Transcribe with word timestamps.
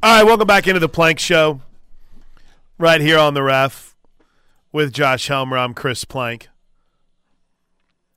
All 0.00 0.14
right, 0.16 0.22
welcome 0.24 0.46
back 0.46 0.68
into 0.68 0.78
the 0.78 0.88
Plank 0.88 1.18
Show. 1.18 1.60
Right 2.78 3.00
here 3.00 3.18
on 3.18 3.34
the 3.34 3.42
ref 3.42 3.96
with 4.70 4.92
Josh 4.92 5.26
Helmer. 5.26 5.58
I'm 5.58 5.74
Chris 5.74 6.04
Plank. 6.04 6.48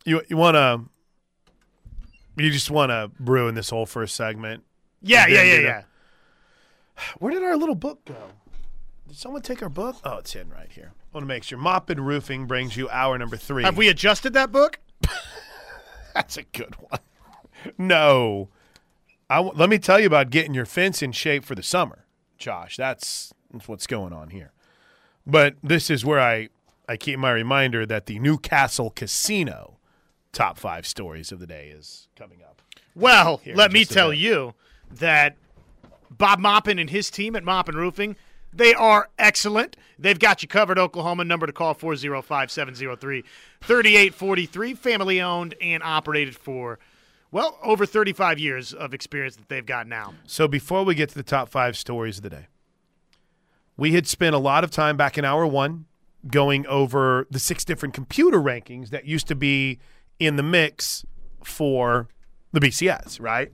You 0.06 0.22
you 0.30 0.38
want 0.38 0.56
to? 0.56 0.82
You 2.38 2.52
just 2.52 2.70
want 2.70 2.92
to 2.92 3.10
ruin 3.20 3.56
this 3.56 3.72
whole 3.72 3.88
first 3.88 4.16
segment? 4.16 4.64
Yeah, 5.02 5.26
yeah, 5.26 5.42
yeah, 5.42 5.60
yeah. 5.60 5.84
Where 7.18 7.34
did 7.34 7.42
our 7.42 7.58
little 7.58 7.74
book 7.74 8.06
go? 8.06 8.30
Did 9.08 9.18
someone 9.18 9.42
take 9.42 9.64
our 9.64 9.70
book? 9.70 9.96
Oh, 10.04 10.18
it's 10.18 10.36
in 10.36 10.50
right 10.50 10.72
here. 10.72 10.92
I 10.94 11.18
want 11.18 11.24
to 11.24 11.28
make 11.28 11.44
sure. 11.44 11.58
Moppin 11.58 12.00
Roofing 12.00 12.46
brings 12.46 12.78
you 12.78 12.92
hour 12.92 13.18
number 13.18 13.38
three. 13.38 13.64
Have 13.64 13.78
we 13.78 13.90
adjusted 13.90 14.34
that 14.34 14.52
book? 14.52 14.80
That's 16.14 16.38
a 16.38 16.44
good 16.44 16.76
one. 16.76 17.00
No. 17.80 18.50
I 19.32 19.40
let 19.40 19.70
me 19.70 19.80
tell 19.80 19.98
you 19.98 20.08
about 20.08 20.30
getting 20.30 20.54
your 20.54 20.66
fence 20.66 21.02
in 21.02 21.14
shape 21.14 21.46
for 21.46 21.56
the 21.56 21.64
summer, 21.64 22.06
Josh. 22.38 22.76
That's, 22.76 23.34
that's 23.50 23.66
what's 23.66 23.88
going 23.88 24.12
on 24.12 24.32
here. 24.32 24.52
But 25.26 25.56
this 25.64 25.90
is 25.90 26.04
where 26.04 26.20
I, 26.20 26.50
I 26.90 26.98
keep 26.98 27.18
my 27.18 27.32
reminder 27.32 27.86
that 27.86 28.08
the 28.08 28.20
Newcastle 28.20 28.90
Casino 28.90 29.78
top 30.34 30.58
five 30.58 30.86
stories 30.86 31.32
of 31.32 31.40
the 31.40 31.48
day 31.48 31.70
is 31.70 32.10
coming 32.18 32.40
up. 32.44 32.62
Well, 32.94 33.38
Here, 33.38 33.56
let 33.56 33.72
me 33.72 33.86
tell 33.86 34.14
you 34.14 34.54
that 34.90 35.38
Bob 36.10 36.40
Moppin 36.40 36.78
and 36.78 36.90
his 36.90 37.10
team 37.10 37.38
at 37.38 37.44
Moppin 37.46 37.76
Roofing, 37.76 38.18
they 38.52 38.74
are 38.74 39.10
excellent. 39.18 39.78
They've 39.98 40.20
got 40.20 40.42
you 40.42 40.50
covered, 40.50 40.78
Oklahoma. 40.78 41.24
Number 41.24 41.48
to 41.48 41.54
call 41.54 41.74
405 41.74 42.52
703 42.52 43.24
3843. 43.62 44.74
Family 44.74 45.22
owned 45.22 45.56
and 45.62 45.82
operated 45.84 46.36
for, 46.36 46.80
well, 47.32 47.58
over 47.64 47.86
35 47.86 48.40
years 48.40 48.74
of 48.74 48.94
experience 48.94 49.36
that 49.38 49.48
they've 49.50 49.66
got 49.66 49.88
now. 49.88 50.14
So 50.26 50.48
before 50.48 50.84
we 50.84 50.96
get 50.96 51.10
to 51.10 51.16
the 51.16 51.24
top 51.24 51.50
five 51.50 51.78
stories 51.78 52.18
of 52.18 52.24
the 52.24 52.30
day, 52.30 52.48
we 53.78 53.94
had 53.94 54.06
spent 54.06 54.36
a 54.36 54.40
lot 54.40 54.64
of 54.64 54.72
time 54.72 54.98
back 54.98 55.18
in 55.18 55.26
hour 55.26 55.48
one 55.48 55.86
going 56.28 56.68
over 56.68 57.26
the 57.32 57.40
six 57.40 57.66
different 57.66 57.96
computer 57.96 58.40
rankings 58.40 58.90
that 58.90 59.06
used 59.06 59.28
to 59.28 59.36
be 59.36 59.80
in 60.20 60.36
the 60.36 60.44
mix 60.44 61.06
for 61.44 62.08
the 62.52 62.60
BCS, 62.60 63.20
right? 63.20 63.52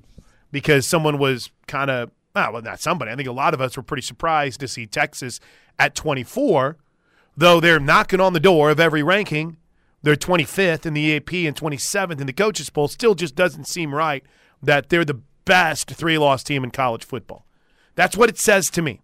Because 0.51 0.85
someone 0.85 1.17
was 1.17 1.51
kind 1.67 1.89
of, 1.89 2.11
ah, 2.35 2.49
well, 2.51 2.61
not 2.61 2.79
somebody. 2.79 3.11
I 3.11 3.15
think 3.15 3.29
a 3.29 3.33
lot 3.33 3.53
of 3.53 3.61
us 3.61 3.77
were 3.77 3.83
pretty 3.83 4.01
surprised 4.01 4.59
to 4.59 4.67
see 4.67 4.85
Texas 4.85 5.39
at 5.79 5.95
24, 5.95 6.77
though 7.37 7.59
they're 7.59 7.79
knocking 7.79 8.19
on 8.19 8.33
the 8.33 8.39
door 8.39 8.71
of 8.71 8.79
every 8.79 9.03
ranking. 9.03 9.57
They're 10.07 10.15
25th 10.15 10.85
in 10.85 10.93
the 10.93 11.17
AP 11.17 11.33
and 11.33 11.53
27th 11.53 12.21
in 12.21 12.27
the 12.27 12.31
coaches 12.31 12.69
poll. 12.69 12.87
Still 12.87 13.13
just 13.13 13.35
doesn't 13.35 13.67
seem 13.67 13.93
right 13.93 14.23
that 14.63 14.87
they're 14.87 15.03
the 15.03 15.19
best 15.43 15.89
three 15.89 16.17
loss 16.17 16.45
team 16.45 16.63
in 16.63 16.71
college 16.71 17.03
football. 17.03 17.45
That's 17.95 18.15
what 18.15 18.29
it 18.29 18.39
says 18.39 18.69
to 18.69 18.81
me. 18.81 19.01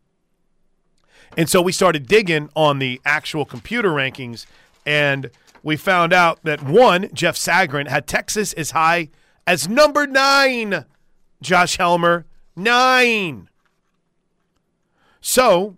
And 1.35 1.49
so 1.49 1.61
we 1.61 1.73
started 1.73 2.07
digging 2.07 2.49
on 2.55 2.79
the 2.79 3.01
actual 3.03 3.43
computer 3.43 3.89
rankings, 3.89 4.45
and 4.85 5.29
we 5.61 5.75
found 5.75 6.13
out 6.13 6.39
that 6.43 6.63
one, 6.63 7.09
Jeff 7.13 7.35
Sagarin, 7.35 7.89
had 7.89 8.07
Texas 8.07 8.53
as 8.53 8.71
high 8.71 9.09
as 9.45 9.67
number 9.67 10.07
nine. 10.07 10.85
Josh 11.41 11.75
Helmer, 11.75 12.25
nine. 12.55 13.49
So, 15.19 15.75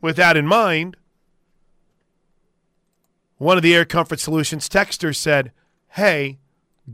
with 0.00 0.16
that 0.16 0.38
in 0.38 0.46
mind, 0.46 0.96
one 3.40 3.56
of 3.56 3.62
the 3.62 3.74
Air 3.74 3.86
Comfort 3.86 4.20
Solutions 4.20 4.68
texters 4.68 5.16
said, 5.16 5.50
Hey, 5.88 6.40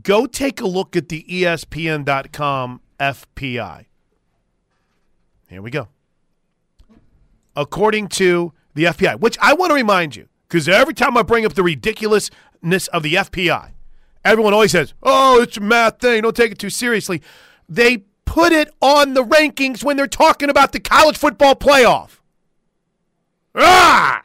go 0.01 0.25
take 0.25 0.61
a 0.61 0.65
look 0.65 0.95
at 0.95 1.09
the 1.09 1.25
ESPN.com 1.29 2.79
FPI. 2.97 3.85
Here 5.49 5.61
we 5.61 5.69
go. 5.69 5.89
According 7.53 8.07
to 8.09 8.53
the 8.75 8.85
FPI, 8.85 9.19
which 9.19 9.37
I 9.41 9.55
want 9.55 9.71
to 9.71 9.75
remind 9.75 10.15
you, 10.15 10.29
because 10.47 10.69
every 10.69 10.93
time 10.93 11.17
I 11.17 11.21
bring 11.21 11.45
up 11.45 11.53
the 11.53 11.63
ridiculousness 11.63 12.87
of 12.93 13.03
the 13.03 13.15
FPI, 13.15 13.71
everyone 14.23 14.53
always 14.53 14.71
says, 14.71 14.93
oh, 15.03 15.41
it's 15.41 15.57
a 15.57 15.61
math 15.61 15.99
thing. 15.99 16.21
Don't 16.21 16.33
take 16.33 16.53
it 16.53 16.59
too 16.59 16.69
seriously. 16.69 17.21
They 17.67 18.05
put 18.23 18.53
it 18.53 18.73
on 18.81 19.15
the 19.15 19.23
rankings 19.23 19.83
when 19.83 19.97
they're 19.97 20.07
talking 20.07 20.49
about 20.49 20.71
the 20.71 20.79
college 20.79 21.17
football 21.17 21.55
playoff. 21.55 22.19
Ah! 23.53 24.23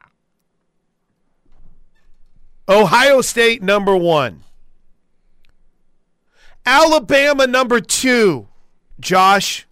Ohio 2.69 3.21
State 3.21 3.63
number 3.63 3.97
one. 3.97 4.45
Alabama 6.65 7.47
number 7.47 7.81
two. 7.81 8.49
Josh, 9.01 9.67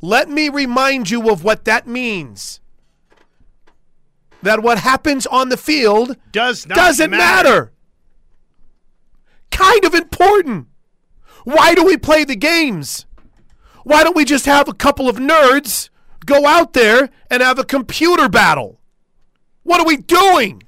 let 0.00 0.28
me 0.28 0.48
remind 0.48 1.08
you 1.10 1.30
of 1.30 1.42
what 1.42 1.64
that 1.64 1.86
means. 1.86 2.60
That 4.42 4.62
what 4.62 4.78
happens 4.78 5.26
on 5.26 5.48
the 5.48 5.56
field 5.56 6.16
Does 6.30 6.66
not 6.66 6.76
doesn't 6.76 7.10
matter. 7.10 7.48
matter. 7.48 7.72
Kind 9.50 9.84
of 9.84 9.94
important. 9.94 10.66
Why 11.44 11.74
do 11.74 11.84
we 11.84 11.96
play 11.96 12.24
the 12.24 12.36
games? 12.36 13.06
Why 13.84 14.04
don't 14.04 14.16
we 14.16 14.24
just 14.24 14.44
have 14.44 14.68
a 14.68 14.74
couple 14.74 15.08
of 15.08 15.16
nerds 15.16 15.88
go 16.26 16.46
out 16.46 16.74
there 16.74 17.08
and 17.30 17.42
have 17.42 17.58
a 17.58 17.64
computer 17.64 18.28
battle? 18.28 18.78
What 19.62 19.80
are 19.80 19.86
we 19.86 19.96
doing? 19.96 20.62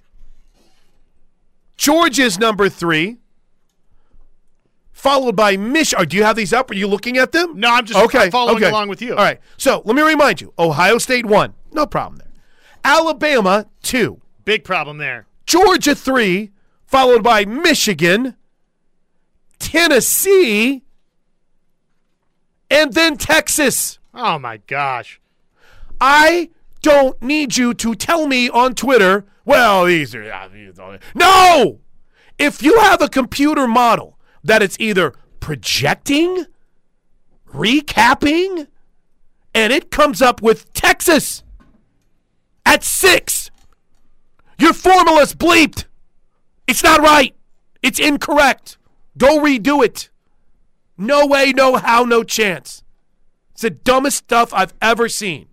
Georgia's 1.78 2.38
number 2.38 2.68
three, 2.68 3.16
followed 4.92 5.34
by 5.36 5.56
Michigan. 5.56 6.02
Oh, 6.02 6.04
do 6.04 6.16
you 6.18 6.24
have 6.24 6.36
these 6.36 6.52
up? 6.52 6.70
Are 6.70 6.74
you 6.74 6.86
looking 6.86 7.16
at 7.16 7.32
them? 7.32 7.58
No, 7.58 7.70
I'm 7.70 7.86
just 7.86 7.98
okay, 7.98 8.28
following 8.28 8.58
okay. 8.58 8.68
along 8.68 8.88
with 8.88 9.00
you. 9.00 9.12
All 9.12 9.24
right. 9.24 9.40
So 9.56 9.80
let 9.86 9.96
me 9.96 10.02
remind 10.02 10.42
you: 10.42 10.52
Ohio 10.58 10.98
State 10.98 11.24
one, 11.24 11.54
no 11.72 11.86
problem 11.86 12.18
there. 12.18 12.28
Alabama 12.84 13.66
two, 13.82 14.20
Big 14.48 14.64
problem 14.64 14.96
there. 14.96 15.26
Georgia 15.44 15.94
three, 15.94 16.52
followed 16.86 17.22
by 17.22 17.44
Michigan, 17.44 18.34
Tennessee, 19.58 20.84
and 22.70 22.94
then 22.94 23.18
Texas. 23.18 23.98
Oh, 24.14 24.38
my 24.38 24.56
gosh. 24.66 25.20
I 26.00 26.48
don't 26.80 27.20
need 27.20 27.58
you 27.58 27.74
to 27.74 27.94
tell 27.94 28.26
me 28.26 28.48
on 28.48 28.74
Twitter, 28.74 29.26
well, 29.48 29.84
these 29.86 30.14
are. 30.14 30.22
yeah, 30.22 30.48
these 30.48 30.78
are-" 30.78 30.98
No! 31.14 31.80
If 32.38 32.62
you 32.62 32.78
have 32.78 33.02
a 33.02 33.08
computer 33.08 33.66
model 33.66 34.18
that 34.44 34.62
it's 34.62 34.76
either 34.78 35.14
projecting, 35.40 36.46
recapping, 37.52 38.68
and 39.54 39.72
it 39.72 39.90
comes 39.90 40.22
up 40.22 40.40
with 40.40 40.72
Texas 40.72 41.42
at 42.64 42.84
six, 42.84 43.50
your 44.58 44.72
formula's 44.72 45.34
bleeped. 45.34 45.86
It's 46.66 46.84
not 46.84 47.00
right. 47.00 47.34
It's 47.82 47.98
incorrect. 47.98 48.76
Go 49.16 49.40
redo 49.40 49.84
it. 49.84 50.10
No 50.96 51.26
way, 51.26 51.52
no 51.52 51.76
how, 51.76 52.04
no 52.04 52.22
chance. 52.22 52.82
It's 53.52 53.62
the 53.62 53.70
dumbest 53.70 54.18
stuff 54.18 54.52
I've 54.52 54.74
ever 54.82 55.08
seen. 55.08 55.46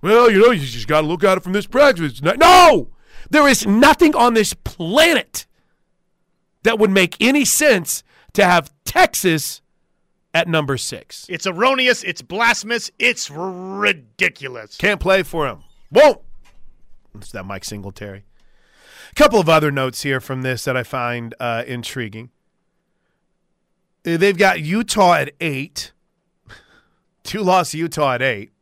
Well, 0.00 0.30
you 0.30 0.40
know, 0.40 0.50
you 0.50 0.64
just 0.64 0.86
got 0.88 1.00
to 1.02 1.06
look 1.06 1.24
at 1.24 1.38
it 1.38 1.42
from 1.42 1.52
this 1.52 1.66
perspective. 1.66 2.22
No! 2.38 2.90
There 3.30 3.48
is 3.48 3.66
nothing 3.66 4.14
on 4.14 4.34
this 4.34 4.54
planet 4.54 5.46
that 6.62 6.78
would 6.78 6.90
make 6.90 7.16
any 7.20 7.44
sense 7.44 8.02
to 8.34 8.44
have 8.44 8.72
Texas 8.84 9.60
at 10.32 10.48
number 10.48 10.76
six. 10.76 11.26
It's 11.28 11.46
erroneous. 11.46 12.04
It's 12.04 12.22
blasphemous. 12.22 12.90
It's 12.98 13.30
ridiculous. 13.30 14.76
Can't 14.76 15.00
play 15.00 15.22
for 15.22 15.46
him. 15.46 15.64
Won't. 15.90 16.20
It's 17.16 17.32
that 17.32 17.44
Mike 17.44 17.64
Singletary. 17.64 18.24
A 19.10 19.14
couple 19.14 19.40
of 19.40 19.48
other 19.48 19.70
notes 19.70 20.02
here 20.02 20.20
from 20.20 20.42
this 20.42 20.64
that 20.64 20.76
I 20.76 20.82
find 20.82 21.34
uh, 21.40 21.64
intriguing. 21.66 22.30
Uh, 24.06 24.16
They've 24.16 24.36
got 24.36 24.60
Utah 24.60 25.14
at 25.14 25.32
eight. 25.40 25.92
Two 27.24 27.40
loss 27.42 27.74
Utah 27.74 28.14
at 28.14 28.22
eight. 28.22 28.52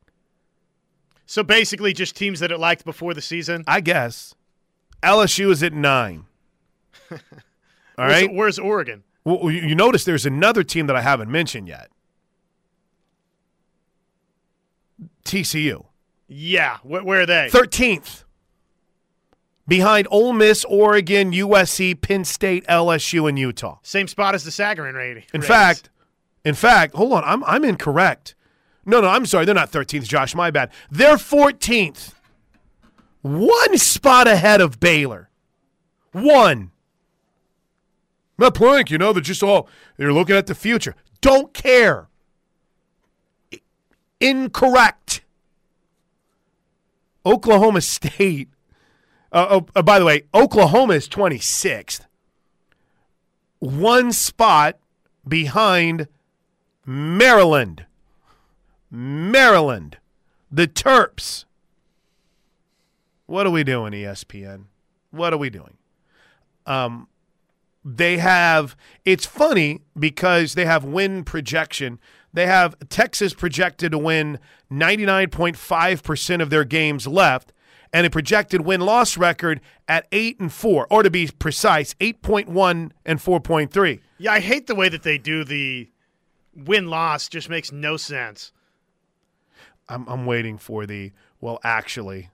So 1.27 1.43
basically, 1.43 1.93
just 1.93 2.17
teams 2.17 2.41
that 2.41 2.53
it 2.53 2.59
liked 2.59 2.84
before 2.84 3.13
the 3.13 3.21
season. 3.21 3.65
I 3.67 3.81
guess. 3.81 4.34
LSU 5.03 5.51
is 5.51 5.63
at 5.63 5.73
nine. 5.73 6.25
All 7.11 7.19
Where's, 7.97 8.13
right. 8.13 8.33
where's 8.34 8.59
Oregon? 8.59 9.03
Well, 9.25 9.51
you 9.51 9.75
notice 9.75 10.05
there's 10.05 10.25
another 10.27 10.63
team 10.63 10.87
that 10.87 10.95
I 10.97 11.01
haven't 11.03 11.31
mentioned 11.31 11.67
yet. 11.69 11.91
TCU. 15.25 15.87
Yeah, 16.28 16.78
wh- 16.78 17.05
where 17.05 17.23
are 17.23 17.27
they? 17.27 17.49
13th. 17.51 18.25
Behind 19.69 20.07
Ole 20.13 20.33
Miss, 20.33 20.65
Oregon, 20.67 21.33
USC, 21.33 22.01
Penn 22.01 22.25
State, 22.25 22.65
LSU, 22.69 23.28
and 23.28 23.37
Utah. 23.37 23.78
Same 23.83 24.07
spot 24.07 24.34
as 24.37 24.45
the 24.45 24.51
Sagarin 24.51 24.95
rating. 24.95 25.25
In 25.34 25.43
fact, 25.43 25.91
in 26.45 26.55
fact, 26.55 26.95
hold 26.95 27.13
on, 27.13 27.25
I'm 27.25 27.43
I'm 27.45 27.65
incorrect. 27.65 28.35
No, 28.86 29.00
no, 29.00 29.09
I'm 29.09 29.27
sorry, 29.27 29.44
they're 29.44 29.54
not 29.54 29.72
13th, 29.72 30.06
Josh, 30.06 30.34
my 30.34 30.53
bad. 30.53 30.71
They're 30.91 31.16
14th. 31.16 32.15
One 33.21 33.77
spot 33.77 34.28
ahead 34.28 34.60
of 34.60 34.78
Baylor. 34.78 35.28
One. 36.12 36.71
Not 38.38 38.54
Plank, 38.54 38.91
you 38.91 38.98
know, 38.98 39.12
they're 39.12 39.22
just 39.22 39.42
all 39.42 39.68
they're 39.97 40.12
looking 40.12 40.36
at 40.36 40.47
the 40.47 40.54
future. 40.54 40.94
Don't 41.21 41.53
care. 41.53 42.09
Incorrect. 44.21 45.22
Oklahoma 47.24 47.80
State. 47.80 48.50
Uh, 49.32 49.47
oh, 49.50 49.66
uh, 49.74 49.82
by 49.82 49.98
the 49.98 50.04
way, 50.04 50.22
Oklahoma 50.32 50.94
is 50.94 51.09
26th. 51.09 52.03
One 53.59 54.12
spot 54.12 54.78
behind 55.27 56.06
Maryland. 56.84 57.85
Maryland. 59.36 59.98
The 60.50 60.66
Terps. 60.66 61.44
What 63.27 63.47
are 63.47 63.50
we 63.50 63.65
doing, 63.65 63.92
ESPN? 63.92 64.65
What 65.10 65.34
are 65.34 65.36
we 65.36 65.50
doing? 65.50 65.77
Um, 66.65 67.09
they 67.84 68.16
have, 68.16 68.74
it's 69.04 69.27
funny 69.27 69.83
because 69.98 70.54
they 70.54 70.65
have 70.65 70.84
win 70.84 71.22
projection. 71.22 71.98
They 72.33 72.47
have 72.47 72.77
Texas 72.88 73.34
projected 73.34 73.92
to 73.92 73.98
win 73.98 74.38
99.5% 74.72 76.41
of 76.41 76.48
their 76.48 76.65
games 76.65 77.06
left 77.06 77.53
and 77.92 78.06
a 78.06 78.10
projected 78.10 78.62
win 78.62 78.80
loss 78.80 79.18
record 79.18 79.60
at 79.86 80.06
8 80.12 80.41
and 80.41 80.50
4, 80.50 80.86
or 80.89 81.03
to 81.03 81.10
be 81.10 81.28
precise, 81.39 81.92
8.1 82.00 82.91
and 83.04 83.18
4.3. 83.18 84.00
Yeah, 84.16 84.32
I 84.32 84.41
hate 84.41 84.66
the 84.66 84.74
way 84.74 84.89
that 84.89 85.03
they 85.03 85.18
do 85.18 85.44
the 85.44 85.91
win 86.54 86.89
loss, 86.89 87.28
just 87.28 87.50
makes 87.50 87.71
no 87.71 87.98
sense. 87.98 88.53
I'm, 89.88 90.06
I'm 90.09 90.27
waiting 90.27 90.59
for 90.59 90.86
the, 90.86 91.12
well, 91.41 91.60
actually. 91.62 92.30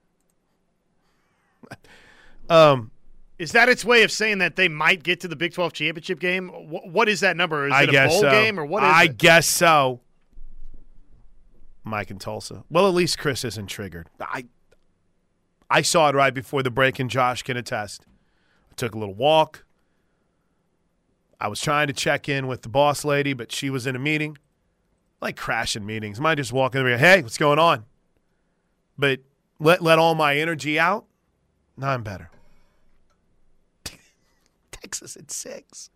um, 2.48 2.90
is 3.38 3.52
that 3.52 3.68
its 3.68 3.84
way 3.84 4.02
of 4.02 4.10
saying 4.12 4.38
that 4.38 4.56
they 4.56 4.68
might 4.68 5.02
get 5.02 5.20
to 5.20 5.28
the 5.28 5.36
Big 5.36 5.52
12 5.52 5.72
championship 5.72 6.20
game? 6.20 6.48
what, 6.48 6.88
what 6.88 7.08
is 7.08 7.20
that 7.20 7.36
number? 7.36 7.66
Is 7.66 7.72
I 7.72 7.82
it 7.84 7.94
a 7.94 8.08
bowl 8.08 8.20
so. 8.20 8.30
game 8.30 8.58
or 8.58 8.64
what 8.64 8.82
is 8.82 8.88
I 8.88 9.04
it? 9.04 9.18
guess 9.18 9.46
so. 9.48 10.00
Mike 11.84 12.10
and 12.10 12.20
Tulsa. 12.20 12.64
Well, 12.70 12.86
at 12.86 12.94
least 12.94 13.18
Chris 13.18 13.44
isn't 13.44 13.66
triggered. 13.66 14.08
I 14.20 14.44
I 15.68 15.82
saw 15.82 16.10
it 16.10 16.14
right 16.14 16.34
before 16.34 16.62
the 16.62 16.70
break, 16.70 16.98
and 16.98 17.08
Josh 17.08 17.42
can 17.42 17.56
attest. 17.56 18.06
I 18.70 18.74
took 18.74 18.94
a 18.94 18.98
little 18.98 19.14
walk. 19.14 19.64
I 21.40 21.48
was 21.48 21.60
trying 21.60 21.88
to 21.88 21.92
check 21.92 22.28
in 22.28 22.46
with 22.46 22.62
the 22.62 22.68
boss 22.68 23.04
lady, 23.04 23.32
but 23.32 23.50
she 23.50 23.70
was 23.70 23.86
in 23.86 23.96
a 23.96 23.98
meeting. 23.98 24.38
Like 25.22 25.36
crashing 25.36 25.86
meetings. 25.86 26.18
I 26.20 26.34
just 26.34 26.52
walking 26.52 26.80
over? 26.80 26.98
Hey, 26.98 27.22
what's 27.22 27.38
going 27.38 27.60
on? 27.60 27.84
But 28.98 29.20
let 29.60 29.80
let 29.80 30.00
all 30.00 30.16
my 30.16 30.36
energy 30.36 30.80
out. 30.80 31.06
Now 31.76 31.90
I'm 31.90 32.02
better. 32.02 32.28
Texas 34.72 35.16
at 35.16 35.30
six. 35.30 35.90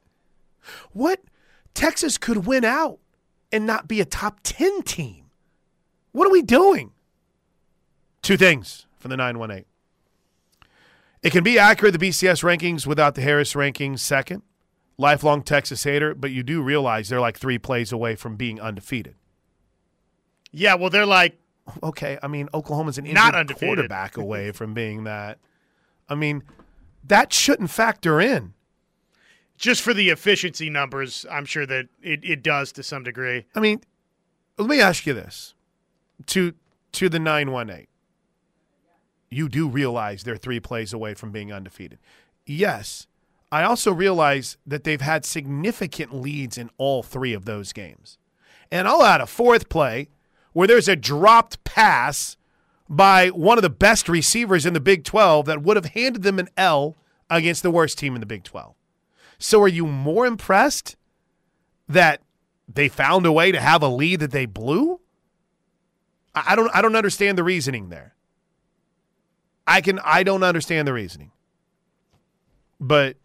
What? 0.93 1.21
Texas 1.75 2.19
could 2.19 2.47
win 2.47 2.65
out 2.65 3.01
and 3.51 3.67
not 3.67 3.89
be 3.89 4.01
a 4.01 4.05
top 4.05 4.41
10 4.45 4.83
team. 4.83 5.25
What 6.13 6.29
are 6.29 6.33
we 6.33 6.43
doing? 6.43 6.93
Two 8.23 8.37
things 8.37 8.87
from 8.97 9.11
the 9.11 9.17
918. 9.17 9.65
It 11.23 11.31
can 11.31 11.45
be 11.45 11.59
accurate, 11.59 11.99
the 11.99 12.09
BCS 12.09 12.43
rankings, 12.43 12.87
without 12.87 13.17
the 13.17 13.23
Harris 13.23 13.55
rankings 13.55 13.99
second. 13.99 14.43
Lifelong 14.99 15.43
Texas 15.43 15.85
hater, 15.85 16.15
but 16.15 16.31
you 16.31 16.43
do 16.43 16.63
realize 16.63 17.09
they're 17.09 17.21
like 17.21 17.39
three 17.39 17.59
plays 17.59 17.93
away 17.93 18.17
from 18.17 18.37
being 18.37 18.61
undefeated. 18.61 19.15
Yeah, 20.53 20.75
well, 20.75 20.91
they're 20.91 21.05
like, 21.07 21.39
Okay, 21.83 22.17
I 22.23 22.29
mean, 22.29 22.49
Oklahoma's 22.55 22.97
an 22.97 23.13
Not 23.13 23.35
undefeated. 23.35 23.67
quarterback 23.77 24.17
away 24.17 24.53
from 24.53 24.73
being 24.73 25.05
that. 25.05 25.39
I 26.09 26.15
mean, 26.15 26.45
that 27.05 27.33
shouldn't 27.33 27.71
factor 27.71 28.21
in. 28.21 28.55
just 29.59 29.83
for 29.83 29.93
the 29.93 30.09
efficiency 30.11 30.71
numbers, 30.71 31.27
I'm 31.31 31.45
sure 31.45 31.67
that 31.67 31.87
it, 32.01 32.21
it 32.25 32.43
does 32.45 32.71
to 32.73 32.83
some 32.85 33.03
degree. 33.03 33.47
I 33.55 33.61
mean, 33.61 33.81
let 34.59 34.69
me 34.69 34.81
ask 34.81 35.07
you 35.07 35.13
this: 35.13 35.55
to 36.27 36.55
to 36.93 37.09
the 37.09 37.19
nine 37.19 37.51
one 37.51 37.69
eight, 37.69 37.89
you 39.29 39.49
do 39.49 39.69
realize 39.69 40.23
they're 40.23 40.37
three 40.37 40.61
plays 40.61 40.93
away 40.93 41.15
from 41.15 41.33
being 41.33 41.53
undefeated. 41.53 41.99
Yes, 42.47 43.09
I 43.51 43.63
also 43.63 43.93
realize 43.93 44.57
that 44.67 44.85
they've 44.85 45.01
had 45.01 45.25
significant 45.25 46.15
leads 46.15 46.59
in 46.59 46.71
all 46.79 47.03
three 47.03 47.33
of 47.33 47.45
those 47.45 47.73
games, 47.73 48.19
and 48.71 48.89
I'll 48.89 49.05
add 49.05 49.21
a 49.21 49.27
fourth 49.27 49.69
play 49.69 50.09
where 50.53 50.67
there's 50.67 50.89
a 50.89 50.97
dropped 50.97 51.63
pass 51.65 52.37
by 52.89 53.29
one 53.29 53.59
of 53.59 53.63
the 53.63 53.71
best 53.71 54.09
receivers 54.09 54.67
in 54.67 54.73
the 54.73 54.81
Big 54.81 55.05
Twelve 55.05 55.47
that 55.47 55.63
would 55.63 55.77
have 55.77 55.87
handed 55.87 56.23
them 56.23 56.39
an 56.39 56.49
L 56.57 56.97
against 57.31 57.63
the 57.63 57.71
worst 57.71 57.99
team 57.99 58.15
in 58.15 58.21
the 58.21 58.27
Big 58.27 58.45
Twelve. 58.45 58.75
So, 59.39 59.61
are 59.63 59.69
you 59.69 59.87
more 59.87 60.27
impressed 60.27 60.97
that 61.89 62.23
they 62.69 62.89
found 62.89 63.27
a 63.27 63.33
way 63.33 63.53
to 63.53 63.61
have 63.61 63.83
a 63.83 63.89
lead 63.89 64.21
that 64.21 64.33
they 64.33 64.47
blew? 64.47 65.01
I 66.35 66.57
don't 66.57 66.71
I 66.75 66.83
don't 66.83 66.97
understand 66.97 67.39
the 67.39 67.45
reasoning 67.45 67.89
there. 67.89 68.15
I 69.67 69.81
can 69.81 69.99
I 70.05 70.23
don't 70.23 70.43
understand 70.43 70.87
the 70.87 70.93
reasoning. 70.93 71.33
But 72.79 73.17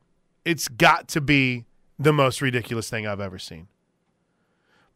it's 0.46 0.68
got 0.68 1.08
to 1.10 1.22
be 1.22 1.66
the 2.00 2.14
most 2.14 2.42
ridiculous 2.42 2.90
thing 2.90 3.06
I've 3.06 3.20
ever 3.20 3.38
seen. 3.40 3.68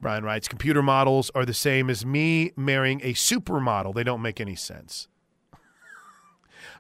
Brian 0.02 0.24
writes, 0.24 0.48
computer 0.48 0.82
models 0.82 1.32
are 1.34 1.46
the 1.46 1.54
same 1.54 1.90
as 1.90 2.06
me 2.06 2.52
marrying 2.56 3.00
a 3.04 3.14
supermodel. 3.14 3.94
They 3.94 4.04
don't 4.04 4.22
make 4.22 4.42
any 4.42 4.56
sense. 4.56 5.08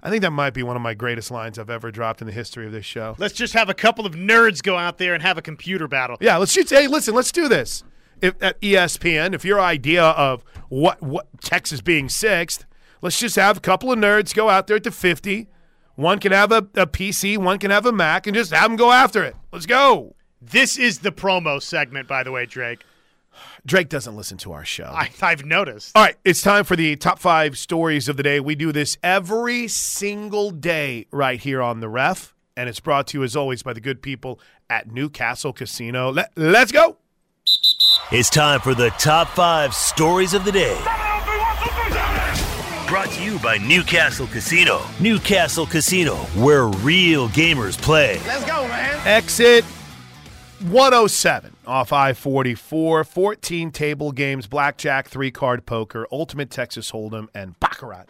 I 0.03 0.09
think 0.09 0.21
that 0.21 0.31
might 0.31 0.53
be 0.53 0.61
one 0.63 0.75
of 0.75 0.81
my 0.81 0.93
greatest 0.93 1.31
lines 1.31 1.57
I've 1.57 1.69
ever 1.69 1.89
dropped 1.89 2.21
in 2.21 2.27
the 2.27 2.33
history 2.33 2.65
of 2.65 2.71
this 2.71 2.85
show. 2.85 3.15
Let's 3.17 3.33
just 3.33 3.53
have 3.53 3.69
a 3.69 3.73
couple 3.73 4.05
of 4.05 4.13
nerds 4.13 4.61
go 4.61 4.77
out 4.77 4.97
there 4.97 5.13
and 5.13 5.23
have 5.23 5.37
a 5.37 5.41
computer 5.41 5.87
battle. 5.87 6.17
Yeah, 6.19 6.37
let's 6.37 6.51
shoot. 6.51 6.69
Hey, 6.69 6.87
listen, 6.87 7.15
let's 7.15 7.31
do 7.31 7.47
this. 7.47 7.83
If 8.21 8.35
at 8.41 8.59
ESPN, 8.61 9.33
if 9.33 9.43
your 9.43 9.59
idea 9.59 10.03
of 10.03 10.43
what 10.69 11.01
what 11.01 11.27
Texas 11.41 11.81
being 11.81 12.07
sixth, 12.07 12.65
let's 13.01 13.19
just 13.19 13.35
have 13.35 13.57
a 13.57 13.61
couple 13.61 13.91
of 13.91 13.99
nerds 13.99 14.33
go 14.33 14.49
out 14.49 14.67
there 14.67 14.75
at 14.77 14.83
the 14.83 14.91
fifty. 14.91 15.47
One 15.95 16.19
can 16.19 16.31
have 16.31 16.51
a, 16.51 16.57
a 16.75 16.87
PC, 16.87 17.37
one 17.37 17.57
can 17.59 17.71
have 17.71 17.85
a 17.85 17.91
Mac, 17.91 18.27
and 18.27 18.35
just 18.35 18.51
have 18.51 18.69
them 18.69 18.75
go 18.75 18.91
after 18.91 19.23
it. 19.23 19.35
Let's 19.51 19.65
go. 19.65 20.15
This 20.41 20.77
is 20.77 20.99
the 20.99 21.11
promo 21.11 21.61
segment, 21.61 22.07
by 22.07 22.23
the 22.23 22.31
way, 22.31 22.45
Drake. 22.45 22.83
Drake 23.65 23.89
doesn't 23.89 24.15
listen 24.15 24.37
to 24.39 24.53
our 24.53 24.65
show. 24.65 24.85
I, 24.85 25.09
I've 25.21 25.45
noticed. 25.45 25.91
All 25.95 26.03
right, 26.03 26.15
it's 26.23 26.41
time 26.41 26.63
for 26.63 26.75
the 26.75 26.95
top 26.95 27.19
five 27.19 27.57
stories 27.57 28.07
of 28.07 28.17
the 28.17 28.23
day. 28.23 28.39
We 28.39 28.55
do 28.55 28.71
this 28.71 28.97
every 29.01 29.67
single 29.67 30.51
day 30.51 31.07
right 31.11 31.39
here 31.39 31.61
on 31.61 31.79
the 31.79 31.89
Ref, 31.89 32.33
and 32.55 32.69
it's 32.69 32.79
brought 32.79 33.07
to 33.07 33.17
you 33.17 33.23
as 33.23 33.35
always 33.35 33.63
by 33.63 33.73
the 33.73 33.81
good 33.81 34.01
people 34.01 34.39
at 34.69 34.91
Newcastle 34.91 35.53
Casino. 35.53 36.11
Let, 36.11 36.31
let's 36.35 36.71
go. 36.71 36.97
It's 38.11 38.29
time 38.29 38.59
for 38.59 38.75
the 38.75 38.89
top 38.91 39.29
five 39.29 39.73
stories 39.73 40.33
of 40.33 40.45
the 40.45 40.51
day. 40.51 41.04
Brought 42.87 43.09
to 43.09 43.23
you 43.23 43.39
by 43.39 43.57
Newcastle 43.57 44.27
Casino. 44.27 44.79
Newcastle 44.99 45.65
Casino, 45.65 46.17
where 46.35 46.67
real 46.67 47.27
gamers 47.29 47.81
play. 47.81 48.19
Let's 48.27 48.45
go, 48.45 48.67
man. 48.67 49.07
Exit 49.07 49.63
107 50.69 51.55
off 51.65 51.91
I 51.91 52.13
44. 52.13 53.03
14 53.03 53.71
table 53.71 54.11
games, 54.11 54.45
blackjack, 54.45 55.07
three 55.07 55.31
card 55.31 55.65
poker, 55.65 56.05
ultimate 56.11 56.51
Texas 56.51 56.91
Hold'em, 56.91 57.27
and 57.33 57.59
Baccarat. 57.59 58.05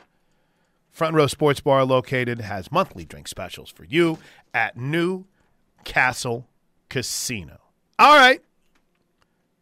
Front 0.92 1.16
Row 1.16 1.28
Sports 1.28 1.62
Bar 1.62 1.86
located 1.86 2.42
has 2.42 2.70
monthly 2.70 3.06
drink 3.06 3.30
specials 3.30 3.70
for 3.70 3.86
you 3.86 4.18
at 4.54 4.76
Newcastle 4.76 6.48
Casino. 6.90 7.60
All 7.98 8.18
right. 8.18 8.42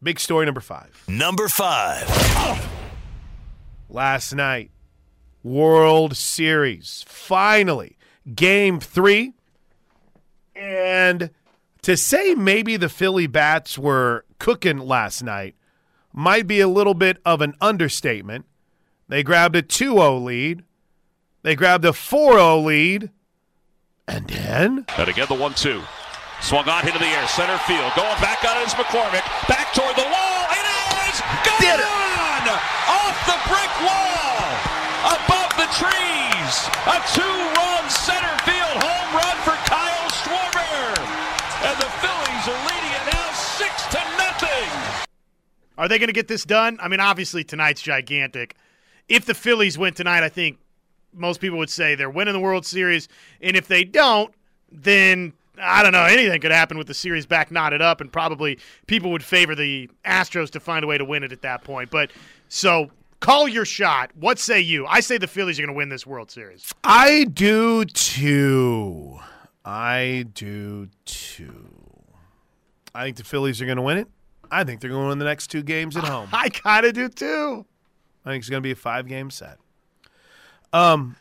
Big 0.02 0.20
story 0.20 0.48
number 0.48 0.62
five. 0.62 1.04
Number 1.08 1.48
five. 1.48 2.10
Last 3.90 4.34
night, 4.34 4.72
World 5.44 6.16
Series. 6.16 7.04
Finally, 7.08 7.98
game 8.34 8.80
three. 8.80 9.34
And 10.56 11.32
to 11.82 11.98
say 11.98 12.34
maybe 12.34 12.78
the 12.78 12.90
Philly 12.90 13.28
Bats 13.28 13.78
were 13.78 14.26
cooking 14.40 14.78
last 14.78 15.22
night 15.22 15.56
might 16.14 16.48
be 16.48 16.60
a 16.60 16.68
little 16.68 16.94
bit 16.94 17.18
of 17.26 17.42
an 17.42 17.56
understatement. 17.60 18.46
They 19.10 19.24
grabbed 19.24 19.56
a 19.56 19.62
2 19.62 19.94
0 19.94 20.18
lead, 20.20 20.64
they 21.42 21.56
grabbed 21.56 21.84
a 21.86 21.94
4 21.94 22.34
0 22.34 22.60
lead, 22.60 23.12
and 24.08 24.28
then. 24.28 24.86
And 24.98 25.10
again, 25.10 25.26
the 25.28 25.36
one-two. 25.36 25.82
Swung 26.42 26.68
on 26.68 26.86
into 26.86 27.00
the 27.00 27.06
air, 27.06 27.28
center 27.28 27.58
field. 27.60 27.92
Going 27.96 28.20
back 28.20 28.44
on 28.44 28.58
it 28.58 28.68
is 28.68 28.74
McCormick. 28.74 29.24
Back 29.48 29.74
toward 29.74 29.96
the 29.96 30.04
wall. 30.04 30.44
It 30.52 30.66
is 31.08 31.20
gone! 31.44 31.60
Did 31.60 31.80
it. 31.80 31.88
Off 32.92 33.16
the 33.26 33.40
brick 33.48 33.72
wall! 33.80 34.44
Above 35.08 35.28
the 35.28 35.33
trees! 35.80 36.56
A 36.86 36.98
two-run 37.14 37.90
center 37.90 38.36
field 38.46 38.78
home 38.84 39.10
run 39.16 39.38
for 39.42 39.58
Kyle 39.66 40.10
Schwarber! 40.12 40.98
And 41.66 41.76
the 41.82 41.90
Phillies 42.02 42.46
are 42.48 42.62
leading 42.68 42.94
it 42.94 43.14
now 43.14 43.32
six 43.34 43.88
to 43.88 44.00
nothing! 44.18 45.08
Are 45.78 45.88
they 45.88 45.98
going 45.98 46.08
to 46.08 46.14
get 46.14 46.28
this 46.28 46.46
done? 46.46 46.78
I 46.82 46.88
mean, 46.88 47.00
obviously, 47.00 47.44
tonight's 47.44 47.82
gigantic. 47.82 48.56
If 49.10 49.26
the 49.26 49.34
Phillies 49.34 49.78
win 49.78 49.94
tonight, 49.94 50.24
I 50.24 50.30
think 50.30 50.60
most 51.14 51.42
people 51.42 51.58
would 51.58 51.70
say 51.70 51.96
they're 51.96 52.10
winning 52.10 52.34
the 52.34 52.40
World 52.40 52.66
Series. 52.66 53.08
And 53.42 53.56
if 53.56 53.68
they 53.68 53.84
don't, 53.84 54.34
then 54.72 55.34
I 55.62 55.84
don't 55.84 55.92
know. 55.92 56.06
Anything 56.06 56.40
could 56.42 56.52
happen 56.52 56.78
with 56.78 56.88
the 56.88 56.94
series 56.94 57.26
back 57.26 57.52
knotted 57.52 57.82
up, 57.82 58.02
and 58.02 58.12
probably 58.12 58.60
people 58.88 59.12
would 59.12 59.24
favor 59.24 59.56
the 59.56 59.90
Astros 60.06 60.50
to 60.52 60.60
find 60.60 60.84
a 60.84 60.88
way 60.88 60.98
to 60.98 61.06
win 61.06 61.24
it 61.24 61.32
at 61.32 61.42
that 61.42 61.64
point. 61.64 61.92
But 61.92 62.12
so 62.50 62.92
Call 63.24 63.48
your 63.48 63.64
shot. 63.64 64.12
What 64.16 64.38
say 64.38 64.60
you? 64.60 64.86
I 64.86 65.00
say 65.00 65.18
the 65.18 65.28
Phillies 65.28 65.58
are 65.58 65.62
going 65.62 65.74
to 65.74 65.78
win 65.78 65.88
this 65.88 66.06
World 66.06 66.30
Series. 66.30 66.74
I 66.84 67.24
do 67.24 67.86
too. 67.86 69.18
I 69.64 70.26
do 70.34 70.90
too. 71.06 71.70
I 72.94 73.06
think 73.06 73.16
the 73.16 73.24
Phillies 73.24 73.62
are 73.62 73.66
going 73.66 73.78
to 73.78 73.82
win 73.82 73.98
it. 73.98 74.10
I 74.52 74.66
think 74.66 74.82
they're 74.82 74.90
going 74.90 75.04
to 75.04 75.08
win 75.08 75.20
the 75.20 75.26
next 75.26 75.48
two 75.48 75.64
games 75.64 75.96
at 75.96 76.04
home. 76.04 76.28
I 76.34 76.50
kind 76.50 76.86
of 76.86 76.94
do 76.96 77.08
too. 77.08 77.66
I 78.26 78.32
think 78.32 78.42
it's 78.42 78.50
going 78.50 78.62
to 78.62 78.68
be 78.68 78.72
a 78.72 78.76
five 78.76 79.08
game 79.08 79.30
set. 79.30 79.58
Um, 80.74 81.16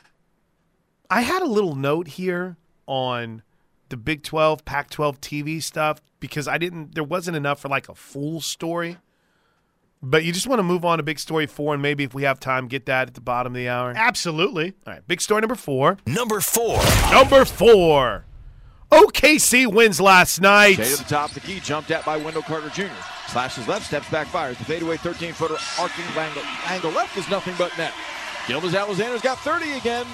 I 1.09 1.21
had 1.21 1.43
a 1.43 1.47
little 1.47 1.77
note 1.77 2.09
here 2.09 2.57
on 2.89 3.43
the 3.91 3.97
Big 3.97 4.25
12, 4.25 4.65
Pac 4.65 4.91
12 4.91 5.21
TV 5.21 5.63
stuff 5.63 6.03
because 6.19 6.49
I 6.49 6.59
didn't, 6.59 6.97
there 6.97 7.05
wasn't 7.05 7.37
enough 7.37 7.61
for 7.61 7.69
like 7.69 7.89
a 7.89 7.95
full 7.95 8.41
story. 8.41 8.97
But 10.05 10.25
you 10.25 10.33
just 10.33 10.49
want 10.49 10.59
to 10.59 10.65
move 10.65 10.85
on 10.85 10.99
to 10.99 11.05
big 11.05 11.19
story 11.21 11.47
four, 11.47 11.75
and 11.75 11.83
maybe 11.83 12.03
if 12.03 12.13
we 12.13 12.25
have 12.25 12.41
time, 12.41 12.67
get 12.67 12.87
that 12.87 13.09
at 13.09 13.15
the 13.15 13.21
bottom 13.21 13.53
of 13.53 13.57
the 13.57 13.69
hour. 13.69 13.93
Absolutely. 13.97 14.75
All 14.87 14.95
right, 14.95 15.07
big 15.07 15.21
story 15.21 15.41
number 15.43 15.55
four. 15.55 15.97
Number 16.07 16.41
four. 16.41 16.81
Number 17.13 17.45
four. 17.45 18.25
OKC 18.91 19.73
wins 19.73 20.01
last 20.01 20.41
night. 20.41 20.75
Shade 20.77 20.93
at 20.93 20.99
the 20.99 21.05
top 21.05 21.29
of 21.31 21.35
the 21.35 21.41
key, 21.41 21.61
jumped 21.61 21.91
at 21.91 22.05
by 22.05 22.17
Wendell 22.19 22.43
Carter 22.43 22.69
Jr. 22.71 22.89
Slashes 23.29 23.67
left, 23.67 23.87
steps 23.87 24.11
back, 24.11 24.27
fires. 24.27 24.59
The 24.59 24.65
fadeaway 24.65 24.97
13 24.99 25.33
footer, 25.33 25.57
arcing 25.79 26.05
angle, 26.17 26.43
angle 26.67 26.91
left 26.91 27.17
is 27.17 27.29
nothing 27.31 27.55
but 27.57 27.77
net. 27.79 27.95
Gilgeous-Alexander's 28.49 29.23
got 29.23 29.39
30 29.39 29.73
again. 29.79 30.05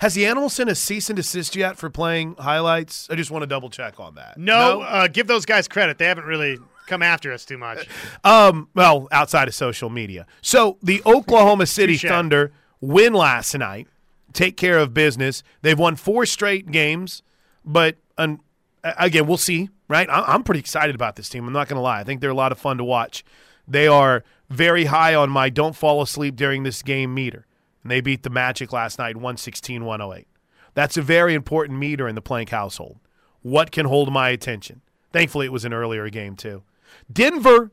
Has 0.00 0.14
the 0.14 0.26
animal 0.26 0.48
sent 0.50 0.68
a 0.68 0.74
cease 0.74 1.08
and 1.08 1.16
desist 1.16 1.54
yet 1.56 1.76
for 1.78 1.88
playing 1.88 2.34
highlights? 2.38 3.08
I 3.08 3.14
just 3.14 3.30
want 3.30 3.42
to 3.42 3.46
double 3.46 3.70
check 3.70 4.00
on 4.00 4.16
that. 4.16 4.36
No, 4.36 4.80
Uh, 4.82 5.06
give 5.08 5.26
those 5.26 5.46
guys 5.46 5.68
credit. 5.68 5.96
They 5.98 6.06
haven't 6.06 6.24
really 6.24 6.58
come 6.90 7.02
after 7.02 7.32
us 7.32 7.44
too 7.44 7.56
much. 7.58 7.88
Um, 8.24 8.68
well, 8.74 9.08
outside 9.12 9.48
of 9.48 9.54
social 9.54 9.88
media. 9.88 10.26
So 10.42 10.76
the 10.82 11.00
Oklahoma 11.06 11.64
City. 11.78 11.96
Thunder 11.96 12.52
win 12.82 13.14
last 13.14 13.54
night, 13.56 13.86
take 14.32 14.56
care 14.56 14.78
of 14.78 14.92
business. 14.92 15.42
They've 15.62 15.78
won 15.78 15.96
four 15.96 16.26
straight 16.26 16.70
games, 16.70 17.22
but 17.64 17.96
um, 18.18 18.40
again, 18.82 19.26
we'll 19.26 19.36
see. 19.38 19.70
Right? 19.88 20.08
I- 20.08 20.32
I'm 20.34 20.42
pretty 20.44 20.60
excited 20.60 20.94
about 20.94 21.16
this 21.16 21.28
team. 21.28 21.46
I'm 21.46 21.52
not 21.52 21.68
going 21.68 21.76
to 21.78 21.82
lie. 21.82 22.00
I 22.00 22.04
think 22.04 22.20
they're 22.20 22.30
a 22.30 22.34
lot 22.34 22.52
of 22.52 22.58
fun 22.58 22.76
to 22.78 22.84
watch. 22.84 23.24
They 23.66 23.86
are 23.88 24.22
very 24.50 24.84
high 24.86 25.14
on 25.14 25.30
my 25.30 25.48
don't 25.48 25.74
fall 25.76 26.02
asleep 26.02 26.36
during 26.36 26.62
this 26.62 26.82
game 26.82 27.12
meter. 27.14 27.46
And 27.82 27.90
they 27.90 28.00
beat 28.00 28.22
the 28.22 28.30
Magic 28.30 28.72
last 28.72 28.98
night 28.98 29.16
116 29.16 29.84
108. 29.84 30.26
That's 30.74 30.96
a 30.96 31.02
very 31.02 31.34
important 31.34 31.78
meter 31.78 32.06
in 32.06 32.14
the 32.14 32.22
Plank 32.22 32.50
household. 32.50 32.98
What 33.42 33.70
can 33.72 33.86
hold 33.86 34.12
my 34.12 34.28
attention? 34.28 34.82
Thankfully, 35.12 35.46
it 35.46 35.52
was 35.52 35.64
an 35.64 35.72
earlier 35.72 36.08
game, 36.10 36.36
too. 36.36 36.62
Denver, 37.10 37.70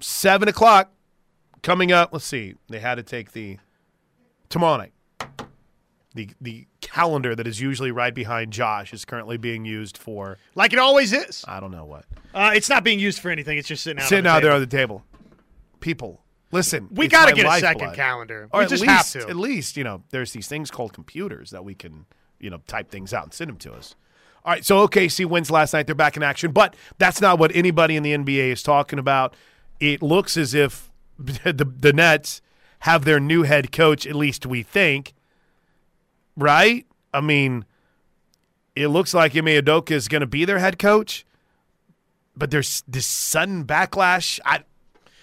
7 0.00 0.48
o'clock 0.48 0.92
coming 1.62 1.92
up. 1.92 2.10
Let's 2.12 2.24
see. 2.24 2.54
They 2.68 2.80
had 2.80 2.96
to 2.96 3.02
take 3.02 3.32
the 3.32 3.58
tomorrow 4.48 4.78
night. 4.78 4.92
The, 6.14 6.28
the 6.42 6.66
calendar 6.82 7.34
that 7.34 7.46
is 7.46 7.58
usually 7.58 7.90
right 7.90 8.14
behind 8.14 8.52
Josh 8.52 8.92
is 8.92 9.06
currently 9.06 9.38
being 9.38 9.64
used 9.64 9.96
for 9.96 10.36
like 10.54 10.74
it 10.74 10.78
always 10.78 11.12
is. 11.14 11.42
I 11.48 11.58
don't 11.58 11.70
know 11.70 11.86
what. 11.86 12.04
Uh, 12.34 12.52
it's 12.54 12.68
not 12.68 12.84
being 12.84 12.98
used 12.98 13.18
for 13.20 13.30
anything. 13.30 13.56
It's 13.56 13.68
just 13.68 13.82
sitting 13.82 14.02
out. 14.02 14.08
Sitting 14.08 14.26
on 14.26 14.36
out 14.36 14.40
the 14.40 14.48
there 14.48 14.54
on 14.54 14.60
the 14.60 14.66
table. 14.66 15.04
People, 15.80 16.22
listen. 16.50 16.88
We 16.92 17.08
got 17.08 17.28
to 17.30 17.34
get 17.34 17.46
a 17.46 17.48
lifeblood. 17.48 17.78
second 17.80 17.94
calendar. 17.94 18.48
Or 18.52 18.60
we 18.60 18.64
at 18.64 18.70
just 18.70 18.82
least, 18.82 19.14
have 19.14 19.22
to. 19.24 19.30
at 19.30 19.36
least, 19.36 19.78
you 19.78 19.84
know, 19.84 20.02
there's 20.10 20.32
these 20.32 20.48
things 20.48 20.70
called 20.70 20.92
computers 20.92 21.50
that 21.50 21.64
we 21.64 21.74
can, 21.74 22.04
you 22.38 22.50
know, 22.50 22.60
type 22.66 22.90
things 22.90 23.14
out 23.14 23.24
and 23.24 23.32
send 23.32 23.48
them 23.48 23.56
to 23.58 23.72
us. 23.72 23.96
All 24.44 24.52
right, 24.52 24.64
so 24.64 24.86
OKC 24.86 25.24
wins 25.24 25.50
last 25.50 25.72
night. 25.72 25.86
They're 25.86 25.94
back 25.94 26.16
in 26.16 26.22
action, 26.22 26.50
but 26.50 26.74
that's 26.98 27.20
not 27.20 27.38
what 27.38 27.54
anybody 27.54 27.96
in 27.96 28.02
the 28.02 28.12
NBA 28.12 28.52
is 28.52 28.62
talking 28.62 28.98
about. 28.98 29.34
It 29.78 30.02
looks 30.02 30.36
as 30.36 30.52
if 30.52 30.90
the, 31.18 31.52
the 31.52 31.92
Nets 31.92 32.42
have 32.80 33.04
their 33.04 33.20
new 33.20 33.44
head 33.44 33.70
coach, 33.70 34.06
at 34.06 34.16
least 34.16 34.44
we 34.44 34.64
think, 34.64 35.14
right? 36.36 36.84
I 37.14 37.20
mean, 37.20 37.64
it 38.74 38.88
looks 38.88 39.14
like 39.14 39.36
Ime 39.36 39.46
Udoka 39.46 39.92
is 39.92 40.08
going 40.08 40.22
to 40.22 40.26
be 40.26 40.44
their 40.44 40.58
head 40.58 40.78
coach, 40.80 41.24
but 42.36 42.50
there's 42.50 42.82
this 42.88 43.06
sudden 43.06 43.64
backlash. 43.64 44.40
I, 44.44 44.64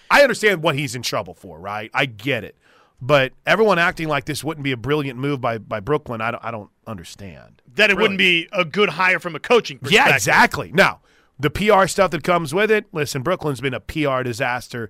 I 0.10 0.22
understand 0.22 0.64
what 0.64 0.76
he's 0.76 0.96
in 0.96 1.02
trouble 1.02 1.34
for, 1.34 1.60
right? 1.60 1.92
I 1.94 2.06
get 2.06 2.46
it. 2.46 2.56
But 3.02 3.34
everyone 3.46 3.80
acting 3.80 4.08
like 4.08 4.26
this 4.26 4.44
wouldn't 4.44 4.64
be 4.64 4.72
a 4.72 4.78
brilliant 4.78 5.18
move 5.20 5.42
by, 5.42 5.58
by 5.58 5.80
Brooklyn, 5.80 6.22
I 6.22 6.32
don't, 6.32 6.44
I 6.44 6.52
don't 6.52 6.70
understand. 6.86 7.62
That 7.80 7.90
it 7.90 7.94
Really. 7.94 8.02
wouldn't 8.04 8.18
be 8.20 8.48
a 8.54 8.64
good 8.64 8.90
hire 8.90 9.20
from 9.20 9.36
a 9.36 9.40
coaching 9.40 9.80
perspective. 9.80 10.08
Yeah, 10.10 10.16
exactly. 10.16 10.72
Now, 10.74 11.02
the 11.40 11.50
PR 11.50 11.88
stuff 11.88 12.12
that 12.12 12.24
comes 12.24 12.54
with 12.54 12.70
it, 12.72 12.86
listen, 12.92 13.22
Brooklyn's 13.24 13.62
been 13.62 13.74
a 13.74 13.80
PR 13.80 14.22
disaster 14.24 14.90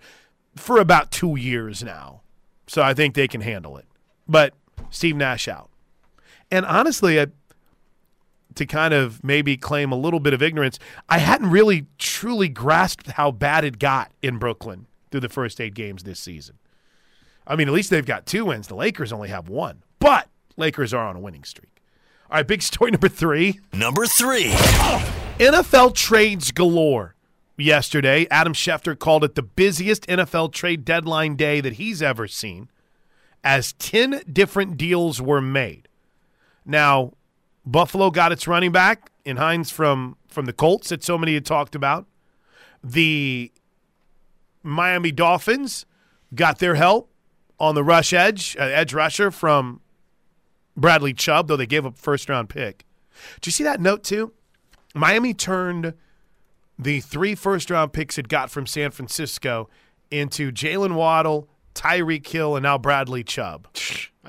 for 0.55 0.79
about 0.79 1.11
two 1.11 1.35
years 1.37 1.83
now. 1.83 2.21
So 2.67 2.81
I 2.81 2.93
think 2.93 3.15
they 3.15 3.27
can 3.27 3.41
handle 3.41 3.77
it. 3.77 3.85
But 4.27 4.53
Steve 4.89 5.15
Nash 5.15 5.47
out. 5.47 5.69
And 6.51 6.65
honestly, 6.65 7.19
I, 7.19 7.27
to 8.55 8.65
kind 8.65 8.93
of 8.93 9.23
maybe 9.23 9.57
claim 9.57 9.91
a 9.91 9.95
little 9.95 10.19
bit 10.19 10.33
of 10.33 10.41
ignorance, 10.41 10.79
I 11.07 11.19
hadn't 11.19 11.49
really 11.49 11.85
truly 11.97 12.49
grasped 12.49 13.11
how 13.11 13.31
bad 13.31 13.63
it 13.63 13.79
got 13.79 14.11
in 14.21 14.37
Brooklyn 14.37 14.87
through 15.11 15.21
the 15.21 15.29
first 15.29 15.59
eight 15.61 15.73
games 15.73 16.03
this 16.03 16.19
season. 16.19 16.57
I 17.47 17.55
mean, 17.55 17.67
at 17.67 17.73
least 17.73 17.89
they've 17.89 18.05
got 18.05 18.25
two 18.25 18.45
wins. 18.45 18.67
The 18.67 18.75
Lakers 18.75 19.11
only 19.11 19.29
have 19.29 19.49
one, 19.49 19.83
but 19.99 20.27
Lakers 20.57 20.93
are 20.93 21.07
on 21.07 21.15
a 21.15 21.19
winning 21.19 21.43
streak. 21.43 21.68
All 22.31 22.37
right, 22.37 22.45
big 22.45 22.61
story 22.61 22.91
number 22.91 23.09
three. 23.09 23.59
Number 23.73 24.05
three. 24.05 24.51
NFL 25.39 25.95
trades 25.95 26.51
galore. 26.51 27.15
Yesterday, 27.57 28.27
Adam 28.29 28.53
Schefter 28.53 28.97
called 28.97 29.23
it 29.23 29.33
the 29.33 29.41
busiest 29.41 30.05
NFL 30.05 30.53
trade 30.53 30.85
deadline 30.85 31.35
day 31.35 31.59
that 31.59 31.73
he's 31.73 32.03
ever 32.03 32.27
seen, 32.27 32.69
as 33.43 33.73
10 33.73 34.21
different 34.31 34.77
deals 34.77 35.19
were 35.19 35.41
made. 35.41 35.87
Now, 36.65 37.13
Buffalo 37.65 38.11
got 38.11 38.31
its 38.31 38.47
running 38.47 38.71
back 38.71 39.11
in 39.25 39.37
Hines 39.37 39.71
from, 39.71 40.15
from 40.27 40.45
the 40.45 40.53
Colts 40.53 40.89
that 40.89 41.03
so 41.03 41.17
many 41.17 41.33
had 41.33 41.47
talked 41.47 41.73
about. 41.73 42.05
The 42.83 43.51
Miami 44.61 45.11
Dolphins 45.11 45.87
got 46.35 46.59
their 46.59 46.75
help 46.75 47.09
on 47.59 47.73
the 47.73 47.83
rush 47.83 48.13
edge, 48.13 48.55
uh, 48.59 48.65
edge 48.65 48.93
rusher 48.93 49.31
from 49.31 49.81
Bradley 50.79 51.13
Chubb, 51.13 51.47
though 51.47 51.57
they 51.57 51.65
gave 51.65 51.85
up 51.85 51.93
a 51.95 51.97
first 51.97 52.29
round 52.29 52.49
pick. 52.49 52.85
Do 53.41 53.47
you 53.47 53.51
see 53.51 53.63
that 53.63 53.81
note 53.81 54.03
too? 54.03 54.33
Miami 54.95 55.33
turned 55.33 55.93
the 56.77 57.01
three 57.01 57.35
first 57.35 57.69
round 57.69 57.93
picks 57.93 58.17
it 58.17 58.27
got 58.27 58.49
from 58.49 58.65
San 58.65 58.91
Francisco 58.91 59.69
into 60.09 60.51
Jaylen 60.51 60.95
Waddle, 60.95 61.49
Tyreek 61.75 62.25
Hill, 62.27 62.55
and 62.55 62.63
now 62.63 62.77
Bradley 62.77 63.23
Chubb. 63.23 63.67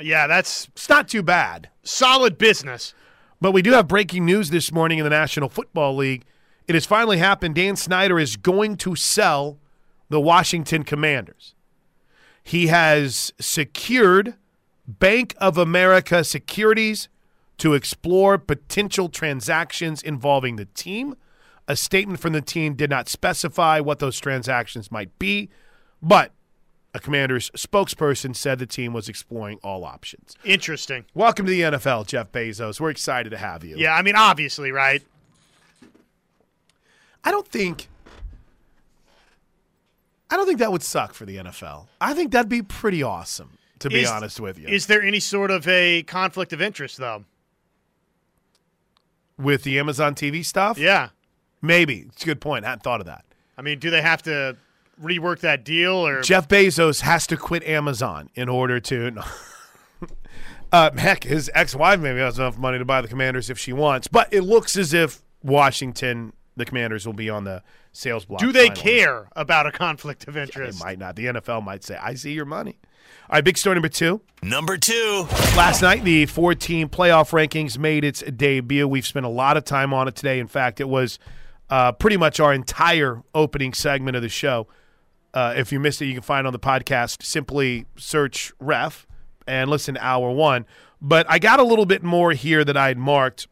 Yeah, 0.01 0.27
that's 0.29 0.67
It's 0.69 0.89
not 0.89 1.09
too 1.09 1.23
bad. 1.23 1.69
solid 1.83 2.39
business. 2.39 2.95
But 3.39 3.53
we 3.53 3.61
do 3.61 3.73
have 3.73 3.87
breaking 3.89 4.25
news 4.25 4.49
this 4.49 4.73
morning 4.73 4.97
in 4.99 5.05
the 5.05 5.11
National 5.11 5.51
Football 5.51 5.95
League. 5.97 6.25
It 6.67 6.75
has 6.75 6.87
finally 6.87 7.19
happened. 7.19 7.57
Dan 7.57 7.77
Snyder 7.77 8.19
is 8.19 8.37
going 8.37 8.77
to 8.79 8.95
sell 8.97 9.59
the 10.09 10.21
Washington 10.21 10.85
Commanders. 10.85 11.55
He 12.43 12.69
has 12.69 13.35
secured 13.39 14.37
Bank 14.99 15.35
of 15.39 15.57
America 15.57 16.25
securities 16.25 17.09
to 17.59 17.75
explore 17.75 18.39
potential 18.39 19.09
transactions 19.09 20.03
involving 20.03 20.57
the 20.57 20.65
team. 20.65 21.15
A 21.69 21.77
statement 21.77 22.19
from 22.19 22.33
the 22.33 22.41
team 22.41 22.75
did 22.75 22.91
not 22.91 23.09
specify 23.09 23.79
what 23.81 23.99
those 23.99 24.19
transactions 24.19 24.91
might 24.91 25.17
be, 25.19 25.51
but 26.03 26.33
a 26.93 26.99
commander's 26.99 27.51
spokesperson 27.51 28.35
said 28.35 28.59
the 28.59 28.67
team 28.67 28.93
was 28.93 29.09
exploring 29.09 29.61
all 29.63 29.85
options. 29.85 30.35
Interesting. 30.45 31.05
Welcome 31.15 31.47
to 31.47 31.51
the 31.51 31.61
NFL, 31.61 32.07
Jeff 32.07 32.33
Bezos. 32.33 32.81
We're 32.81 32.91
excited 32.91 33.31
to 33.31 33.39
have 33.39 33.63
you. 33.63 33.77
Yeah, 33.77 33.95
I 33.95 34.03
mean, 34.03 34.17
obviously, 34.17 34.73
right? 34.73 35.03
I 37.23 37.31
don't 37.31 37.47
think 37.47 37.89
I 40.31 40.37
don't 40.37 40.47
think 40.47 40.61
that 40.61 40.71
would 40.73 40.83
suck 40.83 41.13
for 41.13 41.27
the 41.27 41.37
NFL. 41.37 41.87
I 42.01 42.15
think 42.15 42.31
that'd 42.31 42.49
be 42.49 42.63
pretty 42.63 43.03
awesome, 43.03 43.59
to 43.81 43.89
be 43.91 44.01
Is- 44.01 44.11
honest 44.11 44.41
with 44.41 44.59
you. 44.59 44.69
Is 44.69 44.87
there 44.87 45.03
any 45.03 45.21
sort 45.21 45.51
of 45.51 45.67
a 45.69 46.03
conflict 46.05 46.53
of 46.53 46.63
interest, 46.63 46.97
though? 46.97 47.25
with 49.39 49.63
the 49.63 49.79
Amazon 49.79 50.15
TV 50.15 50.45
stuff? 50.45 50.79
Yeah. 50.79 51.09
Maybe. 51.63 52.07
It's 52.13 52.23
a 52.23 52.27
good 52.27 52.41
point. 52.41 52.65
I 52.65 52.69
hadn't 52.71 52.83
thought 52.83 53.01
of 53.01 53.07
that. 53.07 53.25
I 53.57 53.63
mean, 53.63 53.79
do 53.79 53.91
they 53.91 54.03
have 54.03 54.23
to 54.25 54.57
rework 55.03 55.41
that 55.41 55.65
deal 55.65 55.95
or 55.95 56.21
Jeff 56.23 56.47
Bezos 56.49 57.01
has 57.01 57.27
to 57.29 57.37
quit 57.37 57.63
Amazon 57.65 58.31
in 58.35 58.49
order 58.49 58.81
to. 58.81 59.11
No. 60.03 60.09
uh, 60.73 60.91
heck, 60.97 61.25
his 61.25 61.51
ex-wife 61.53 61.99
maybe 61.99 62.21
has 62.21 62.39
enough 62.39 62.57
money 62.57 62.79
to 62.79 62.85
buy 62.85 63.01
the 63.01 63.09
Commanders 63.09 63.51
if 63.51 63.59
she 63.59 63.73
wants, 63.73 64.07
but 64.07 64.33
it 64.33 64.43
looks 64.43 64.77
as 64.77 64.95
if 64.95 65.21
Washington, 65.43 66.33
the 66.57 66.65
Commanders, 66.65 67.05
will 67.07 67.13
be 67.13 67.29
on 67.29 67.43
the 67.43 67.63
sales 67.93 68.25
block. 68.25 68.39
do 68.41 68.53
they 68.53 68.69
finally. 68.69 68.81
care 68.81 69.29
about 69.35 69.67
a 69.67 69.73
conflict 69.73 70.29
of 70.29 70.37
interest? 70.37 70.79
They 70.79 70.85
might 70.85 70.99
not. 70.99 71.17
The 71.17 71.27
NFL 71.27 71.65
might 71.65 71.83
say, 71.83 71.97
"I 71.97 72.15
see 72.15 72.33
your 72.33 72.45
money." 72.45 72.79
All 73.29 73.37
right, 73.37 73.45
big 73.45 73.59
story 73.59 73.75
number 73.75 73.89
two. 73.89 74.21
Number 74.43 74.77
two. 74.77 75.27
Last 75.57 75.83
night, 75.83 76.05
the 76.05 76.27
four 76.27 76.55
team 76.55 76.89
playoff 76.89 77.31
rankings 77.31 77.79
made 77.79 78.05
its 78.05 78.23
debut. 78.23 78.89
We've 78.89 79.07
spent 79.07 79.27
a 79.27 79.31
lot 79.31 79.57
of 79.57 79.65
time 79.65 79.93
on 79.93 80.09
it 80.09 80.17
today. 80.17 80.39
In 80.39 80.47
fact, 80.47 80.81
it 80.81 80.89
was 80.89 81.19
uh, 81.69 81.93
pretty 81.93 82.17
much 82.17 82.41
our 82.41 82.53
entire 82.53 83.23
opening 83.35 83.73
segment 83.73 84.17
of 84.17 84.23
the 84.23 84.29
show. 84.29 84.67
Uh, 85.33 85.55
if 85.57 85.71
you 85.71 85.79
missed 85.79 86.03
it, 86.03 86.07
you 86.07 86.15
can 86.15 86.23
find 86.23 86.45
it 86.45 86.49
on 86.49 86.53
the 86.53 86.59
podcast. 86.59 87.23
Simply 87.23 87.87
search 87.97 88.53
ref 88.59 89.07
and 89.47 89.71
listen 89.71 89.95
to 89.95 90.05
hour 90.05 90.31
one. 90.31 90.67
But 91.01 91.27
I 91.29 91.39
got 91.39 91.61
a 91.61 91.65
little 91.65 91.87
bit 91.87 92.03
more 92.03 92.33
here 92.33 92.65
that 92.65 92.77
I 92.77 92.89
had 92.89 92.99
marked 92.99 93.47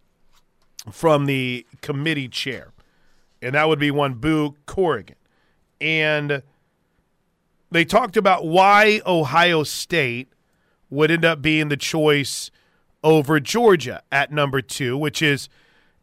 from 0.90 1.26
the 1.26 1.66
committee 1.80 2.28
chair, 2.28 2.72
and 3.40 3.54
that 3.54 3.68
would 3.68 3.78
be 3.78 3.90
one 3.90 4.14
Boo 4.14 4.56
Corrigan. 4.66 5.16
And 5.80 6.42
they 7.70 7.84
talked 7.84 8.16
about 8.16 8.46
why 8.46 9.00
Ohio 9.06 9.62
State 9.62 10.32
would 10.90 11.10
end 11.10 11.25
up 11.25 11.42
being 11.42 11.68
the 11.68 11.76
choice 11.76 12.50
over 13.04 13.40
Georgia 13.40 14.02
at 14.10 14.32
number 14.32 14.60
two, 14.60 14.96
which 14.96 15.22
is 15.22 15.48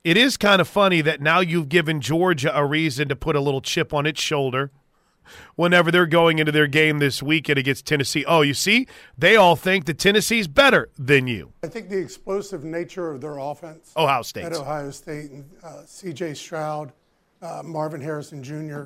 it 0.04 0.18
is 0.18 0.38
kind 0.38 0.62
of 0.62 0.68
funny 0.68 1.02
that 1.02 1.22
now 1.22 1.40
you've 1.40 1.70
given 1.70 2.00
Georgia 2.00 2.56
a 2.56 2.66
reason 2.66 3.08
to 3.10 3.16
put 3.16 3.36
a 3.36 3.40
little 3.40 3.62
chip 3.62 3.94
on 3.94 4.06
its 4.06 4.22
shoulder 4.22 4.72
whenever 5.56 5.90
they're 5.92 6.06
going 6.06 6.38
into 6.38 6.52
their 6.52 6.68
game 6.68 7.00
this 7.00 7.24
weekend 7.24 7.58
against 7.58 7.88
Tennessee. 7.88 8.24
Oh, 8.26 8.42
you 8.42 8.54
see, 8.54 8.88
they 9.18 9.36
all 9.36 9.56
think 9.56 9.86
that 9.86 9.98
Tennessee's 9.98 10.48
better 10.48 10.90
than 10.98 11.26
you. 11.26 11.54
I 11.64 11.68
think 11.68 11.90
the 11.90 11.98
explosive 11.98 12.64
nature 12.64 13.12
of 13.12 13.22
their 13.22 13.40
offense 13.40 13.92
Ohio 13.98 14.22
State. 14.22 14.46
at 14.46 14.54
Ohio 14.54 14.92
State 14.92 15.32
and 15.32 15.50
uh, 15.64 15.82
C.J. 15.86 16.36
Stroud, 16.36 16.94
uh, 17.42 17.64
Marvin 17.66 18.02
Harrison 18.02 18.44
Jr., 18.44 18.84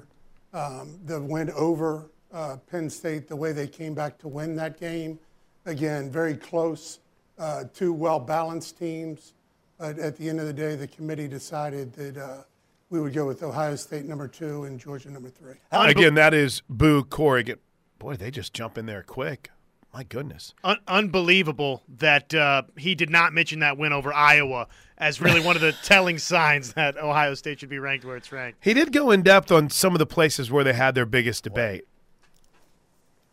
um, 0.54 1.00
the 1.06 1.22
win 1.22 1.52
over 1.52 2.10
uh, 2.32 2.58
Penn 2.70 2.90
State, 2.90 3.28
the 3.28 3.36
way 3.36 3.52
they 3.52 3.68
came 3.68 3.94
back 3.94 4.18
to 4.20 4.28
win 4.28 4.56
that 4.56 4.80
game. 4.80 5.20
Again, 5.66 6.10
very 6.10 6.36
close, 6.36 7.00
uh, 7.38 7.66
two 7.74 7.94
well 7.94 8.20
balanced 8.20 8.78
teams. 8.78 9.34
But 9.78 9.98
at 9.98 10.18
the 10.18 10.28
end 10.28 10.40
of 10.40 10.46
the 10.46 10.54
day, 10.54 10.76
the 10.76 10.88
committee 10.88 11.28
decided 11.28 11.94
that 11.94 12.18
uh, 12.18 12.44
we 12.90 13.00
would 13.00 13.14
go 13.14 13.26
with 13.26 13.44
Ohio 13.44 13.76
State 13.76 14.06
number 14.06 14.28
two 14.28 14.66
and 14.66 14.80
Georgia 14.80 15.10
number 15.10 15.30
three. 15.30 15.56
Again, 15.72 16.16
that 16.16 16.34
is 16.34 16.62
Boo 16.70 17.04
Corrigan. 17.04 17.60
Boy, 17.98 18.16
they 18.16 18.32
just 18.32 18.54
jump 18.54 18.78
in 18.78 18.86
there 18.86 19.04
quick. 19.04 19.52
My 19.94 20.04
goodness. 20.04 20.54
Un- 20.64 20.80
unbelievable 20.88 21.84
that 21.98 22.34
uh, 22.34 22.64
he 22.78 22.94
did 22.94 23.10
not 23.10 23.34
mention 23.34 23.60
that 23.60 23.78
win 23.78 23.92
over 23.92 24.14
Iowa 24.14 24.68
as 24.98 25.20
really 25.20 25.42
one 25.42 25.56
of 25.56 25.62
the 25.62 25.72
telling 25.84 26.18
signs 26.18 26.74
that 26.74 26.98
Ohio 26.98 27.34
State 27.34 27.60
should 27.60 27.70
be 27.70 27.80
ranked 27.80 28.06
where 28.06 28.16
it's 28.16 28.32
ranked. 28.32 28.60
He 28.62 28.74
did 28.74 28.92
go 28.92 29.12
in 29.12 29.24
depth 29.24 29.52
on 29.52 29.70
some 29.70 29.94
of 29.94 30.00
the 30.00 30.06
places 30.06 30.52
where 30.52 30.64
they 30.64 30.74
had 30.74 30.94
their 30.94 31.06
biggest 31.06 31.44
debate. 31.44 31.86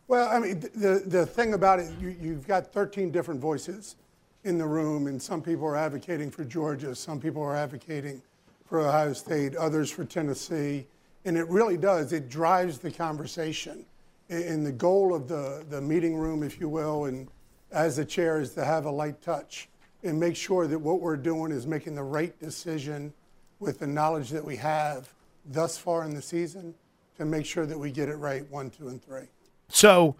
Well, 0.07 0.29
I 0.29 0.39
mean, 0.39 0.61
the, 0.73 1.03
the 1.05 1.25
thing 1.25 1.53
about 1.53 1.79
it, 1.79 1.91
you, 1.99 2.15
you've 2.21 2.47
got 2.47 2.71
13 2.71 3.11
different 3.11 3.41
voices 3.41 3.97
in 4.45 4.57
the 4.57 4.65
room, 4.65 5.07
and 5.07 5.21
some 5.21 5.41
people 5.41 5.65
are 5.65 5.75
advocating 5.75 6.31
for 6.31 6.45
Georgia, 6.45 6.95
some 6.95 7.19
people 7.19 7.43
are 7.43 7.55
advocating 7.55 8.21
for 8.65 8.79
Ohio 8.79 9.11
State, 9.11 9.55
others 9.55 9.91
for 9.91 10.05
Tennessee. 10.05 10.87
And 11.25 11.37
it 11.37 11.47
really 11.49 11.75
does, 11.75 12.13
it 12.13 12.29
drives 12.29 12.77
the 12.77 12.89
conversation. 12.89 13.85
And 14.29 14.65
the 14.65 14.71
goal 14.71 15.13
of 15.13 15.27
the, 15.27 15.65
the 15.69 15.81
meeting 15.81 16.15
room, 16.15 16.41
if 16.41 16.59
you 16.59 16.69
will, 16.69 17.05
and 17.05 17.27
as 17.71 17.97
the 17.97 18.05
chair 18.05 18.39
is 18.39 18.53
to 18.53 18.63
have 18.63 18.85
a 18.85 18.91
light 18.91 19.21
touch 19.21 19.67
and 20.03 20.17
make 20.17 20.37
sure 20.37 20.67
that 20.67 20.79
what 20.79 21.01
we're 21.01 21.17
doing 21.17 21.51
is 21.51 21.67
making 21.67 21.95
the 21.95 22.03
right 22.03 22.37
decision 22.39 23.13
with 23.59 23.79
the 23.79 23.87
knowledge 23.87 24.29
that 24.29 24.43
we 24.43 24.55
have 24.55 25.13
thus 25.51 25.77
far 25.77 26.05
in 26.05 26.13
the 26.13 26.21
season 26.21 26.73
to 27.17 27.25
make 27.25 27.45
sure 27.45 27.65
that 27.65 27.77
we 27.77 27.91
get 27.91 28.07
it 28.07 28.15
right 28.15 28.49
one, 28.49 28.69
two, 28.69 28.87
and 28.87 29.03
three. 29.03 29.27
So, 29.69 30.15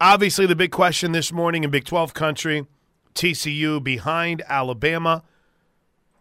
obviously, 0.00 0.46
the 0.46 0.56
big 0.56 0.70
question 0.70 1.12
this 1.12 1.32
morning 1.32 1.64
in 1.64 1.70
Big 1.70 1.84
12 1.84 2.14
country 2.14 2.66
TCU 3.14 3.82
behind 3.82 4.42
Alabama. 4.48 5.22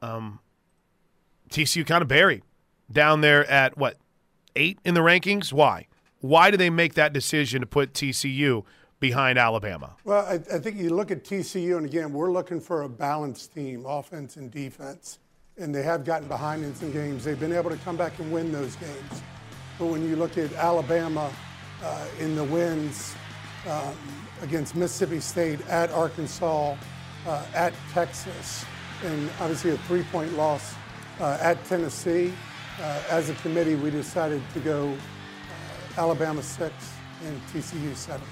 Um, 0.01 0.39
TCU 1.49 1.85
kind 1.85 2.01
of 2.01 2.07
buried 2.07 2.43
down 2.91 3.21
there 3.21 3.49
at 3.49 3.77
what, 3.77 3.97
eight 4.55 4.79
in 4.83 4.93
the 4.93 5.01
rankings? 5.01 5.51
Why? 5.51 5.87
Why 6.21 6.51
do 6.51 6.57
they 6.57 6.69
make 6.69 6.95
that 6.95 7.13
decision 7.13 7.61
to 7.61 7.67
put 7.67 7.93
TCU 7.93 8.63
behind 8.99 9.37
Alabama? 9.37 9.95
Well, 10.03 10.25
I, 10.25 10.33
I 10.33 10.59
think 10.59 10.77
you 10.77 10.89
look 10.89 11.11
at 11.11 11.23
TCU, 11.23 11.77
and 11.77 11.85
again, 11.85 12.11
we're 12.11 12.31
looking 12.31 12.59
for 12.59 12.83
a 12.83 12.89
balanced 12.89 13.53
team, 13.53 13.85
offense 13.85 14.35
and 14.35 14.51
defense. 14.51 15.19
And 15.57 15.75
they 15.75 15.83
have 15.83 16.05
gotten 16.05 16.27
behind 16.27 16.63
in 16.63 16.73
some 16.73 16.91
games. 16.91 17.25
They've 17.25 17.39
been 17.39 17.51
able 17.51 17.69
to 17.69 17.77
come 17.77 17.97
back 17.97 18.17
and 18.19 18.31
win 18.31 18.51
those 18.51 18.75
games. 18.77 19.21
But 19.77 19.87
when 19.87 20.07
you 20.07 20.15
look 20.15 20.37
at 20.37 20.53
Alabama 20.53 21.31
uh, 21.83 22.07
in 22.19 22.35
the 22.35 22.43
wins 22.43 23.15
um, 23.67 23.95
against 24.41 24.75
Mississippi 24.75 25.19
State, 25.19 25.61
at 25.67 25.91
Arkansas, 25.91 26.75
uh, 27.27 27.45
at 27.53 27.73
Texas, 27.91 28.65
and 29.03 29.29
obviously 29.39 29.71
a 29.71 29.77
three 29.79 30.03
point 30.03 30.33
loss 30.33 30.75
uh, 31.19 31.37
at 31.41 31.63
Tennessee, 31.65 32.33
uh, 32.81 33.03
as 33.09 33.29
a 33.29 33.33
committee, 33.35 33.75
we 33.75 33.89
decided 33.89 34.41
to 34.53 34.59
go 34.59 34.89
uh, 34.89 36.01
Alabama 36.01 36.41
six 36.41 36.73
and 37.25 37.41
TCU 37.47 37.95
seven. 37.95 38.25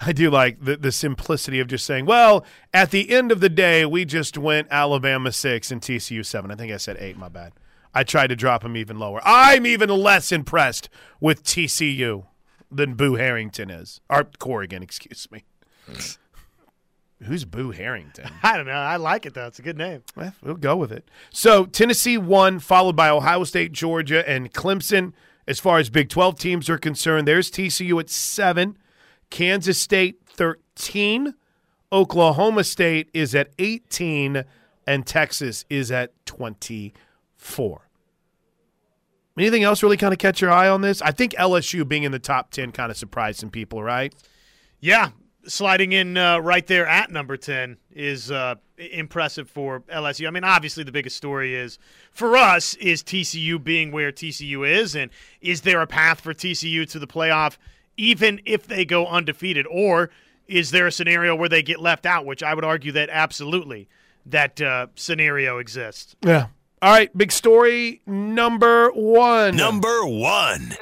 I 0.00 0.12
do 0.12 0.30
like 0.30 0.64
the, 0.64 0.76
the 0.76 0.92
simplicity 0.92 1.58
of 1.60 1.66
just 1.66 1.84
saying, 1.84 2.06
well, 2.06 2.44
at 2.72 2.90
the 2.90 3.10
end 3.10 3.32
of 3.32 3.40
the 3.40 3.48
day, 3.48 3.84
we 3.84 4.04
just 4.04 4.38
went 4.38 4.68
Alabama 4.70 5.32
6 5.32 5.70
and 5.72 5.80
TCU 5.80 6.24
7. 6.24 6.50
I 6.50 6.54
think 6.54 6.72
I 6.72 6.76
said 6.76 6.96
8, 7.00 7.18
my 7.18 7.28
bad. 7.28 7.52
I 7.98 8.04
tried 8.04 8.28
to 8.28 8.36
drop 8.36 8.64
him 8.64 8.76
even 8.76 9.00
lower. 9.00 9.20
I'm 9.24 9.66
even 9.66 9.88
less 9.88 10.30
impressed 10.30 10.88
with 11.18 11.42
TCU 11.42 12.26
than 12.70 12.94
Boo 12.94 13.16
Harrington 13.16 13.70
is. 13.70 14.00
Or 14.08 14.22
Corrigan, 14.38 14.84
excuse 14.84 15.26
me. 15.32 15.42
Who's 17.24 17.44
Boo 17.44 17.72
Harrington? 17.72 18.30
I 18.44 18.56
don't 18.56 18.66
know. 18.66 18.72
I 18.72 18.98
like 18.98 19.26
it, 19.26 19.34
though. 19.34 19.48
It's 19.48 19.58
a 19.58 19.62
good 19.62 19.76
name. 19.76 20.04
Well, 20.14 20.32
we'll 20.44 20.54
go 20.54 20.76
with 20.76 20.92
it. 20.92 21.10
So 21.30 21.66
Tennessee 21.66 22.16
won, 22.16 22.60
followed 22.60 22.94
by 22.94 23.08
Ohio 23.08 23.42
State, 23.42 23.72
Georgia, 23.72 24.26
and 24.30 24.52
Clemson. 24.52 25.12
As 25.48 25.58
far 25.58 25.80
as 25.80 25.90
Big 25.90 26.08
12 26.08 26.38
teams 26.38 26.70
are 26.70 26.78
concerned, 26.78 27.26
there's 27.26 27.50
TCU 27.50 27.98
at 27.98 28.10
seven, 28.10 28.78
Kansas 29.28 29.80
State 29.80 30.20
13, 30.28 31.34
Oklahoma 31.92 32.62
State 32.62 33.10
is 33.12 33.34
at 33.34 33.50
18, 33.58 34.44
and 34.86 35.04
Texas 35.04 35.64
is 35.68 35.90
at 35.90 36.12
24. 36.26 37.87
Anything 39.38 39.62
else 39.62 39.82
really 39.82 39.96
kind 39.96 40.12
of 40.12 40.18
catch 40.18 40.40
your 40.40 40.50
eye 40.50 40.68
on 40.68 40.80
this? 40.80 41.00
I 41.02 41.12
think 41.12 41.32
LSU 41.34 41.86
being 41.86 42.02
in 42.02 42.12
the 42.12 42.18
top 42.18 42.50
10 42.50 42.72
kind 42.72 42.90
of 42.90 42.96
surprised 42.96 43.40
some 43.40 43.50
people, 43.50 43.82
right? 43.82 44.14
Yeah, 44.80 45.10
sliding 45.46 45.92
in 45.92 46.16
uh, 46.16 46.38
right 46.38 46.66
there 46.66 46.86
at 46.86 47.10
number 47.10 47.36
10 47.36 47.76
is 47.92 48.30
uh, 48.30 48.56
impressive 48.76 49.48
for 49.48 49.80
LSU. 49.80 50.26
I 50.26 50.30
mean, 50.30 50.44
obviously 50.44 50.84
the 50.84 50.92
biggest 50.92 51.16
story 51.16 51.54
is 51.54 51.78
for 52.10 52.36
us 52.36 52.74
is 52.74 53.02
TCU 53.02 53.62
being 53.62 53.92
where 53.92 54.12
TCU 54.12 54.68
is 54.68 54.94
and 54.94 55.10
is 55.40 55.62
there 55.62 55.80
a 55.80 55.86
path 55.86 56.20
for 56.20 56.34
TCU 56.34 56.88
to 56.90 56.98
the 56.98 57.06
playoff 57.06 57.56
even 57.96 58.40
if 58.44 58.66
they 58.66 58.84
go 58.84 59.06
undefeated 59.06 59.66
or 59.70 60.10
is 60.46 60.70
there 60.70 60.86
a 60.86 60.92
scenario 60.92 61.34
where 61.34 61.48
they 61.48 61.62
get 61.62 61.80
left 61.80 62.06
out, 62.06 62.24
which 62.24 62.42
I 62.42 62.54
would 62.54 62.64
argue 62.64 62.92
that 62.92 63.10
absolutely 63.10 63.88
that 64.26 64.60
uh, 64.60 64.86
scenario 64.94 65.58
exists. 65.58 66.16
Yeah. 66.24 66.46
All 66.80 66.92
right, 66.92 67.16
big 67.16 67.32
story 67.32 68.02
number 68.06 68.90
1. 68.90 69.56
Number 69.56 70.06
one. 70.06 70.60
Number 70.60 70.78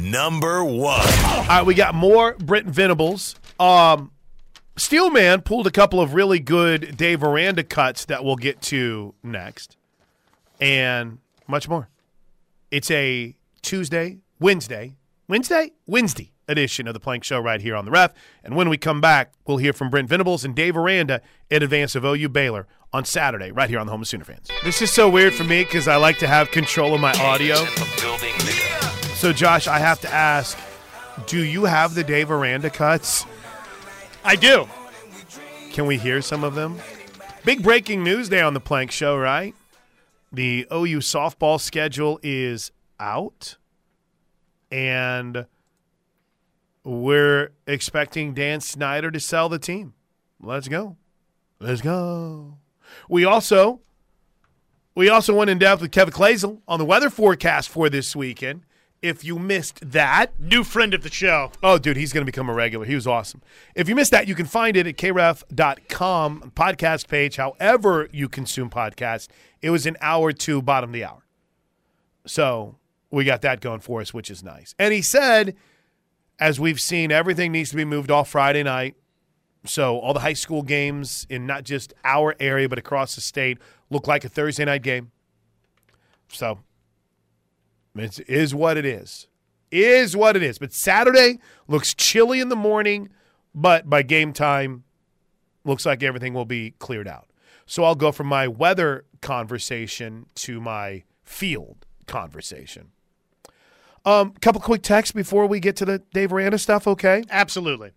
one. 0.00 0.10
Number 0.10 0.64
one. 0.64 1.06
All 1.24 1.46
right, 1.48 1.66
we 1.66 1.74
got 1.74 1.94
more 1.94 2.34
Brent 2.40 2.66
Venables. 2.66 3.36
Um, 3.60 4.10
Steelman 4.76 5.42
pulled 5.42 5.68
a 5.68 5.70
couple 5.70 6.00
of 6.00 6.14
really 6.14 6.40
good 6.40 6.96
Dave 6.96 7.22
Aranda 7.22 7.62
cuts 7.62 8.06
that 8.06 8.24
we'll 8.24 8.36
get 8.36 8.60
to 8.62 9.14
next, 9.22 9.76
and 10.60 11.18
much 11.46 11.68
more. 11.68 11.88
It's 12.72 12.90
a 12.90 13.36
Tuesday, 13.62 14.18
Wednesday, 14.40 14.94
Wednesday, 15.28 15.72
Wednesday 15.86 16.29
edition 16.50 16.86
of 16.86 16.94
the 16.94 17.00
Plank 17.00 17.24
Show 17.24 17.40
right 17.40 17.60
here 17.60 17.76
on 17.76 17.84
the 17.84 17.90
Ref. 17.90 18.12
And 18.42 18.56
when 18.56 18.68
we 18.68 18.76
come 18.76 19.00
back, 19.00 19.32
we'll 19.46 19.58
hear 19.58 19.72
from 19.72 19.90
Brent 19.90 20.08
Venables 20.08 20.44
and 20.44 20.54
Dave 20.54 20.76
Aranda 20.76 21.22
in 21.50 21.62
advance 21.62 21.94
of 21.94 22.04
OU 22.04 22.28
Baylor 22.28 22.66
on 22.92 23.04
Saturday, 23.04 23.52
right 23.52 23.70
here 23.70 23.78
on 23.78 23.86
the 23.86 23.92
Home 23.92 24.02
of 24.02 24.08
Sooner 24.08 24.24
Fans. 24.24 24.48
This 24.64 24.82
is 24.82 24.92
so 24.92 25.08
weird 25.08 25.32
for 25.32 25.44
me 25.44 25.64
because 25.64 25.86
I 25.86 25.96
like 25.96 26.18
to 26.18 26.26
have 26.26 26.50
control 26.50 26.94
of 26.94 27.00
my 27.00 27.12
audio. 27.12 27.54
So, 29.14 29.32
Josh, 29.32 29.68
I 29.68 29.78
have 29.78 30.00
to 30.00 30.12
ask 30.12 30.58
do 31.26 31.44
you 31.44 31.64
have 31.64 31.94
the 31.94 32.02
Dave 32.02 32.30
Aranda 32.30 32.70
cuts? 32.70 33.26
I 34.24 34.36
do. 34.36 34.68
Can 35.72 35.86
we 35.86 35.98
hear 35.98 36.22
some 36.22 36.44
of 36.44 36.54
them? 36.54 36.78
Big 37.44 37.62
breaking 37.62 38.02
news 38.02 38.28
day 38.28 38.40
on 38.40 38.54
the 38.54 38.60
Plank 38.60 38.90
Show, 38.90 39.16
right? 39.16 39.54
The 40.32 40.66
OU 40.72 40.98
softball 40.98 41.60
schedule 41.60 42.20
is 42.22 42.70
out, 42.98 43.56
and 44.70 45.46
we're 46.84 47.52
expecting 47.66 48.34
Dan 48.34 48.60
Snyder 48.60 49.10
to 49.10 49.20
sell 49.20 49.48
the 49.48 49.58
team. 49.58 49.94
Let's 50.40 50.68
go. 50.68 50.96
Let's 51.58 51.82
go. 51.82 52.58
We 53.08 53.24
also 53.24 53.80
we 54.94 55.08
also 55.08 55.34
went 55.34 55.50
in 55.50 55.58
depth 55.58 55.82
with 55.82 55.92
Kevin 55.92 56.12
Kloesel 56.12 56.60
on 56.66 56.78
the 56.78 56.84
weather 56.84 57.10
forecast 57.10 57.68
for 57.68 57.88
this 57.88 58.16
weekend. 58.16 58.62
If 59.02 59.24
you 59.24 59.38
missed 59.38 59.92
that, 59.92 60.38
New 60.38 60.62
friend 60.62 60.92
of 60.92 61.02
the 61.02 61.10
show. 61.10 61.52
Oh, 61.62 61.78
dude, 61.78 61.96
he's 61.96 62.12
going 62.12 62.22
to 62.22 62.30
become 62.30 62.50
a 62.50 62.52
regular. 62.52 62.84
He 62.84 62.94
was 62.94 63.06
awesome. 63.06 63.40
If 63.74 63.88
you 63.88 63.94
missed 63.94 64.10
that, 64.10 64.28
you 64.28 64.34
can 64.34 64.44
find 64.44 64.76
it 64.76 64.86
at 64.86 64.96
kref.com 64.96 66.52
podcast 66.54 67.08
page, 67.08 67.36
however 67.36 68.08
you 68.12 68.28
consume 68.28 68.68
podcasts. 68.68 69.28
It 69.62 69.70
was 69.70 69.86
an 69.86 69.96
hour 70.02 70.32
to 70.32 70.60
bottom 70.60 70.90
of 70.90 70.94
the 70.94 71.04
hour. 71.04 71.24
So 72.26 72.76
we 73.10 73.24
got 73.24 73.40
that 73.42 73.60
going 73.60 73.80
for 73.80 74.02
us, 74.02 74.12
which 74.12 74.30
is 74.30 74.44
nice. 74.44 74.74
And 74.78 74.92
he 74.92 75.00
said, 75.00 75.56
as 76.40 76.58
we've 76.58 76.80
seen, 76.80 77.12
everything 77.12 77.52
needs 77.52 77.70
to 77.70 77.76
be 77.76 77.84
moved 77.84 78.10
off 78.10 78.30
Friday 78.30 78.62
night. 78.62 78.96
So 79.66 79.98
all 79.98 80.14
the 80.14 80.20
high 80.20 80.32
school 80.32 80.62
games 80.62 81.26
in 81.28 81.46
not 81.46 81.64
just 81.64 81.92
our 82.02 82.34
area 82.40 82.66
but 82.68 82.78
across 82.78 83.14
the 83.14 83.20
state 83.20 83.58
look 83.90 84.06
like 84.06 84.24
a 84.24 84.28
Thursday 84.28 84.64
night 84.64 84.82
game. 84.82 85.12
So 86.28 86.60
it 87.94 88.20
is 88.26 88.54
what 88.54 88.78
it 88.78 88.86
is. 88.86 89.26
Is 89.70 90.16
what 90.16 90.34
it 90.34 90.42
is. 90.42 90.58
But 90.58 90.72
Saturday 90.72 91.38
looks 91.68 91.94
chilly 91.94 92.40
in 92.40 92.48
the 92.48 92.56
morning, 92.56 93.10
but 93.54 93.88
by 93.88 94.02
game 94.02 94.32
time, 94.32 94.84
looks 95.64 95.84
like 95.86 96.02
everything 96.02 96.34
will 96.34 96.46
be 96.46 96.72
cleared 96.78 97.06
out. 97.06 97.28
So 97.66 97.84
I'll 97.84 97.94
go 97.94 98.10
from 98.10 98.26
my 98.26 98.48
weather 98.48 99.04
conversation 99.20 100.26
to 100.36 100.60
my 100.60 101.04
field 101.22 101.86
conversation. 102.06 102.90
Um, 104.04 104.32
couple 104.40 104.60
quick 104.60 104.82
texts 104.82 105.12
before 105.12 105.46
we 105.46 105.60
get 105.60 105.76
to 105.76 105.84
the 105.84 106.02
Dave 106.14 106.32
Aranda 106.32 106.58
stuff, 106.58 106.86
okay? 106.86 107.22
Absolutely. 107.30 107.92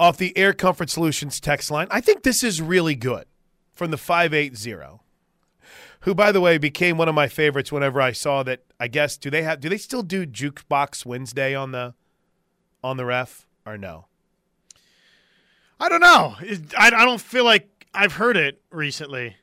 Off 0.00 0.16
the 0.16 0.36
Air 0.36 0.52
Comfort 0.52 0.90
Solutions 0.90 1.38
text 1.38 1.70
line. 1.70 1.86
I 1.90 2.00
think 2.00 2.24
this 2.24 2.42
is 2.42 2.60
really 2.60 2.96
good 2.96 3.26
from 3.72 3.90
the 3.92 3.96
580 3.96 4.98
who 6.02 6.14
by 6.14 6.32
the 6.32 6.40
way 6.40 6.58
became 6.58 6.98
one 6.98 7.08
of 7.08 7.14
my 7.14 7.28
favorites 7.28 7.72
whenever 7.72 8.00
I 8.00 8.12
saw 8.12 8.42
that 8.42 8.64
I 8.78 8.88
guess 8.88 9.16
do 9.16 9.30
they 9.30 9.42
have 9.42 9.60
do 9.60 9.68
they 9.68 9.78
still 9.78 10.02
do 10.02 10.26
jukebox 10.26 11.06
Wednesday 11.06 11.54
on 11.54 11.72
the 11.72 11.94
on 12.84 12.96
the 12.96 13.04
ref 13.04 13.46
or 13.64 13.78
no? 13.78 14.06
I 15.80 15.88
don't 15.88 16.00
know. 16.00 16.36
I, 16.78 16.86
I 16.86 17.04
don't 17.04 17.20
feel 17.20 17.44
like 17.44 17.86
I've 17.94 18.14
heard 18.14 18.36
it 18.36 18.60
recently. 18.70 19.36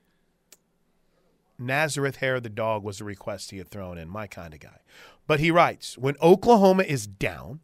Nazareth 1.57 2.17
Hair 2.17 2.39
the 2.39 2.49
dog 2.49 2.83
was 2.83 3.01
a 3.01 3.03
request 3.03 3.51
he 3.51 3.57
had 3.57 3.69
thrown 3.69 3.97
in, 3.97 4.07
my 4.07 4.27
kind 4.27 4.53
of 4.53 4.59
guy. 4.59 4.79
But 5.29 5.39
he 5.39 5.51
writes 5.51 5.95
when 5.95 6.15
Oklahoma 6.23 6.81
is 6.81 7.05
down, 7.05 7.59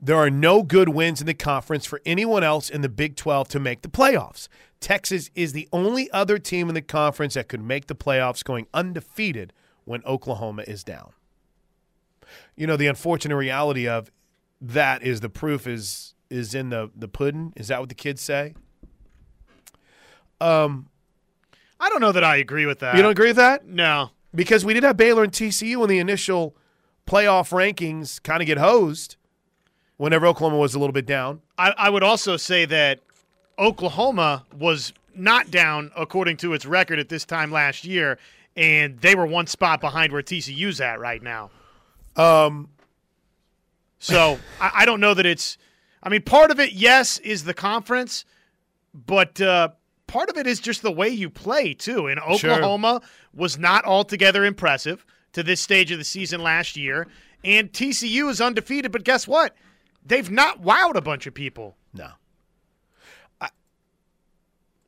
there 0.00 0.16
are 0.16 0.30
no 0.30 0.62
good 0.62 0.88
wins 0.88 1.20
in 1.20 1.26
the 1.26 1.34
conference 1.34 1.84
for 1.84 2.00
anyone 2.06 2.42
else 2.42 2.70
in 2.70 2.80
the 2.80 2.88
Big 2.88 3.16
12 3.16 3.48
to 3.48 3.60
make 3.60 3.82
the 3.82 3.88
playoffs. 3.90 4.48
Texas 4.80 5.30
is 5.34 5.52
the 5.52 5.68
only 5.74 6.10
other 6.10 6.38
team 6.38 6.70
in 6.70 6.74
the 6.74 6.80
conference 6.80 7.34
that 7.34 7.48
could 7.48 7.62
make 7.62 7.88
the 7.88 7.94
playoffs 7.94 8.42
going 8.42 8.66
undefeated 8.72 9.52
when 9.84 10.02
Oklahoma 10.04 10.64
is 10.66 10.82
down. 10.82 11.12
You 12.56 12.66
know, 12.66 12.78
the 12.78 12.86
unfortunate 12.86 13.36
reality 13.36 13.86
of 13.86 14.10
that 14.58 15.02
is 15.02 15.20
the 15.20 15.28
proof 15.28 15.66
is 15.66 16.14
is 16.30 16.54
in 16.54 16.70
the 16.70 16.90
the 16.96 17.08
pudding. 17.08 17.52
Is 17.56 17.68
that 17.68 17.80
what 17.80 17.90
the 17.90 17.94
kids 17.94 18.22
say? 18.22 18.54
Um, 20.40 20.88
I 21.78 21.90
don't 21.90 22.00
know 22.00 22.12
that 22.12 22.24
I 22.24 22.36
agree 22.36 22.64
with 22.64 22.78
that. 22.78 22.96
you 22.96 23.02
don't 23.02 23.12
agree 23.12 23.28
with 23.28 23.36
that? 23.36 23.66
No. 23.66 24.12
Because 24.34 24.64
we 24.64 24.74
did 24.74 24.82
have 24.82 24.96
Baylor 24.96 25.22
and 25.24 25.32
TCU 25.32 25.82
in 25.82 25.88
the 25.88 25.98
initial 25.98 26.56
playoff 27.06 27.50
rankings 27.50 28.22
kind 28.22 28.42
of 28.42 28.46
get 28.46 28.58
hosed 28.58 29.16
whenever 29.96 30.26
Oklahoma 30.26 30.58
was 30.58 30.74
a 30.74 30.78
little 30.78 30.92
bit 30.92 31.06
down. 31.06 31.40
I, 31.58 31.72
I 31.76 31.90
would 31.90 32.02
also 32.02 32.36
say 32.36 32.64
that 32.64 33.00
Oklahoma 33.58 34.44
was 34.56 34.92
not 35.14 35.50
down 35.50 35.92
according 35.96 36.36
to 36.38 36.54
its 36.54 36.66
record 36.66 36.98
at 36.98 37.08
this 37.08 37.24
time 37.24 37.52
last 37.52 37.84
year, 37.84 38.18
and 38.56 38.98
they 39.00 39.14
were 39.14 39.26
one 39.26 39.46
spot 39.46 39.80
behind 39.80 40.12
where 40.12 40.22
TCU's 40.22 40.80
at 40.80 40.98
right 40.98 41.22
now. 41.22 41.50
Um, 42.16 42.68
So 43.98 44.38
I, 44.60 44.70
I 44.74 44.84
don't 44.84 45.00
know 45.00 45.14
that 45.14 45.26
it's. 45.26 45.58
I 46.02 46.10
mean, 46.10 46.22
part 46.22 46.50
of 46.50 46.60
it, 46.60 46.72
yes, 46.72 47.18
is 47.18 47.44
the 47.44 47.54
conference, 47.54 48.26
but 48.92 49.40
uh, 49.40 49.70
part 50.14 50.30
of 50.30 50.36
it 50.36 50.46
is 50.46 50.60
just 50.60 50.82
the 50.82 50.92
way 50.92 51.08
you 51.08 51.28
play 51.28 51.74
too. 51.74 52.06
And 52.06 52.20
Sure. 52.38 52.52
Oklahoma 52.52 53.02
was 53.34 53.58
not 53.58 53.84
altogether 53.84 54.44
impressive 54.44 55.04
to 55.32 55.42
this 55.42 55.60
stage 55.60 55.90
of 55.90 55.98
the 55.98 56.04
season 56.04 56.40
last 56.40 56.76
year, 56.76 57.08
and 57.42 57.72
TCU 57.72 58.30
is 58.30 58.40
undefeated. 58.40 58.92
But 58.92 59.02
guess 59.02 59.26
what? 59.26 59.56
They've 60.06 60.30
not 60.30 60.62
wowed 60.62 60.94
a 60.94 61.00
bunch 61.00 61.26
of 61.26 61.34
people. 61.34 61.76
no. 61.92 62.10
I, 63.40 63.48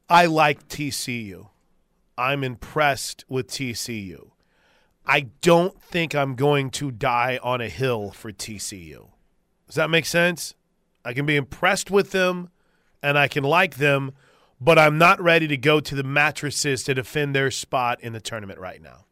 I 0.09 0.27
like 0.27 0.69
TCU. 0.69 1.49
I'm 2.17 2.45
impressed 2.45 3.25
with 3.29 3.49
TCU. 3.49 4.31
I 5.05 5.23
don't 5.41 5.83
think 5.83 6.15
I'm 6.15 6.37
going 6.37 6.71
to 6.71 6.91
die 6.93 7.39
on 7.43 7.61
a 7.61 7.69
hill 7.69 8.13
for 8.13 8.31
TCU. 8.33 9.09
Does 9.67 9.75
that 9.75 9.91
make 9.91 10.07
sense? 10.07 10.55
I 11.05 11.13
can 11.13 11.27
be 11.27 11.37
impressed 11.37 11.91
with 11.91 12.13
them 12.13 12.51
and 13.03 13.19
I 13.19 13.29
can 13.29 13.45
like 13.45 13.77
them, 13.77 14.13
but 14.61 14.79
I'm 14.79 14.99
not 14.99 15.21
ready 15.21 15.47
to 15.49 15.57
go 15.57 15.81
to 15.81 15.95
the 15.95 16.03
mattresses 16.03 16.83
to 16.85 16.95
defend 16.95 17.35
their 17.35 17.51
spot 17.51 18.01
in 18.01 18.13
the 18.13 18.21
tournament 18.21 18.59
right 18.59 18.81
now. 18.81 19.05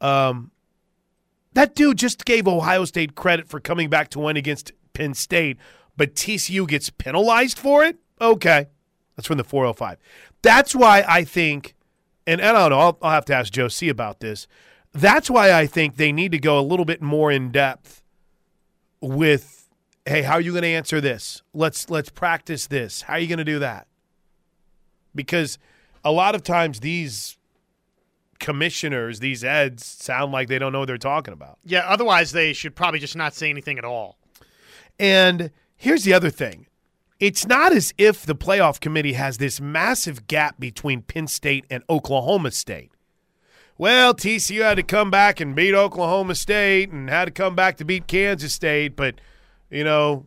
Um, 0.00 0.50
that 1.54 1.74
dude 1.74 1.98
just 1.98 2.24
gave 2.24 2.46
Ohio 2.46 2.84
State 2.84 3.14
credit 3.14 3.48
for 3.48 3.60
coming 3.60 3.88
back 3.88 4.10
to 4.10 4.18
win 4.18 4.36
against 4.36 4.72
Penn 4.92 5.14
State, 5.14 5.58
but 5.96 6.14
TCU 6.14 6.68
gets 6.68 6.90
penalized 6.90 7.58
for 7.58 7.84
it? 7.84 7.96
Okay. 8.20 8.66
That's 9.16 9.26
from 9.26 9.38
the 9.38 9.44
405. 9.44 9.98
That's 10.42 10.74
why 10.74 11.04
I 11.08 11.24
think, 11.24 11.74
and, 12.26 12.40
and 12.40 12.56
I 12.56 12.68
don't 12.68 12.70
know, 12.70 12.78
I'll, 12.78 12.98
I'll 13.02 13.10
have 13.10 13.24
to 13.26 13.34
ask 13.34 13.52
Joe 13.52 13.68
C 13.68 13.88
about 13.88 14.20
this. 14.20 14.46
That's 14.92 15.28
why 15.28 15.52
I 15.52 15.66
think 15.66 15.96
they 15.96 16.12
need 16.12 16.32
to 16.32 16.38
go 16.38 16.58
a 16.58 16.62
little 16.62 16.84
bit 16.84 17.02
more 17.02 17.32
in 17.32 17.50
depth 17.50 18.02
with, 19.00 19.57
hey, 20.08 20.22
how 20.22 20.34
are 20.34 20.40
you 20.40 20.52
going 20.52 20.62
to 20.62 20.68
answer 20.68 21.00
this? 21.00 21.42
Let's 21.52 21.90
let's 21.90 22.10
practice 22.10 22.66
this. 22.66 23.02
How 23.02 23.14
are 23.14 23.18
you 23.18 23.28
going 23.28 23.38
to 23.38 23.44
do 23.44 23.58
that? 23.58 23.86
Because 25.14 25.58
a 26.04 26.12
lot 26.12 26.34
of 26.34 26.42
times 26.42 26.80
these 26.80 27.36
commissioners, 28.38 29.20
these 29.20 29.42
eds, 29.44 29.84
sound 29.84 30.32
like 30.32 30.48
they 30.48 30.58
don't 30.58 30.72
know 30.72 30.80
what 30.80 30.86
they're 30.86 30.98
talking 30.98 31.34
about. 31.34 31.58
Yeah, 31.64 31.80
otherwise 31.86 32.32
they 32.32 32.52
should 32.52 32.74
probably 32.74 33.00
just 33.00 33.16
not 33.16 33.34
say 33.34 33.50
anything 33.50 33.78
at 33.78 33.84
all. 33.84 34.16
And 34.98 35.50
here's 35.76 36.04
the 36.04 36.12
other 36.12 36.30
thing 36.30 36.66
it's 37.20 37.46
not 37.46 37.72
as 37.72 37.92
if 37.98 38.24
the 38.24 38.36
playoff 38.36 38.80
committee 38.80 39.14
has 39.14 39.38
this 39.38 39.60
massive 39.60 40.26
gap 40.26 40.58
between 40.58 41.02
Penn 41.02 41.26
State 41.26 41.64
and 41.68 41.82
Oklahoma 41.90 42.52
State. 42.52 42.92
Well, 43.76 44.12
TCU 44.12 44.62
had 44.62 44.76
to 44.76 44.82
come 44.82 45.10
back 45.10 45.38
and 45.40 45.54
beat 45.54 45.74
Oklahoma 45.74 46.34
State 46.34 46.90
and 46.90 47.08
had 47.08 47.26
to 47.26 47.30
come 47.30 47.54
back 47.54 47.76
to 47.76 47.84
beat 47.84 48.08
Kansas 48.08 48.52
State, 48.52 48.96
but, 48.96 49.20
you 49.70 49.84
know, 49.84 50.26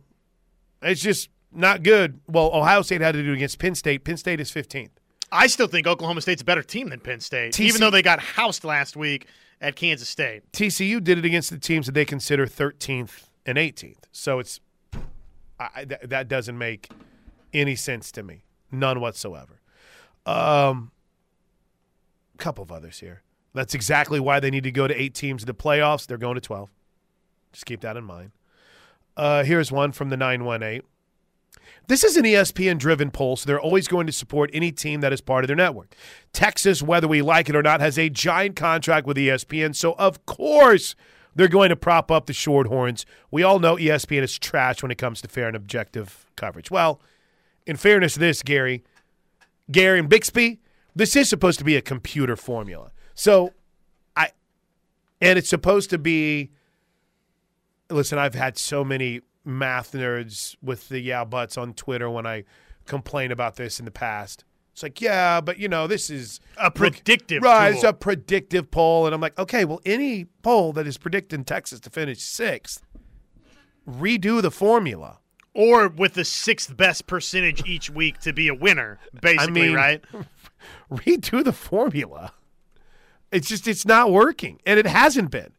it's 0.80 1.00
just 1.00 1.30
not 1.52 1.82
good. 1.82 2.20
Well, 2.28 2.50
Ohio 2.52 2.82
State 2.82 3.00
had 3.00 3.12
to 3.12 3.22
do 3.22 3.32
it 3.32 3.36
against 3.36 3.58
Penn 3.58 3.74
State. 3.74 4.04
Penn 4.04 4.16
State 4.16 4.40
is 4.40 4.50
15th. 4.50 4.90
I 5.30 5.46
still 5.46 5.66
think 5.66 5.86
Oklahoma 5.86 6.20
State's 6.20 6.42
a 6.42 6.44
better 6.44 6.62
team 6.62 6.90
than 6.90 7.00
Penn 7.00 7.20
State, 7.20 7.54
TC 7.54 7.60
even 7.60 7.80
though 7.80 7.90
they 7.90 8.02
got 8.02 8.20
housed 8.20 8.64
last 8.64 8.96
week 8.96 9.26
at 9.60 9.76
Kansas 9.76 10.08
State. 10.08 10.50
TCU 10.52 11.02
did 11.02 11.18
it 11.18 11.24
against 11.24 11.50
the 11.50 11.58
teams 11.58 11.86
that 11.86 11.92
they 11.92 12.04
consider 12.04 12.46
13th 12.46 13.28
and 13.46 13.56
18th. 13.56 13.96
So 14.12 14.38
it's 14.38 14.60
I, 15.58 15.84
that, 15.86 16.10
that 16.10 16.28
doesn't 16.28 16.58
make 16.58 16.90
any 17.54 17.76
sense 17.76 18.12
to 18.12 18.22
me, 18.22 18.44
none 18.70 19.00
whatsoever. 19.00 19.60
Um, 20.26 20.90
couple 22.38 22.62
of 22.62 22.72
others 22.72 22.98
here. 22.98 23.22
That's 23.54 23.74
exactly 23.74 24.18
why 24.18 24.40
they 24.40 24.50
need 24.50 24.64
to 24.64 24.72
go 24.72 24.88
to 24.88 25.00
eight 25.00 25.14
teams 25.14 25.42
in 25.42 25.46
the 25.46 25.54
playoffs. 25.54 26.06
They're 26.06 26.18
going 26.18 26.34
to 26.34 26.40
12. 26.40 26.70
Just 27.52 27.66
keep 27.66 27.80
that 27.82 27.96
in 27.96 28.04
mind. 28.04 28.32
Uh, 29.16 29.44
here's 29.44 29.70
one 29.70 29.92
from 29.92 30.08
the 30.08 30.16
918. 30.16 30.82
This 31.88 32.04
is 32.04 32.16
an 32.16 32.24
ESPN 32.24 32.78
driven 32.78 33.10
poll, 33.10 33.36
so 33.36 33.46
they're 33.46 33.60
always 33.60 33.88
going 33.88 34.06
to 34.06 34.12
support 34.12 34.50
any 34.52 34.70
team 34.70 35.00
that 35.00 35.12
is 35.12 35.20
part 35.20 35.44
of 35.44 35.48
their 35.48 35.56
network. 35.56 35.94
Texas, 36.32 36.82
whether 36.82 37.08
we 37.08 37.22
like 37.22 37.48
it 37.48 37.56
or 37.56 37.62
not, 37.62 37.80
has 37.80 37.98
a 37.98 38.08
giant 38.08 38.56
contract 38.56 39.06
with 39.06 39.16
ESPN, 39.16 39.74
so 39.74 39.94
of 39.98 40.24
course 40.24 40.94
they're 41.34 41.48
going 41.48 41.70
to 41.70 41.76
prop 41.76 42.10
up 42.10 42.26
the 42.26 42.32
Shorthorns. 42.32 43.04
We 43.30 43.42
all 43.42 43.58
know 43.58 43.76
ESPN 43.76 44.22
is 44.22 44.38
trash 44.38 44.82
when 44.82 44.90
it 44.90 44.98
comes 44.98 45.20
to 45.22 45.28
fair 45.28 45.48
and 45.48 45.56
objective 45.56 46.26
coverage. 46.36 46.70
Well, 46.70 47.00
in 47.66 47.76
fairness 47.76 48.14
to 48.14 48.20
this, 48.20 48.42
Gary, 48.42 48.84
Gary 49.70 49.98
and 49.98 50.08
Bixby, 50.08 50.60
this 50.94 51.16
is 51.16 51.28
supposed 51.28 51.58
to 51.58 51.64
be 51.64 51.76
a 51.76 51.82
computer 51.82 52.36
formula. 52.36 52.92
So 53.14 53.52
I 54.16 54.30
and 55.20 55.38
it's 55.38 55.48
supposed 55.48 55.90
to 55.90 55.98
be 55.98 56.50
listen, 57.92 58.18
I've 58.18 58.34
had 58.34 58.58
so 58.58 58.84
many 58.84 59.20
math 59.44 59.92
nerds 59.92 60.56
with 60.62 60.88
the 60.88 61.00
yeah 61.00 61.24
buts 61.24 61.56
on 61.58 61.74
Twitter 61.74 62.08
when 62.10 62.26
I 62.26 62.44
complain 62.86 63.30
about 63.32 63.56
this 63.56 63.78
in 63.78 63.84
the 63.84 63.90
past. 63.90 64.44
It's 64.72 64.82
like, 64.82 65.00
yeah, 65.02 65.40
but 65.42 65.58
you 65.58 65.68
know, 65.68 65.86
this 65.86 66.08
is 66.08 66.40
A 66.56 66.70
predictive 66.70 67.42
poll. 67.42 67.52
right? 67.52 67.74
It's 67.74 67.84
a 67.84 67.92
predictive 67.92 68.70
poll, 68.70 69.04
and 69.06 69.14
I'm 69.14 69.20
like, 69.20 69.38
okay, 69.38 69.64
well, 69.66 69.80
any 69.84 70.24
poll 70.42 70.72
that 70.72 70.86
is 70.86 70.96
predicting 70.96 71.44
Texas 71.44 71.78
to 71.80 71.90
finish 71.90 72.20
sixth, 72.22 72.82
redo 73.88 74.40
the 74.40 74.50
formula. 74.50 75.18
Or 75.54 75.86
with 75.88 76.14
the 76.14 76.24
sixth 76.24 76.74
best 76.78 77.06
percentage 77.06 77.62
each 77.68 77.90
week 77.90 78.18
to 78.20 78.32
be 78.32 78.48
a 78.48 78.54
winner, 78.54 78.98
basically, 79.20 79.52
mean- 79.68 79.74
right? 79.74 80.02
redo 80.90 81.44
the 81.44 81.52
formula. 81.52 82.32
It's 83.30 83.48
just 83.48 83.68
it's 83.68 83.84
not 83.84 84.10
working, 84.10 84.60
and 84.64 84.78
it 84.78 84.86
hasn't 84.86 85.30
been. 85.30 85.52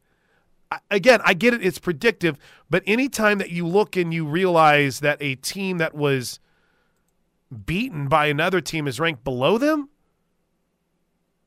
Again, 0.92 1.20
I 1.24 1.34
get 1.34 1.54
it; 1.54 1.64
it's 1.66 1.80
predictive, 1.80 2.38
but 2.70 2.84
anytime 2.86 3.38
that 3.40 3.50
you 3.52 3.68
look 3.68 3.96
and 3.96 4.14
you 4.14 4.26
realize 4.26 5.00
that 5.02 5.18
a 5.22 5.36
team 5.36 5.78
that 5.80 5.94
was 5.94 6.40
beaten 7.66 8.08
by 8.08 8.28
another 8.28 8.62
team 8.62 8.88
is 8.88 9.00
ranked 9.00 9.24
below 9.24 9.58
them, 9.58 9.90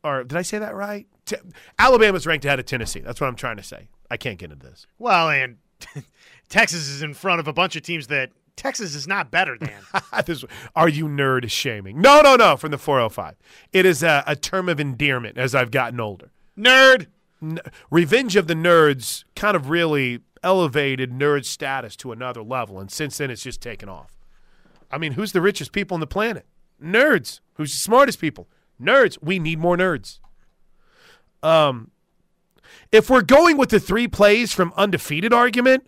or 0.04 0.24
did 0.24 0.36
I 0.36 0.42
say 0.42 0.58
that 0.58 0.74
right? 0.74 1.06
Te- 1.24 1.36
Alabama's 1.78 2.26
ranked 2.26 2.44
ahead 2.44 2.60
of 2.60 2.66
Tennessee. 2.66 3.00
That's 3.00 3.20
what 3.20 3.26
I'm 3.26 3.36
trying 3.36 3.56
to 3.56 3.62
say. 3.62 3.88
I 4.10 4.16
can't 4.16 4.38
get 4.38 4.52
into 4.52 4.66
this. 4.66 4.86
Well, 4.98 5.30
and 5.30 5.56
Texas 6.48 6.88
is 6.88 7.02
in 7.02 7.14
front 7.14 7.40
of 7.40 7.48
a 7.48 7.52
bunch 7.52 7.74
of 7.74 7.82
teams 7.82 8.06
that 8.06 8.30
Texas 8.54 8.94
is 8.94 9.08
not 9.08 9.30
better 9.30 9.58
than. 9.58 9.70
This- 10.24 10.44
are 10.74 10.88
you 10.88 11.08
nerd 11.08 11.50
shaming? 11.50 12.00
No, 12.00 12.20
no, 12.20 12.36
no. 12.36 12.56
From 12.56 12.70
the 12.70 12.78
405, 12.78 13.34
it 13.72 13.84
is 13.84 14.02
a, 14.02 14.22
a 14.26 14.36
term 14.36 14.68
of 14.68 14.78
endearment 14.80 15.36
as 15.38 15.54
I've 15.54 15.70
gotten 15.70 16.00
older. 16.00 16.30
Nerd. 16.58 17.08
Revenge 17.90 18.36
of 18.36 18.46
the 18.46 18.54
Nerds 18.54 19.24
kind 19.34 19.56
of 19.56 19.68
really 19.68 20.20
elevated 20.42 21.12
nerd 21.12 21.44
status 21.44 21.96
to 21.96 22.12
another 22.12 22.42
level, 22.42 22.78
and 22.80 22.90
since 22.90 23.18
then 23.18 23.30
it's 23.30 23.42
just 23.42 23.60
taken 23.60 23.88
off. 23.88 24.16
I 24.90 24.98
mean, 24.98 25.12
who's 25.12 25.32
the 25.32 25.40
richest 25.40 25.72
people 25.72 25.94
on 25.94 26.00
the 26.00 26.06
planet? 26.06 26.46
Nerds. 26.82 27.40
Who's 27.54 27.72
the 27.72 27.78
smartest 27.78 28.20
people? 28.20 28.48
Nerds. 28.80 29.18
We 29.20 29.38
need 29.38 29.58
more 29.58 29.76
nerds. 29.76 30.20
Um, 31.42 31.90
if 32.92 33.10
we're 33.10 33.22
going 33.22 33.56
with 33.56 33.70
the 33.70 33.80
three 33.80 34.08
plays 34.08 34.52
from 34.52 34.72
undefeated 34.76 35.32
argument, 35.32 35.86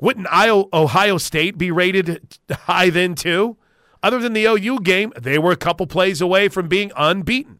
wouldn't 0.00 0.26
Io- 0.32 0.68
Ohio 0.72 1.18
State 1.18 1.58
be 1.58 1.70
rated 1.70 2.38
high 2.50 2.90
then 2.90 3.14
too? 3.14 3.56
Other 4.02 4.18
than 4.20 4.32
the 4.32 4.44
OU 4.44 4.80
game, 4.80 5.12
they 5.20 5.38
were 5.38 5.52
a 5.52 5.56
couple 5.56 5.86
plays 5.86 6.20
away 6.20 6.48
from 6.48 6.68
being 6.68 6.92
unbeaten. 6.96 7.58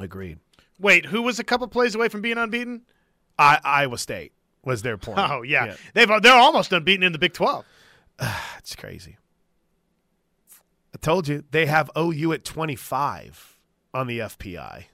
Agreed. 0.00 0.38
Wait, 0.82 1.06
who 1.06 1.22
was 1.22 1.38
a 1.38 1.44
couple 1.44 1.66
plays 1.68 1.94
away 1.94 2.08
from 2.08 2.20
being 2.20 2.36
unbeaten? 2.36 2.82
I- 3.38 3.60
Iowa 3.64 3.96
State 3.96 4.32
was 4.64 4.82
their 4.82 4.98
point. 4.98 5.18
Oh 5.18 5.42
yeah, 5.42 5.76
they've 5.94 6.10
they're 6.20 6.34
almost 6.34 6.72
unbeaten 6.72 7.02
in 7.04 7.12
the 7.12 7.18
Big 7.18 7.32
Twelve. 7.32 7.64
That's 8.18 8.76
crazy. 8.76 9.16
I 10.94 10.98
told 10.98 11.28
you 11.28 11.44
they 11.50 11.66
have 11.66 11.90
OU 11.96 12.32
at 12.34 12.44
25 12.44 13.58
on 13.94 14.06
the 14.06 14.18
FPI. 14.18 14.84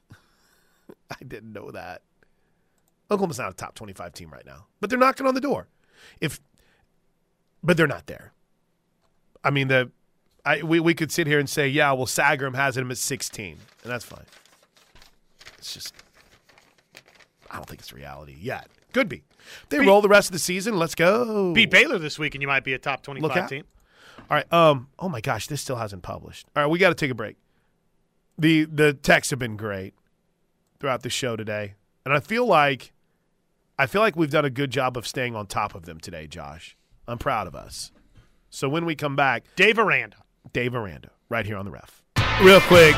I 1.10 1.24
didn't 1.26 1.52
know 1.52 1.72
that. 1.72 2.02
Oklahoma's 3.10 3.38
not 3.38 3.50
a 3.50 3.54
top 3.54 3.74
25 3.74 4.12
team 4.12 4.30
right 4.30 4.46
now, 4.46 4.66
but 4.80 4.90
they're 4.90 4.98
knocking 4.98 5.26
on 5.26 5.34
the 5.34 5.40
door. 5.40 5.66
If, 6.20 6.40
but 7.64 7.76
they're 7.76 7.88
not 7.88 8.06
there. 8.06 8.32
I 9.42 9.50
mean, 9.50 9.68
the, 9.68 9.90
I 10.44 10.62
we, 10.62 10.78
we 10.78 10.94
could 10.94 11.10
sit 11.10 11.26
here 11.26 11.40
and 11.40 11.48
say, 11.48 11.66
yeah, 11.66 11.90
well, 11.92 12.06
Sagarin 12.06 12.54
has 12.54 12.76
him 12.76 12.90
at 12.90 12.98
16, 12.98 13.58
and 13.82 13.92
that's 13.92 14.04
fine. 14.04 14.24
It's 15.58 15.74
just, 15.74 15.92
I 17.50 17.56
don't 17.56 17.66
think 17.66 17.80
it's 17.80 17.92
reality 17.92 18.36
yet. 18.40 18.68
Could 18.92 19.08
be. 19.08 19.22
They 19.68 19.80
roll 19.80 20.00
the 20.00 20.08
rest 20.08 20.28
of 20.28 20.32
the 20.32 20.38
season. 20.38 20.78
Let's 20.78 20.94
go. 20.94 21.52
Beat 21.52 21.70
Baylor 21.70 21.98
this 21.98 22.18
week, 22.18 22.34
and 22.34 22.40
you 22.42 22.48
might 22.48 22.64
be 22.64 22.72
a 22.72 22.78
top 22.78 23.00
Look 23.00 23.04
twenty-five 23.04 23.36
out. 23.44 23.48
team. 23.48 23.64
All 24.30 24.36
right. 24.36 24.52
Um. 24.52 24.88
Oh 24.98 25.08
my 25.08 25.20
gosh, 25.20 25.46
this 25.46 25.60
still 25.60 25.76
hasn't 25.76 26.02
published. 26.02 26.46
All 26.56 26.62
right, 26.62 26.70
we 26.70 26.78
got 26.78 26.88
to 26.88 26.94
take 26.94 27.10
a 27.10 27.14
break. 27.14 27.36
the 28.38 28.64
The 28.64 28.92
texts 28.94 29.30
have 29.30 29.38
been 29.38 29.56
great 29.56 29.94
throughout 30.80 31.02
the 31.02 31.10
show 31.10 31.36
today, 31.36 31.74
and 32.04 32.14
I 32.14 32.20
feel 32.20 32.46
like, 32.46 32.92
I 33.78 33.86
feel 33.86 34.00
like 34.00 34.16
we've 34.16 34.30
done 34.30 34.44
a 34.44 34.50
good 34.50 34.70
job 34.70 34.96
of 34.96 35.06
staying 35.06 35.34
on 35.36 35.46
top 35.46 35.74
of 35.74 35.84
them 35.84 35.98
today, 36.00 36.26
Josh. 36.26 36.76
I'm 37.06 37.18
proud 37.18 37.46
of 37.46 37.54
us. 37.54 37.90
So 38.50 38.68
when 38.68 38.86
we 38.86 38.94
come 38.94 39.16
back, 39.16 39.44
Dave 39.56 39.78
Aranda. 39.78 40.16
Dave 40.52 40.74
Aranda, 40.74 41.10
right 41.28 41.44
here 41.44 41.56
on 41.56 41.64
the 41.64 41.70
ref. 41.70 42.02
Real 42.42 42.60
quick 42.62 42.94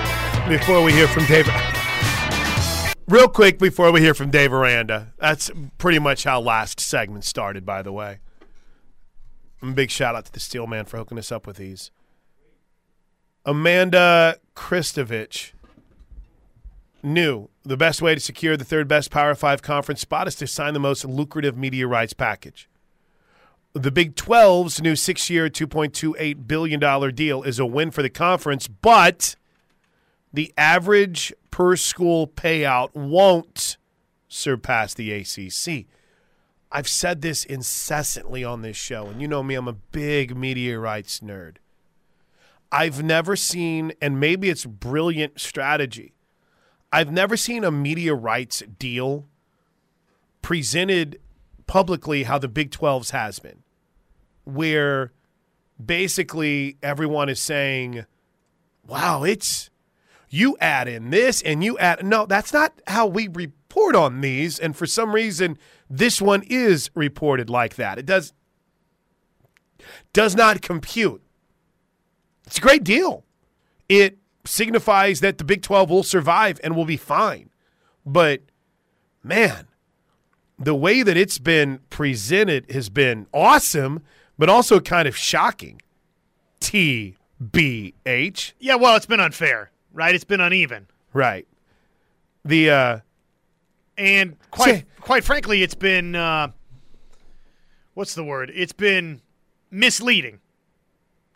before 0.49 0.83
we 0.83 0.93
hear 0.93 1.09
from 1.09 1.25
Dave. 1.27 1.49
Real 3.11 3.27
quick 3.27 3.59
before 3.59 3.91
we 3.91 4.01
hear 4.01 4.15
from 4.15 4.31
Dave 4.31 4.53
Aranda. 4.53 5.13
That's 5.19 5.51
pretty 5.79 5.99
much 5.99 6.23
how 6.23 6.41
last 6.41 6.79
segment 6.79 7.25
started, 7.25 7.67
by 7.67 7.83
the 7.83 7.91
way. 7.91 8.21
And 9.61 9.75
big 9.75 9.91
shout 9.91 10.15
out 10.15 10.27
to 10.27 10.33
the 10.33 10.39
Steel 10.39 10.69
Man 10.69 10.85
for 10.85 10.97
hooking 10.97 11.19
us 11.19 11.33
up 11.33 11.45
with 11.45 11.57
these. 11.57 11.91
Amanda 13.45 14.37
Christovich 14.55 15.51
knew 17.03 17.49
the 17.65 17.77
best 17.77 18.01
way 18.01 18.15
to 18.15 18.21
secure 18.21 18.57
the 18.57 18.65
third 18.65 18.87
best 18.87 19.11
Power 19.11 19.35
Five 19.35 19.61
conference 19.61 20.03
spot 20.03 20.29
is 20.29 20.37
to 20.37 20.47
sign 20.47 20.73
the 20.73 20.79
most 20.79 21.05
lucrative 21.05 21.57
media 21.57 21.89
rights 21.89 22.13
package. 22.13 22.69
The 23.73 23.91
Big 23.91 24.15
12's 24.15 24.81
new 24.81 24.95
six 24.95 25.29
year, 25.29 25.51
$2.28 25.51 26.47
billion 26.47 27.15
deal 27.17 27.43
is 27.43 27.59
a 27.59 27.67
win 27.67 27.91
for 27.91 28.03
the 28.03 28.09
conference, 28.09 28.69
but 28.69 29.35
the 30.33 30.55
average 30.57 31.33
per 31.61 31.77
school 31.77 32.27
payout 32.27 32.95
won't 32.95 33.77
surpass 34.29 34.95
the 34.95 35.13
ACC. 35.13 35.85
I've 36.73 36.89
said 36.89 37.21
this 37.21 37.45
incessantly 37.45 38.43
on 38.43 38.63
this 38.63 38.79
show, 38.79 39.09
and 39.09 39.21
you 39.21 39.29
know 39.29 39.43
me, 39.43 39.57
I'm 39.57 39.69
a 39.69 39.75
big 39.75 40.35
rights 40.35 41.21
nerd. 41.21 41.57
I've 42.73 43.03
never 43.03 43.37
seen, 43.37 43.93
and 44.01 44.19
maybe 44.19 44.49
it's 44.49 44.65
brilliant 44.65 45.39
strategy, 45.39 46.15
I've 46.91 47.13
never 47.13 47.37
seen 47.37 47.63
a 47.63 47.71
media 47.71 48.15
rights 48.15 48.63
deal 48.79 49.27
presented 50.41 51.21
publicly 51.67 52.23
how 52.23 52.39
the 52.39 52.49
Big 52.49 52.71
12's 52.71 53.11
has 53.11 53.39
been, 53.39 53.65
where 54.45 55.13
basically 55.85 56.79
everyone 56.83 57.29
is 57.29 57.39
saying, 57.39 58.07
wow, 58.87 59.25
it's 59.25 59.70
you 60.31 60.57
add 60.61 60.89
in 60.89 61.11
this 61.11 61.43
and 61.43 61.63
you 61.63 61.77
add 61.79 62.05
no 62.07 62.25
that's 62.25 62.53
not 62.53 62.81
how 62.87 63.07
we 63.07 63.29
report 63.29 63.95
on 63.95 64.21
these. 64.21 64.59
And 64.59 64.75
for 64.75 64.87
some 64.87 65.13
reason 65.13 65.59
this 65.89 66.23
one 66.23 66.43
is 66.49 66.91
reported 66.95 67.51
like 67.51 67.75
that. 67.77 67.99
It 67.99 68.07
does 68.07 68.33
does 70.13 70.35
not 70.35 70.63
compute. 70.63 71.23
It's 72.47 72.59
a 72.59 72.61
great 72.61 72.85
deal. 72.85 73.25
It 73.89 74.19
signifies 74.45 75.21
that 75.21 75.39
the 75.39 75.45
big 75.45 75.63
12 75.63 75.91
will 75.91 76.03
survive 76.03 76.61
and 76.63 76.75
will 76.75 76.85
be 76.85 76.97
fine. 76.97 77.51
But 78.07 78.43
man 79.23 79.67
the 80.59 80.75
way 80.75 81.03
that 81.03 81.17
it's 81.17 81.39
been 81.39 81.81
presented 81.89 82.71
has 82.71 82.91
been 82.91 83.27
awesome 83.33 84.03
but 84.39 84.49
also 84.49 84.81
kind 84.81 85.07
of 85.07 85.17
shocking. 85.17 85.81
Tbh 86.61 87.13
Yeah, 88.59 88.75
well, 88.77 88.97
it's 88.97 89.07
been 89.07 89.21
unfair, 89.21 89.71
right? 89.93 90.15
It's 90.15 90.25
been 90.25 90.41
uneven, 90.41 90.87
right 91.13 91.47
the 92.45 92.71
uh 92.71 92.99
and 93.99 94.37
quite 94.51 94.75
Say- 94.77 94.85
quite 95.01 95.25
frankly, 95.25 95.63
it's 95.63 95.75
been 95.75 96.15
uh, 96.15 96.49
what's 97.95 98.15
the 98.15 98.25
word? 98.25 98.51
It's 98.55 98.73
been 98.73 99.21
misleading. 99.71 100.41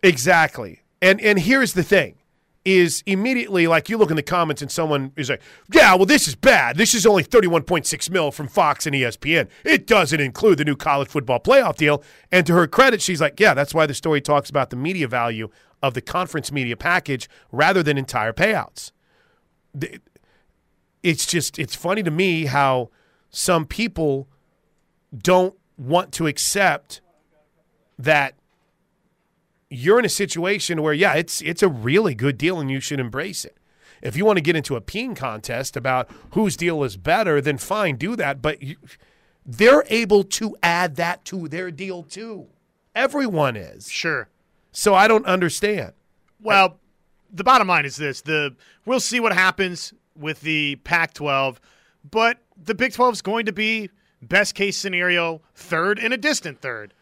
Exactly. 0.02 0.80
And 1.02 1.20
and 1.20 1.38
here's 1.38 1.74
the 1.74 1.82
thing 1.82 2.16
is 2.64 3.02
immediately 3.04 3.66
like 3.66 3.90
you 3.90 3.98
look 3.98 4.08
in 4.08 4.16
the 4.16 4.22
comments 4.22 4.62
and 4.62 4.70
someone 4.70 5.12
is 5.16 5.28
like, 5.28 5.42
"Yeah, 5.70 5.94
well 5.96 6.06
this 6.06 6.26
is 6.26 6.34
bad. 6.34 6.78
This 6.78 6.94
is 6.94 7.04
only 7.04 7.22
31.6 7.22 8.08
mil 8.08 8.30
from 8.30 8.48
Fox 8.48 8.86
and 8.86 8.94
ESPN. 8.96 9.48
It 9.64 9.86
doesn't 9.86 10.18
include 10.18 10.56
the 10.56 10.64
new 10.64 10.76
college 10.76 11.08
football 11.08 11.40
playoff 11.40 11.76
deal." 11.76 12.02
And 12.32 12.46
to 12.46 12.54
her 12.54 12.66
credit, 12.66 13.02
she's 13.02 13.20
like, 13.20 13.38
"Yeah, 13.38 13.52
that's 13.52 13.74
why 13.74 13.84
the 13.84 13.92
story 13.92 14.22
talks 14.22 14.48
about 14.48 14.70
the 14.70 14.76
media 14.76 15.06
value 15.06 15.50
of 15.84 15.94
the 15.94 16.00
conference 16.00 16.50
media 16.50 16.76
package 16.76 17.28
rather 17.52 17.82
than 17.82 17.98
entire 17.98 18.32
payouts." 18.32 18.92
It's 21.02 21.26
just 21.26 21.58
it's 21.58 21.74
funny 21.74 22.02
to 22.02 22.10
me 22.10 22.46
how 22.46 22.90
some 23.30 23.66
people 23.66 24.28
don't 25.16 25.54
want 25.76 26.12
to 26.12 26.26
accept 26.26 27.00
that 27.98 28.34
you're 29.70 29.98
in 29.98 30.04
a 30.04 30.08
situation 30.10 30.82
where 30.82 30.92
yeah 30.92 31.14
it's 31.14 31.40
it's 31.42 31.62
a 31.62 31.68
really 31.68 32.14
good 32.14 32.38
deal 32.38 32.60
and 32.60 32.70
you 32.70 32.80
should 32.80 33.00
embrace 33.00 33.44
it 33.44 33.56
if 34.02 34.16
you 34.16 34.24
want 34.24 34.36
to 34.36 34.42
get 34.42 34.54
into 34.54 34.76
a 34.76 34.80
peeing 34.80 35.16
contest 35.16 35.76
about 35.76 36.08
whose 36.30 36.56
deal 36.56 36.84
is 36.84 36.96
better 36.96 37.40
then 37.40 37.58
fine 37.58 37.96
do 37.96 38.14
that 38.14 38.40
but 38.40 38.62
you, 38.62 38.76
they're 39.44 39.84
able 39.88 40.22
to 40.22 40.56
add 40.62 40.96
that 40.96 41.24
to 41.24 41.48
their 41.48 41.70
deal 41.70 42.02
too 42.02 42.46
everyone 42.94 43.56
is 43.56 43.90
Sure. 43.90 44.28
So 44.74 44.94
i 44.94 45.08
don't 45.08 45.24
understand 45.24 45.92
Well, 46.42 46.78
the 47.32 47.44
bottom 47.44 47.66
line 47.68 47.86
is 47.86 47.96
this: 47.96 48.20
the 48.20 48.54
we'll 48.84 49.00
see 49.00 49.18
what 49.20 49.32
happens 49.32 49.94
with 50.16 50.40
the 50.42 50.76
Pac-12, 50.84 51.56
but 52.08 52.38
the 52.62 52.74
Big 52.74 52.92
12 52.92 53.14
is 53.14 53.22
going 53.22 53.46
to 53.46 53.52
be 53.52 53.90
best 54.22 54.54
case 54.54 54.76
scenario 54.76 55.40
third 55.54 55.98
and 55.98 56.12
a 56.12 56.16
distant 56.16 56.60
third, 56.60 56.92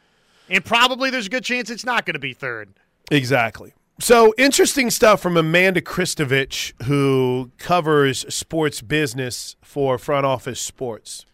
and 0.48 0.64
probably 0.64 1.11
there's 1.11 1.26
a 1.26 1.30
good 1.30 1.44
chance 1.44 1.68
it's 1.70 1.85
not 1.85 2.06
going 2.06 2.14
to 2.14 2.20
be 2.20 2.32
third. 2.32 2.72
Exactly. 3.11 3.74
So 4.00 4.32
interesting 4.38 4.90
stuff 4.90 5.20
from 5.20 5.37
Amanda 5.37 5.80
Christovich, 5.80 6.72
who 6.85 7.50
covers 7.58 8.24
sports 8.35 8.80
business 8.80 9.56
for 9.61 9.98
Front 9.98 10.24
Office 10.24 10.61
Sports. 10.61 11.26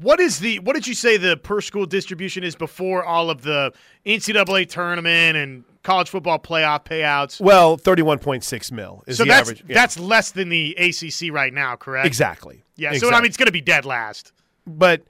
What 0.00 0.20
is 0.20 0.38
the 0.38 0.58
what 0.60 0.74
did 0.74 0.86
you 0.86 0.94
say 0.94 1.16
the 1.16 1.36
per 1.36 1.60
school 1.60 1.86
distribution 1.86 2.44
is 2.44 2.54
before 2.54 3.04
all 3.04 3.30
of 3.30 3.42
the 3.42 3.72
NCAA 4.06 4.68
tournament 4.68 5.36
and 5.36 5.64
college 5.82 6.08
football 6.08 6.38
playoff 6.38 6.84
payouts? 6.84 7.40
Well, 7.40 7.76
thirty-one 7.76 8.18
point 8.20 8.44
six 8.44 8.70
mil 8.70 9.02
is 9.06 9.16
So 9.16 9.24
the 9.24 9.28
that's 9.28 9.48
average. 9.48 9.64
Yeah. 9.66 9.74
that's 9.74 9.98
less 9.98 10.30
than 10.30 10.48
the 10.50 10.74
ACC 10.76 11.32
right 11.32 11.52
now, 11.52 11.76
correct? 11.76 12.06
exactly. 12.06 12.62
Yeah. 12.76 12.92
So 12.94 13.10
I 13.10 13.16
mean, 13.16 13.24
it's 13.26 13.36
going 13.36 13.46
to 13.46 13.52
be 13.52 13.60
dead 13.60 13.84
last. 13.84 14.32
but 14.66 15.02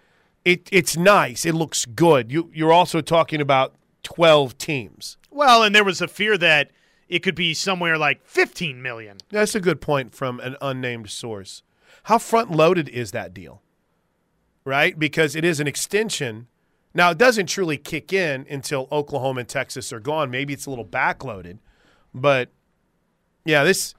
it 0.44 0.68
it's 0.72 0.96
nice. 0.96 1.44
It 1.44 1.54
looks 1.54 1.84
good. 1.84 2.32
You 2.32 2.50
you're 2.54 2.72
also 2.72 3.00
talking 3.00 3.40
about 3.40 3.74
twelve 4.02 4.56
teams. 4.56 5.18
Well, 5.30 5.62
and 5.62 5.74
there 5.74 5.84
was 5.84 6.00
a 6.00 6.08
fear 6.08 6.38
that 6.38 6.70
it 7.08 7.18
could 7.22 7.34
be 7.34 7.54
somewhere 7.54 7.96
like 7.96 8.20
15 8.24 8.82
million. 8.82 9.18
That's 9.30 9.54
a 9.54 9.60
good 9.60 9.80
point 9.80 10.14
from 10.14 10.40
an 10.40 10.56
unnamed 10.60 11.10
source. 11.10 11.62
How 12.04 12.18
front 12.18 12.50
loaded 12.50 12.88
is 12.88 13.12
that 13.12 13.32
deal? 13.32 13.62
Right? 14.68 14.98
Because 14.98 15.34
it 15.34 15.46
is 15.46 15.60
an 15.60 15.66
extension. 15.66 16.46
Now, 16.92 17.12
it 17.12 17.16
doesn't 17.16 17.46
truly 17.46 17.78
kick 17.78 18.12
in 18.12 18.46
until 18.50 18.86
Oklahoma 18.92 19.40
and 19.40 19.48
Texas 19.48 19.94
are 19.94 20.00
gone. 20.00 20.30
Maybe 20.30 20.52
it's 20.52 20.66
a 20.66 20.70
little 20.70 20.84
backloaded. 20.84 21.58
But 22.12 22.50
yeah, 23.46 23.64
this 23.64 23.94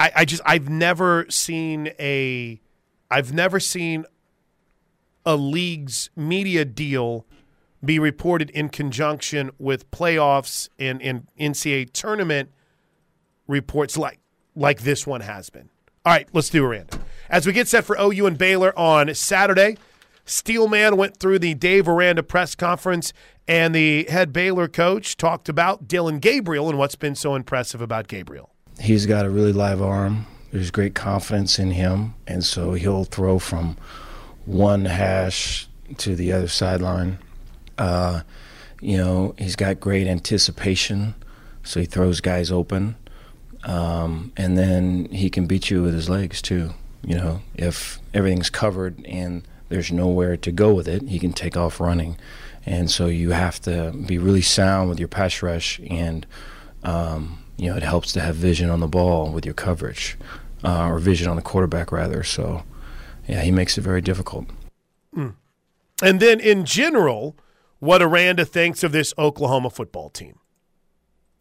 I, 0.00 0.10
I 0.16 0.24
just 0.24 0.42
I've 0.44 0.68
never 0.68 1.24
seen 1.28 1.92
a 2.00 2.60
I've 3.12 3.32
never 3.32 3.60
seen 3.60 4.06
a 5.24 5.36
league's 5.36 6.10
media 6.16 6.64
deal 6.64 7.24
be 7.84 8.00
reported 8.00 8.50
in 8.50 8.70
conjunction 8.70 9.52
with 9.56 9.88
playoffs 9.92 10.68
and, 10.80 11.00
and 11.00 11.28
NCAA 11.38 11.92
tournament 11.92 12.50
reports 13.46 13.96
like 13.96 14.18
like 14.56 14.82
this 14.82 15.06
one 15.06 15.20
has 15.20 15.48
been. 15.48 15.70
All 16.04 16.12
right, 16.12 16.28
let's 16.32 16.50
do 16.50 16.64
a 16.64 16.68
random. 16.68 17.00
As 17.30 17.46
we 17.46 17.52
get 17.52 17.68
set 17.68 17.84
for 17.84 17.96
OU 18.00 18.26
and 18.26 18.38
Baylor 18.38 18.76
on 18.78 19.14
Saturday, 19.14 19.76
Steelman 20.24 20.96
went 20.96 21.18
through 21.18 21.38
the 21.38 21.54
Dave 21.54 21.86
Aranda 21.86 22.22
press 22.22 22.54
conference, 22.54 23.12
and 23.46 23.74
the 23.74 24.04
head 24.04 24.32
Baylor 24.32 24.66
coach 24.66 25.16
talked 25.16 25.48
about 25.48 25.86
Dillon 25.86 26.20
Gabriel 26.20 26.68
and 26.70 26.78
what's 26.78 26.94
been 26.94 27.14
so 27.14 27.34
impressive 27.34 27.82
about 27.82 28.08
Gabriel. 28.08 28.50
He's 28.80 29.04
got 29.04 29.26
a 29.26 29.30
really 29.30 29.52
live 29.52 29.82
arm. 29.82 30.26
There's 30.52 30.70
great 30.70 30.94
confidence 30.94 31.58
in 31.58 31.72
him, 31.72 32.14
and 32.26 32.42
so 32.44 32.72
he'll 32.72 33.04
throw 33.04 33.38
from 33.38 33.76
one 34.46 34.86
hash 34.86 35.68
to 35.98 36.14
the 36.16 36.32
other 36.32 36.48
sideline. 36.48 37.18
Uh, 37.76 38.22
you 38.80 38.96
know, 38.96 39.34
he's 39.36 39.56
got 39.56 39.80
great 39.80 40.06
anticipation, 40.06 41.14
so 41.62 41.80
he 41.80 41.86
throws 41.86 42.20
guys 42.20 42.50
open. 42.50 42.96
Um, 43.64 44.32
and 44.36 44.56
then 44.56 45.06
he 45.06 45.28
can 45.28 45.46
beat 45.46 45.68
you 45.68 45.82
with 45.82 45.92
his 45.92 46.08
legs 46.08 46.40
too. 46.40 46.72
You 47.02 47.14
know, 47.14 47.40
if 47.54 48.00
everything's 48.12 48.50
covered 48.50 49.04
and 49.06 49.46
there's 49.68 49.92
nowhere 49.92 50.36
to 50.36 50.52
go 50.52 50.72
with 50.72 50.88
it, 50.88 51.02
he 51.08 51.18
can 51.18 51.32
take 51.32 51.56
off 51.56 51.80
running. 51.80 52.16
And 52.66 52.90
so 52.90 53.06
you 53.06 53.30
have 53.30 53.60
to 53.62 53.92
be 53.92 54.18
really 54.18 54.42
sound 54.42 54.88
with 54.88 54.98
your 54.98 55.08
pass 55.08 55.42
rush, 55.42 55.80
and 55.88 56.26
um, 56.82 57.44
you 57.56 57.70
know 57.70 57.76
it 57.76 57.82
helps 57.82 58.12
to 58.12 58.20
have 58.20 58.36
vision 58.36 58.68
on 58.68 58.80
the 58.80 58.88
ball 58.88 59.30
with 59.30 59.44
your 59.44 59.54
coverage, 59.54 60.18
uh, 60.64 60.88
or 60.88 60.98
vision 60.98 61.28
on 61.28 61.36
the 61.36 61.42
quarterback 61.42 61.92
rather. 61.92 62.22
So, 62.22 62.64
yeah, 63.26 63.42
he 63.42 63.50
makes 63.50 63.78
it 63.78 63.82
very 63.82 64.00
difficult. 64.00 64.46
Mm. 65.16 65.34
And 66.02 66.20
then 66.20 66.40
in 66.40 66.64
general, 66.64 67.36
what 67.78 68.02
Aranda 68.02 68.44
thinks 68.44 68.82
of 68.82 68.92
this 68.92 69.14
Oklahoma 69.16 69.70
football 69.70 70.10
team. 70.10 70.38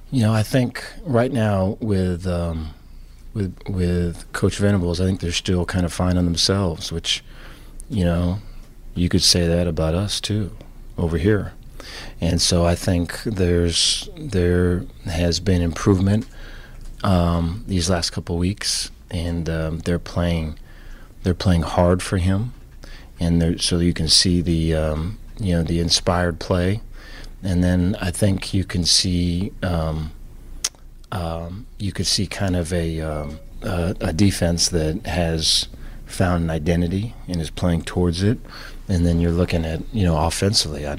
You 0.10 0.22
know, 0.22 0.34
I 0.34 0.44
think 0.44 0.84
right 1.04 1.32
now 1.32 1.78
with 1.82 2.26
um, 2.26 2.74
with 3.38 3.56
with 3.70 4.32
Coach 4.34 4.58
Venables, 4.58 5.00
I 5.00 5.06
think 5.06 5.20
they're 5.20 5.32
still 5.32 5.64
kind 5.64 5.86
of 5.86 5.94
finding 5.94 6.26
themselves, 6.26 6.92
which 6.92 7.24
you 7.90 8.04
know 8.04 8.40
you 8.96 9.08
could 9.08 9.22
say 9.22 9.48
that 9.48 9.68
about 9.68 9.94
us 9.94 10.20
too 10.20 10.52
over 10.98 11.18
here. 11.18 11.54
And 12.20 12.42
so 12.42 12.66
I 12.66 12.74
think 12.74 13.22
there's 13.24 14.10
there 14.18 14.86
has 15.06 15.40
been 15.40 15.62
improvement 15.62 16.28
um, 17.04 17.64
these 17.68 17.90
last 17.90 18.10
couple 18.10 18.38
weeks, 18.38 18.90
and 19.12 19.48
um, 19.48 19.80
they're 19.80 20.00
playing 20.00 20.58
they're 21.22 21.36
playing 21.36 21.62
hard 21.62 22.02
for 22.02 22.18
him, 22.18 22.54
and 23.20 23.62
so 23.62 23.78
you 23.78 23.94
can 23.94 24.08
see 24.08 24.42
the 24.42 24.74
um, 24.74 25.20
you 25.40 25.54
know 25.54 25.62
the 25.62 25.80
inspired 25.80 26.40
play, 26.40 26.82
and 27.44 27.64
then 27.64 27.96
I 28.02 28.10
think 28.10 28.52
you 28.52 28.64
can 28.64 28.84
see 28.84 29.52
um, 29.62 30.12
um, 31.12 31.66
you 31.78 31.92
could 31.92 32.08
see 32.08 32.28
kind 32.28 32.56
of 32.56 32.74
a, 32.74 33.02
um, 33.02 33.40
a, 33.62 33.96
a 34.02 34.14
defense 34.14 34.70
that 34.70 35.06
has 35.06 35.68
found 36.06 36.46
an 36.46 36.50
identity 36.50 37.14
and 37.28 37.42
is 37.42 37.50
playing 37.50 37.84
towards 37.84 38.24
it, 38.24 38.40
and 38.88 39.06
then 39.06 39.20
you're 39.20 39.32
looking 39.32 39.66
at 39.66 39.82
you 39.94 40.06
know 40.06 40.18
offensively. 40.18 40.86
I, 40.88 40.96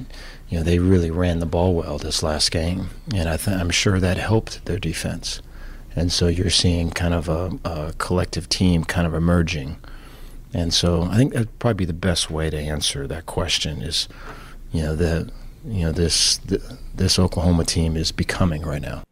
you 0.49 0.59
know 0.59 0.63
they 0.63 0.79
really 0.79 1.11
ran 1.11 1.41
the 1.41 1.47
ball 1.47 1.75
well 1.75 1.99
this 1.99 2.23
last 2.23 2.51
game, 2.51 2.91
and 3.15 3.29
I 3.29 3.37
th- 3.37 3.57
I'm 3.57 3.71
sure 3.71 4.01
that 4.01 4.17
helped 4.17 4.65
their 4.65 4.79
defense. 4.79 5.43
And 5.97 6.13
so 6.13 6.29
you're 6.29 6.51
seeing 6.51 6.91
kind 6.91 7.13
of 7.13 7.29
a, 7.29 7.59
a 7.65 7.93
collective 7.99 8.49
team 8.49 8.85
kind 8.85 9.07
of 9.07 9.15
emerging. 9.15 9.79
And 10.55 10.73
so 10.73 11.03
I 11.03 11.17
think 11.17 11.33
that'd 11.33 11.59
probably 11.59 11.75
be 11.75 11.85
the 11.87 11.93
best 11.93 12.31
way 12.31 12.51
to 12.51 12.57
answer 12.57 13.07
that 13.07 13.27
question 13.27 13.83
is, 13.83 14.09
you 14.73 14.83
know, 14.83 14.95
the 14.95 15.31
you 15.67 15.85
know 15.85 15.93
this 15.93 16.39
the, 16.39 16.79
this 16.95 17.19
Oklahoma 17.19 17.65
team 17.65 17.97
is 17.97 18.13
becoming 18.13 18.63
right 18.63 18.83
now. 18.83 19.03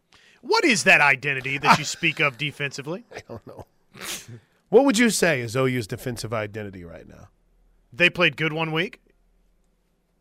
What 0.46 0.64
is 0.64 0.84
that 0.84 1.00
identity 1.00 1.58
that 1.58 1.78
you 1.78 1.84
speak 1.96 2.20
of 2.20 2.38
defensively? 2.38 3.04
I 3.14 3.20
don't 3.28 3.46
know. 3.46 3.66
what 4.68 4.84
would 4.84 4.98
you 4.98 5.10
say 5.10 5.40
is 5.40 5.56
OU's 5.56 5.86
defensive 5.86 6.32
identity 6.32 6.84
right 6.84 7.08
now? 7.08 7.28
They 7.92 8.10
played 8.10 8.36
good 8.36 8.52
one 8.52 8.72
week. 8.72 9.00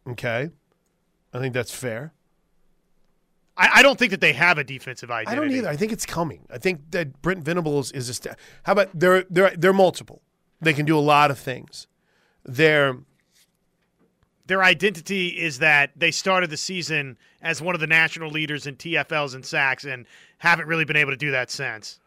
Okay, 0.08 0.52
I 1.34 1.40
think 1.40 1.54
that's 1.54 1.74
fair. 1.74 2.14
I, 3.58 3.70
I, 3.76 3.82
don't 3.82 3.98
think 3.98 4.12
that 4.12 4.22
they 4.22 4.34
have 4.34 4.58
a 4.58 4.64
defensive 4.64 5.10
identity. 5.10 5.32
I 5.32 5.40
don't 5.40 5.52
either. 5.52 5.70
I 5.70 5.76
think 5.76 5.92
it's 5.92 6.06
coming. 6.06 6.46
I 6.52 6.58
think 6.58 6.92
that 6.92 7.22
Brent 7.22 7.44
Venables 7.44 7.92
is 7.92 8.10
a. 8.10 8.14
St- 8.14 8.36
How 8.64 8.74
about 8.74 8.90
they're 8.94 9.24
they're 9.30 9.56
they're 9.56 9.74
multiple. 9.74 10.22
They 10.62 10.74
can 10.74 10.86
do 10.86 10.98
a 10.98 11.02
lot 11.02 11.32
of 11.32 11.40
things. 11.40 11.88
They're 12.44 12.98
their 14.48 14.64
identity 14.64 15.30
is 15.30 15.60
that 15.60 15.92
they 15.96 16.12
started 16.12 16.50
the 16.50 16.58
season 16.58 17.18
as 17.42 17.62
one 17.62 17.76
of 17.76 17.82
the 17.82 17.88
national 17.88 18.30
leaders 18.30 18.68
in 18.68 18.76
TFLs 18.76 19.36
and 19.36 19.46
sacks 19.46 19.86
and 19.86 20.06
haven't 20.40 20.68
really 20.68 20.86
been 20.86 20.96
able 20.96 21.12
to 21.12 21.18
do 21.18 21.32
that 21.32 21.50
since. 21.50 22.00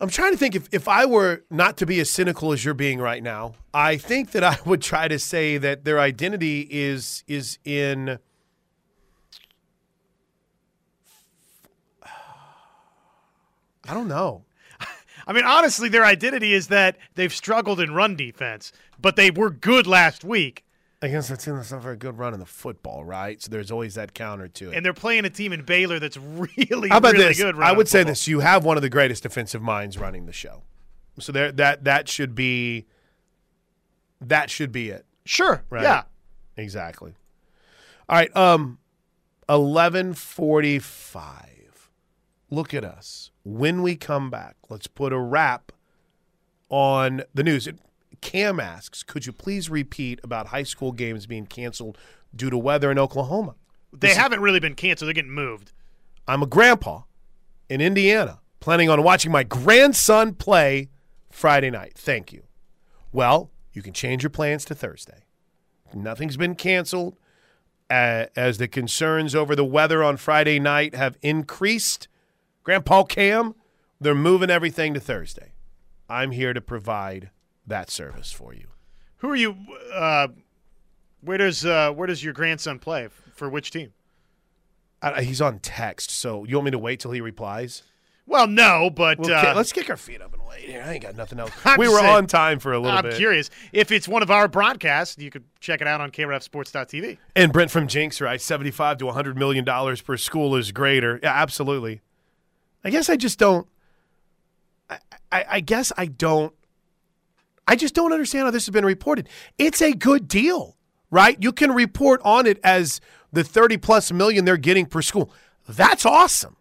I'm 0.00 0.08
trying 0.08 0.32
to 0.32 0.38
think 0.38 0.56
if, 0.56 0.68
if 0.72 0.88
I 0.88 1.06
were 1.06 1.44
not 1.50 1.76
to 1.78 1.86
be 1.86 2.00
as 2.00 2.10
cynical 2.10 2.52
as 2.52 2.64
you're 2.64 2.74
being 2.74 2.98
right 2.98 3.22
now, 3.22 3.54
I 3.72 3.96
think 3.96 4.32
that 4.32 4.42
I 4.42 4.58
would 4.66 4.82
try 4.82 5.06
to 5.08 5.18
say 5.18 5.56
that 5.58 5.84
their 5.84 6.00
identity 6.00 6.66
is 6.70 7.22
is 7.26 7.58
in 7.64 8.18
I 13.88 13.94
don't 13.94 14.08
know. 14.08 14.44
I 15.26 15.32
mean, 15.32 15.44
honestly, 15.44 15.88
their 15.88 16.04
identity 16.04 16.52
is 16.52 16.68
that 16.68 16.98
they've 17.14 17.32
struggled 17.32 17.80
in 17.80 17.94
run 17.94 18.14
defense, 18.16 18.72
but 19.00 19.16
they 19.16 19.30
were 19.30 19.50
good 19.50 19.86
last 19.86 20.22
week. 20.22 20.63
Against 21.04 21.30
a 21.30 21.36
team 21.36 21.56
that's 21.56 21.70
not 21.70 21.82
very 21.82 21.96
good 21.98 22.16
running 22.16 22.40
the 22.40 22.46
football, 22.46 23.04
right? 23.04 23.40
So 23.42 23.50
there's 23.50 23.70
always 23.70 23.94
that 23.96 24.14
counter 24.14 24.48
to 24.48 24.70
it. 24.70 24.76
And 24.76 24.86
they're 24.86 24.94
playing 24.94 25.26
a 25.26 25.30
team 25.30 25.52
in 25.52 25.62
Baylor 25.62 25.98
that's 25.98 26.16
really, 26.68 26.88
How 26.88 26.96
about 26.96 27.12
really 27.12 27.24
this? 27.26 27.36
good. 27.36 27.60
I 27.60 27.72
would 27.72 27.88
say 27.88 27.98
football. 27.98 28.12
this: 28.12 28.26
you 28.26 28.40
have 28.40 28.64
one 28.64 28.78
of 28.78 28.82
the 28.82 28.88
greatest 28.88 29.22
defensive 29.22 29.60
minds 29.60 29.98
running 29.98 30.24
the 30.24 30.32
show, 30.32 30.62
so 31.18 31.30
there 31.30 31.52
that 31.52 31.84
that 31.84 32.08
should 32.08 32.34
be 32.34 32.86
that 34.22 34.48
should 34.48 34.72
be 34.72 34.88
it. 34.88 35.04
Sure. 35.26 35.62
Right. 35.68 35.82
Yeah. 35.82 36.04
Exactly. 36.56 37.12
All 38.08 38.16
right. 38.16 38.34
Um, 38.34 38.78
eleven 39.46 40.14
forty-five. 40.14 41.90
Look 42.50 42.72
at 42.72 42.82
us. 42.84 43.30
When 43.44 43.82
we 43.82 43.94
come 43.96 44.30
back, 44.30 44.56
let's 44.70 44.86
put 44.86 45.12
a 45.12 45.18
wrap 45.18 45.70
on 46.70 47.24
the 47.34 47.42
news. 47.42 47.68
Cam 48.24 48.58
asks, 48.58 49.02
could 49.02 49.26
you 49.26 49.32
please 49.32 49.68
repeat 49.68 50.18
about 50.24 50.46
high 50.46 50.62
school 50.62 50.92
games 50.92 51.26
being 51.26 51.44
canceled 51.44 51.98
due 52.34 52.48
to 52.48 52.56
weather 52.56 52.90
in 52.90 52.98
Oklahoma? 52.98 53.54
They 53.92 54.08
this 54.08 54.16
haven't 54.16 54.40
really 54.40 54.60
been 54.60 54.74
canceled. 54.74 55.08
They're 55.08 55.14
getting 55.14 55.30
moved. 55.30 55.72
I'm 56.26 56.42
a 56.42 56.46
grandpa 56.46 57.02
in 57.68 57.82
Indiana, 57.82 58.40
planning 58.60 58.88
on 58.88 59.02
watching 59.02 59.30
my 59.30 59.42
grandson 59.42 60.34
play 60.34 60.88
Friday 61.30 61.70
night. 61.70 61.92
Thank 61.96 62.32
you. 62.32 62.44
Well, 63.12 63.50
you 63.74 63.82
can 63.82 63.92
change 63.92 64.22
your 64.22 64.30
plans 64.30 64.64
to 64.64 64.74
Thursday. 64.74 65.24
Nothing's 65.92 66.38
been 66.38 66.54
canceled. 66.54 67.18
Uh, 67.90 68.24
as 68.34 68.56
the 68.56 68.66
concerns 68.66 69.34
over 69.34 69.54
the 69.54 69.66
weather 69.66 70.02
on 70.02 70.16
Friday 70.16 70.58
night 70.58 70.94
have 70.94 71.18
increased, 71.20 72.08
Grandpa 72.62 73.04
Cam, 73.04 73.54
they're 74.00 74.14
moving 74.14 74.48
everything 74.48 74.94
to 74.94 75.00
Thursday. 75.00 75.52
I'm 76.08 76.30
here 76.30 76.54
to 76.54 76.62
provide 76.62 77.30
that 77.66 77.90
service 77.90 78.32
for 78.32 78.54
you. 78.54 78.68
Who 79.18 79.30
are 79.30 79.36
you? 79.36 79.56
Uh, 79.92 80.28
where 81.20 81.38
does 81.38 81.64
uh, 81.64 81.92
where 81.92 82.06
does 82.06 82.22
your 82.22 82.32
grandson 82.32 82.78
play? 82.78 83.08
For 83.34 83.48
which 83.48 83.70
team? 83.70 83.92
Uh, 85.02 85.20
he's 85.20 85.40
on 85.40 85.58
text, 85.58 86.10
so 86.10 86.44
you 86.44 86.56
want 86.56 86.66
me 86.66 86.70
to 86.70 86.78
wait 86.78 87.00
till 87.00 87.10
he 87.10 87.20
replies? 87.20 87.82
Well, 88.26 88.46
no, 88.46 88.88
but 88.88 89.18
well, 89.18 89.50
uh, 89.50 89.54
let's 89.54 89.72
kick 89.72 89.90
our 89.90 89.98
feet 89.98 90.22
up 90.22 90.32
and 90.32 90.42
wait 90.46 90.60
here. 90.60 90.82
I 90.84 90.94
ain't 90.94 91.02
got 91.02 91.14
nothing 91.14 91.38
else. 91.38 91.50
I'm 91.64 91.78
we 91.78 91.88
were 91.88 91.98
saying, 91.98 92.14
on 92.14 92.26
time 92.26 92.58
for 92.58 92.72
a 92.72 92.78
little 92.78 92.96
I'm 92.96 93.02
bit. 93.02 93.12
I'm 93.12 93.18
curious 93.18 93.50
if 93.72 93.92
it's 93.92 94.08
one 94.08 94.22
of 94.22 94.30
our 94.30 94.48
broadcasts. 94.48 95.18
You 95.18 95.30
could 95.30 95.44
check 95.60 95.82
it 95.82 95.86
out 95.86 96.00
on 96.00 96.10
KREFSports.tv. 96.10 97.18
And 97.36 97.52
Brent 97.52 97.70
from 97.70 97.86
Jenks, 97.86 98.20
right? 98.20 98.40
Seventy-five 98.40 98.96
to 98.98 99.10
hundred 99.10 99.36
million 99.36 99.64
dollars 99.64 100.00
per 100.00 100.16
school 100.16 100.56
is 100.56 100.72
greater. 100.72 101.20
Yeah, 101.22 101.34
absolutely. 101.34 102.00
I 102.82 102.90
guess 102.90 103.10
I 103.10 103.16
just 103.16 103.38
don't. 103.38 103.66
I, 104.88 104.98
I, 105.30 105.44
I 105.50 105.60
guess 105.60 105.92
I 105.96 106.06
don't 106.06 106.54
I 107.66 107.76
just 107.76 107.94
don't 107.94 108.12
understand 108.12 108.44
how 108.44 108.50
this 108.50 108.66
has 108.66 108.72
been 108.72 108.84
reported. 108.84 109.28
It's 109.58 109.80
a 109.80 109.92
good 109.92 110.28
deal, 110.28 110.76
right? 111.10 111.36
You 111.40 111.52
can 111.52 111.72
report 111.72 112.20
on 112.24 112.46
it 112.46 112.60
as 112.62 113.00
the 113.32 113.44
30 113.44 113.78
plus 113.78 114.12
million 114.12 114.44
they're 114.44 114.56
getting 114.56 114.86
per 114.86 115.02
school. 115.02 115.32
That's 115.68 116.04
awesome 116.04 116.56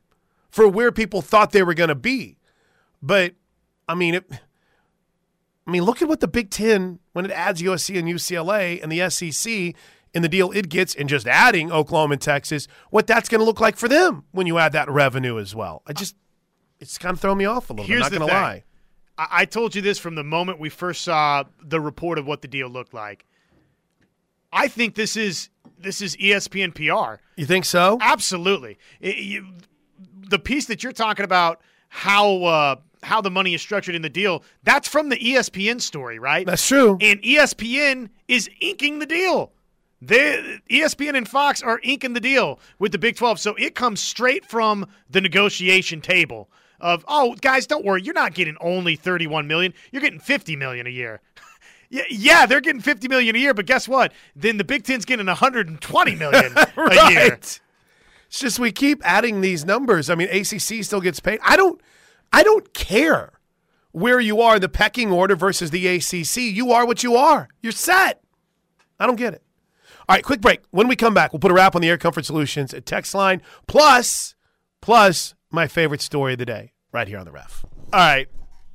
for 0.50 0.68
where 0.68 0.92
people 0.92 1.22
thought 1.22 1.52
they 1.52 1.64
were 1.64 1.74
going 1.74 1.90
to 1.90 1.96
be. 1.96 2.38
But 3.02 3.34
I 3.88 3.96
mean, 3.96 4.16
it, 4.16 4.26
I 5.68 5.72
mean, 5.72 5.84
look 5.84 6.02
at 6.02 6.08
what 6.08 6.20
the 6.20 6.28
Big 6.28 6.50
Ten 6.50 7.00
when 7.14 7.26
it 7.26 7.32
adds 7.32 7.62
USC 7.62 7.98
and 7.98 8.08
UCLA 8.08 8.82
and 8.82 8.92
the 8.92 9.10
SEC 9.10 9.76
in 10.14 10.22
the 10.22 10.30
deal 10.30 10.52
it 10.52 10.70
gets, 10.70 10.94
and 10.94 11.10
just 11.10 11.28
adding 11.28 11.72
Oklahoma 11.72 12.14
and 12.14 12.22
Texas, 12.22 12.68
what 12.92 13.08
that's 13.08 13.30
going 13.30 13.40
to 13.40 13.46
look 13.46 13.60
like 13.60 13.76
for 13.76 13.88
them 13.88 14.26
when 14.32 14.46
you 14.46 14.60
add 14.60 14.72
that 14.74 14.90
revenue 14.90 15.40
as 15.40 15.56
well. 15.56 15.82
I 15.88 15.94
just, 15.94 16.16
it's 16.80 16.98
kind 16.98 17.14
of 17.14 17.20
thrown 17.20 17.38
me 17.38 17.46
off 17.46 17.70
a 17.70 17.74
little. 17.74 17.88
Here's 17.88 18.04
bit. 18.10 18.14
the 18.14 18.20
Not 18.20 18.30
going 18.30 18.40
to 18.40 18.48
lie. 18.48 18.64
I-, 19.18 19.28
I 19.32 19.46
told 19.46 19.76
you 19.76 19.82
this 19.82 20.00
from 20.00 20.16
the 20.16 20.24
moment 20.24 20.60
we 20.60 20.70
first 20.70 21.02
saw 21.04 21.44
the 21.62 21.80
report 21.80 22.18
of 22.18 22.26
what 22.28 22.42
the 22.42 22.48
deal 22.48 22.70
looked 22.70 22.94
like. 22.94 23.26
I 24.52 24.68
think 24.68 24.96
this 24.96 25.16
is 25.18 25.50
this 25.80 26.02
is 26.02 26.16
ESPN 26.18 26.74
PR. 26.76 27.22
You 27.36 27.46
think 27.46 27.66
so? 27.66 27.98
Absolutely. 28.02 28.78
It- 29.02 29.18
you- 29.18 29.48
the 30.30 30.40
piece 30.40 30.66
that 30.68 30.84
you're 30.84 30.94
talking 30.94 31.26
about, 31.26 31.62
how 31.90 32.44
uh, 32.44 32.76
how 33.04 33.20
the 33.22 33.30
money 33.30 33.54
is 33.54 33.62
structured 33.62 33.94
in 33.96 34.02
the 34.02 34.10
deal, 34.10 34.44
that's 34.64 34.88
from 34.88 35.10
the 35.10 35.18
ESPN 35.18 35.82
story, 35.82 36.18
right? 36.20 36.46
That's 36.46 36.66
true. 36.66 36.98
And 37.02 37.22
ESPN 37.22 38.10
is 38.28 38.50
inking 38.62 39.00
the 39.00 39.06
deal. 39.06 39.52
They, 40.02 40.60
ESPN 40.70 41.16
and 41.16 41.28
Fox 41.28 41.62
are 41.62 41.80
inking 41.84 42.14
the 42.14 42.20
deal 42.20 42.60
with 42.80 42.92
the 42.94 42.98
Big 42.98 43.16
12. 43.16 43.40
So 43.40 43.56
it 43.56 43.76
comes 43.76 44.02
straight 44.02 44.46
from 44.46 44.88
the 45.10 45.22
negotiation 45.22 46.02
table 46.02 46.50
of, 46.84 47.06
oh, 47.08 47.34
guys, 47.36 47.66
don't 47.66 47.86
worry. 47.86 48.04
You're 48.04 48.14
not 48.14 48.34
getting 48.34 48.58
only 48.60 48.98
31 48.98 49.48
million. 49.48 49.74
You're 49.92 50.02
getting 50.02 50.20
50 50.20 50.58
million 50.58 50.86
a 50.86 50.92
year. 50.92 51.22
Yeah, 51.90 52.04
yeah, 52.10 52.46
they're 52.48 52.60
getting 52.60 52.82
50 52.82 53.08
million 53.08 53.36
a 53.36 53.40
year, 53.40 53.54
but 53.54 53.68
guess 53.68 53.88
what? 53.88 54.14
Then 54.36 54.58
the 54.58 54.64
Big 54.64 54.84
Ten's 54.84 55.06
getting 55.06 55.28
120 55.28 56.16
million 56.16 56.58
a 56.58 57.12
year. 57.12 57.34
It's 57.34 57.62
just 58.32 58.58
we 58.58 58.72
keep 58.72 59.00
adding 59.06 59.42
these 59.42 59.64
numbers. 59.64 60.10
I 60.10 60.16
mean, 60.16 60.28
ACC 60.30 60.84
still 60.84 61.02
gets 61.02 61.20
paid. 61.20 61.40
I 61.44 61.56
don't, 61.56 61.80
I 62.32 62.42
don't 62.42 62.74
care 62.74 63.34
where 63.92 64.20
you 64.20 64.42
are 64.42 64.56
in 64.56 64.62
the 64.62 64.70
pecking 64.70 65.12
order 65.12 65.36
versus 65.36 65.70
the 65.70 65.86
ACC. 65.86 66.38
You 66.38 66.72
are 66.72 66.84
what 66.84 67.04
you 67.04 67.16
are. 67.16 67.48
You're 67.62 67.72
set. 67.72 68.24
I 69.00 69.06
don't 69.06 69.18
get 69.18 69.36
it. 69.36 69.44
All 70.10 70.16
right, 70.16 70.24
quick 70.24 70.42
break. 70.42 70.62
When 70.72 70.88
we 70.88 70.96
come 70.96 71.14
back, 71.14 71.32
we'll 71.32 71.42
put 71.42 71.52
a 71.52 71.54
wrap 71.54 71.76
on 71.76 71.84
the 71.84 71.90
Air 71.90 72.00
Comfort 72.00 72.26
Solutions 72.26 72.74
at 72.74 72.88
text 72.88 73.14
line 73.14 73.44
plus, 73.68 74.34
plus 74.82 75.36
my 75.52 75.68
favorite 75.68 76.02
story 76.02 76.34
of 76.34 76.40
the 76.40 76.46
day 76.48 76.73
right 76.94 77.08
here 77.08 77.18
on 77.18 77.26
the 77.26 77.32
ref. 77.32 77.66
All 77.92 78.00
right, 78.00 78.30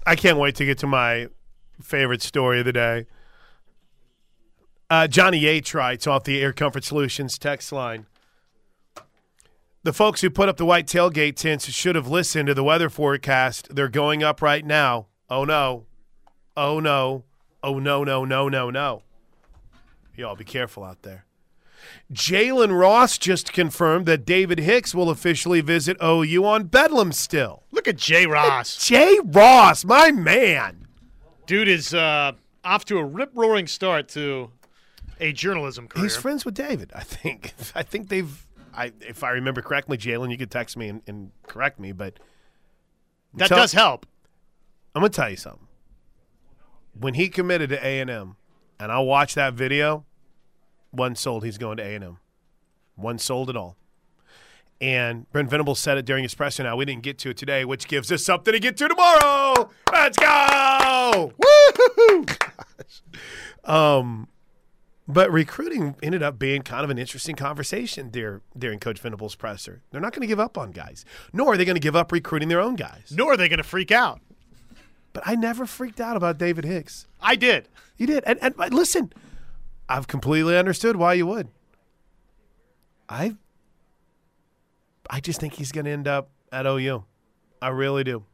I 0.05 0.17
can't 0.17 0.39
wait 0.39 0.57
to 0.57 0.67
get 0.67 0.79
to 0.79 0.87
my 0.87 1.29
favorite 1.81 2.21
story 2.21 2.59
of 2.59 2.67
the 2.67 2.73
day. 2.73 3.07
Uh, 4.91 5.07
Johnny 5.07 5.39
Yates 5.39 5.73
writes 5.75 6.07
off 6.07 6.25
the 6.25 6.43
Air 6.43 6.53
Comfort 6.53 6.85
Solutions 6.85 7.39
text 7.39 7.73
line. 7.73 8.07
The 9.85 9.93
folks 9.93 10.21
who 10.21 10.29
put 10.29 10.49
up 10.49 10.57
the 10.57 10.65
white 10.65 10.87
tailgate 10.87 11.37
tents 11.37 11.69
should 11.71 11.95
have 11.95 12.09
listened 12.09 12.49
to 12.49 12.55
the 12.55 12.65
weather 12.65 12.91
forecast. 12.91 13.75
They're 13.75 13.89
going 13.89 14.23
up 14.23 14.43
right 14.43 14.65
now. 14.65 15.07
Oh 15.31 15.45
no. 15.45 15.87
Oh 16.57 16.81
no. 16.81 17.25
Oh 17.63 17.79
no, 17.79 18.03
no, 18.03 18.25
no, 18.25 18.49
no, 18.49 18.71
no. 18.71 19.03
Y'all 20.17 20.37
be 20.37 20.45
careful 20.45 20.83
out 20.83 21.03
there. 21.03 21.25
Jalen 22.13 22.79
Ross 22.79 23.19
just 23.19 23.53
confirmed 23.53 24.07
that 24.07 24.25
David 24.25 24.59
Hicks 24.59 24.95
will 24.95 25.11
officially 25.11 25.61
visit 25.61 25.97
OU 26.03 26.45
on 26.45 26.65
Bedlam 26.65 27.13
still. 27.13 27.65
Look 27.71 27.87
at 27.87 27.97
Jay 27.97 28.27
Ross. 28.27 28.87
Jay 28.87 29.19
Ross, 29.25 29.85
my 29.85 30.11
man. 30.11 30.87
Dude 31.47 31.69
is 31.69 31.95
uh, 31.95 32.33
off 32.65 32.85
to 32.87 32.99
a 32.99 33.05
rip 33.05 33.31
roaring 33.35 33.67
start 33.67 34.09
to 34.11 34.51
a 35.21 35.33
journalism 35.33 35.89
career. 35.89 36.05
He's 36.05 36.17
friends 36.17 36.45
with 36.45 36.55
David, 36.55 36.93
I 36.95 37.03
think. 37.03 37.55
I 37.75 37.83
think 37.83 38.09
they've 38.09 38.47
I 38.75 38.93
if 39.01 39.25
I 39.25 39.31
remember 39.31 39.61
correctly, 39.61 39.99
Jalen, 39.99 40.31
you 40.31 40.39
could 40.39 40.51
text 40.51 40.77
me 40.77 40.89
and, 40.89 41.03
and 41.07 41.31
correct 41.47 41.81
me, 41.81 41.93
but 41.93 42.19
that 43.35 43.49
tell- 43.49 43.59
does 43.59 43.73
help. 43.73 44.07
I'm 44.95 45.03
gonna 45.03 45.11
tell 45.11 45.31
you 45.31 45.37
something. 45.37 45.67
When 46.99 47.15
he 47.15 47.29
committed 47.29 47.71
to 47.71 47.87
A 47.87 48.01
and 48.01 48.09
M, 48.11 48.37
and 48.81 48.91
I 48.91 48.99
watched 49.01 49.35
that 49.35 49.55
video, 49.55 50.05
one 50.91 51.15
sold 51.15 51.45
he's 51.45 51.59
going 51.59 51.77
to 51.79 51.83
A 51.83 51.95
and 51.95 52.05
M, 52.05 52.19
one 52.97 53.19
sold 53.19 53.51
at 53.51 53.57
all. 53.57 53.77
And 54.81 55.31
Brent 55.33 55.51
Venables 55.51 55.81
said 55.81 55.99
it 55.99 56.07
during 56.07 56.23
his 56.23 56.35
presser. 56.35 56.63
Now 56.63 56.77
we 56.77 56.85
didn't 56.85 57.03
get 57.03 57.19
to 57.19 57.31
it 57.31 57.37
today, 57.37 57.65
which 57.65 57.89
gives 57.89 58.13
us 58.13 58.25
something 58.25 58.53
to 58.53 58.61
get 58.61 58.77
to 58.77 58.89
tomorrow. 58.89 59.71
Let's 59.93 60.17
go! 60.17 61.33
Woo! 61.37 62.27
um, 63.65 64.29
but 65.09 65.33
recruiting 65.33 65.97
ended 66.03 66.23
up 66.23 66.39
being 66.39 66.63
kind 66.63 66.85
of 66.85 66.91
an 66.91 66.99
interesting 66.99 67.35
conversation 67.35 68.11
there 68.13 68.43
during 68.57 68.79
Coach 68.79 69.01
Venables' 69.01 69.35
presser. 69.35 69.83
They're 69.91 70.01
not 70.01 70.13
going 70.13 70.21
to 70.21 70.29
give 70.29 70.39
up 70.39 70.57
on 70.57 70.71
guys, 70.71 71.05
nor 71.33 71.55
are 71.55 71.57
they 71.57 71.65
going 71.65 71.77
to 71.77 71.81
give 71.81 71.97
up 71.97 72.13
recruiting 72.13 72.49
their 72.49 72.61
own 72.61 72.77
guys. 72.77 73.11
Nor 73.11 73.33
are 73.33 73.37
they 73.37 73.49
going 73.49 73.59
to 73.59 73.65
freak 73.65 73.91
out. 73.91 74.21
But 75.13 75.23
I 75.27 75.35
never 75.35 75.67
freaked 75.67 76.01
out 76.01 76.17
about 76.17 76.39
David 76.39 76.65
Hicks. 76.65 77.07
I 77.21 77.35
did. 77.35 77.69
You 77.97 78.07
did. 78.07 78.23
And, 78.25 78.39
and 78.41 78.55
listen, 78.73 79.13
I've 79.89 80.07
completely 80.07 80.57
understood 80.57 80.97
why 80.97 81.15
you 81.15 81.27
would. 81.27 81.49
I 83.09 83.35
I 85.09 85.21
just 85.21 85.41
think 85.41 85.55
he's 85.55 85.73
going 85.73 85.87
to 85.87 85.91
end 85.91 86.07
up 86.07 86.29
at 86.53 86.67
OU. 86.67 87.05
I 87.63 87.69
really 87.69 88.05
do. 88.05 88.25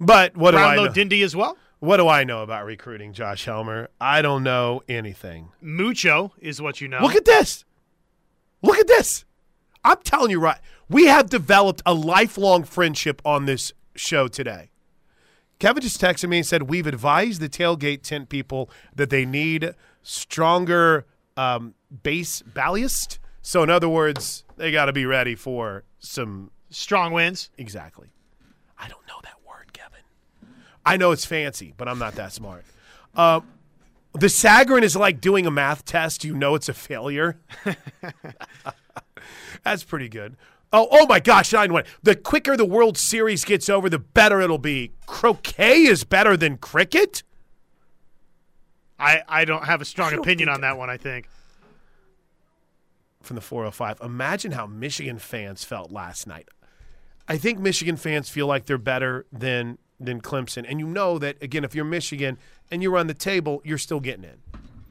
But 0.00 0.36
what 0.36 0.50
do 0.50 0.58
I 0.58 0.74
know? 0.74 0.88
Dindy 0.88 1.22
as 1.22 1.36
well. 1.36 1.56
what 1.78 1.98
do 1.98 2.08
I 2.08 2.24
know 2.24 2.42
about 2.42 2.64
recruiting 2.64 3.12
Josh 3.12 3.44
Helmer? 3.44 3.88
I 4.00 4.20
don't 4.22 4.42
know 4.42 4.82
anything. 4.88 5.52
Mucho 5.60 6.32
is 6.38 6.60
what 6.60 6.80
you 6.80 6.88
know. 6.88 7.00
Look 7.00 7.14
at 7.14 7.24
this. 7.24 7.64
Look 8.62 8.78
at 8.78 8.88
this. 8.88 9.24
I'm 9.84 9.98
telling 10.02 10.30
you 10.30 10.40
right. 10.40 10.58
We 10.88 11.06
have 11.06 11.30
developed 11.30 11.82
a 11.86 11.94
lifelong 11.94 12.64
friendship 12.64 13.22
on 13.24 13.46
this 13.46 13.72
show 13.94 14.28
today. 14.28 14.70
Kevin 15.58 15.80
just 15.80 16.00
texted 16.00 16.28
me 16.28 16.38
and 16.38 16.46
said, 16.46 16.64
We've 16.64 16.86
advised 16.86 17.40
the 17.40 17.48
tailgate 17.48 18.02
tent 18.02 18.28
people 18.28 18.68
that 18.94 19.10
they 19.10 19.24
need 19.24 19.74
stronger 20.02 21.06
um, 21.36 21.74
base 22.02 22.42
ballast. 22.42 23.18
So, 23.42 23.62
in 23.62 23.70
other 23.70 23.88
words, 23.88 24.44
they 24.56 24.70
got 24.70 24.86
to 24.86 24.92
be 24.92 25.06
ready 25.06 25.34
for 25.34 25.84
some. 25.98 26.50
Strong 26.70 27.12
winds. 27.12 27.50
Exactly. 27.58 28.08
I 28.78 28.88
don't 28.88 29.06
know 29.06 29.20
that 29.24 29.36
word, 29.46 29.72
Kevin. 29.74 30.00
I 30.86 30.96
know 30.96 31.12
it's 31.12 31.26
fancy, 31.26 31.74
but 31.76 31.86
I'm 31.86 31.98
not 31.98 32.14
that 32.14 32.32
smart. 32.32 32.64
Uh, 33.14 33.40
the 34.14 34.28
Sagarin 34.28 34.82
is 34.82 34.96
like 34.96 35.20
doing 35.20 35.46
a 35.46 35.50
math 35.50 35.84
test. 35.84 36.24
You 36.24 36.34
know 36.34 36.54
it's 36.54 36.68
a 36.68 36.74
failure. 36.74 37.38
That's 39.64 39.84
pretty 39.84 40.08
good. 40.08 40.36
Oh, 40.72 40.88
oh 40.90 41.06
my 41.06 41.20
gosh! 41.20 41.52
I 41.52 41.66
know 41.66 41.82
The 42.02 42.16
quicker 42.16 42.56
the 42.56 42.64
World 42.64 42.96
Series 42.96 43.44
gets 43.44 43.68
over, 43.68 43.90
the 43.90 43.98
better 43.98 44.40
it'll 44.40 44.56
be. 44.56 44.92
Croquet 45.06 45.82
is 45.82 46.04
better 46.04 46.36
than 46.36 46.56
cricket. 46.56 47.22
I, 49.02 49.22
I 49.28 49.44
don't 49.44 49.64
have 49.64 49.80
a 49.80 49.84
strong 49.84 50.12
opinion 50.14 50.48
on 50.48 50.60
that 50.62 50.78
one, 50.78 50.88
I 50.90 50.96
think. 50.96 51.28
From 53.22 53.36
the 53.36 53.40
405. 53.40 54.00
Imagine 54.02 54.52
how 54.52 54.66
Michigan 54.66 55.18
fans 55.18 55.62
felt 55.64 55.92
last 55.92 56.26
night. 56.26 56.48
I 57.28 57.36
think 57.38 57.60
Michigan 57.60 57.96
fans 57.96 58.28
feel 58.28 58.46
like 58.48 58.66
they're 58.66 58.78
better 58.78 59.26
than 59.32 59.78
than 60.00 60.20
Clemson, 60.20 60.64
and 60.68 60.80
you 60.80 60.86
know 60.88 61.16
that 61.20 61.40
again. 61.40 61.62
If 61.62 61.76
you're 61.76 61.84
Michigan 61.84 62.36
and 62.72 62.82
you 62.82 62.90
run 62.90 63.06
the 63.06 63.14
table, 63.14 63.62
you're 63.64 63.78
still 63.78 64.00
getting 64.00 64.24
in, 64.24 64.38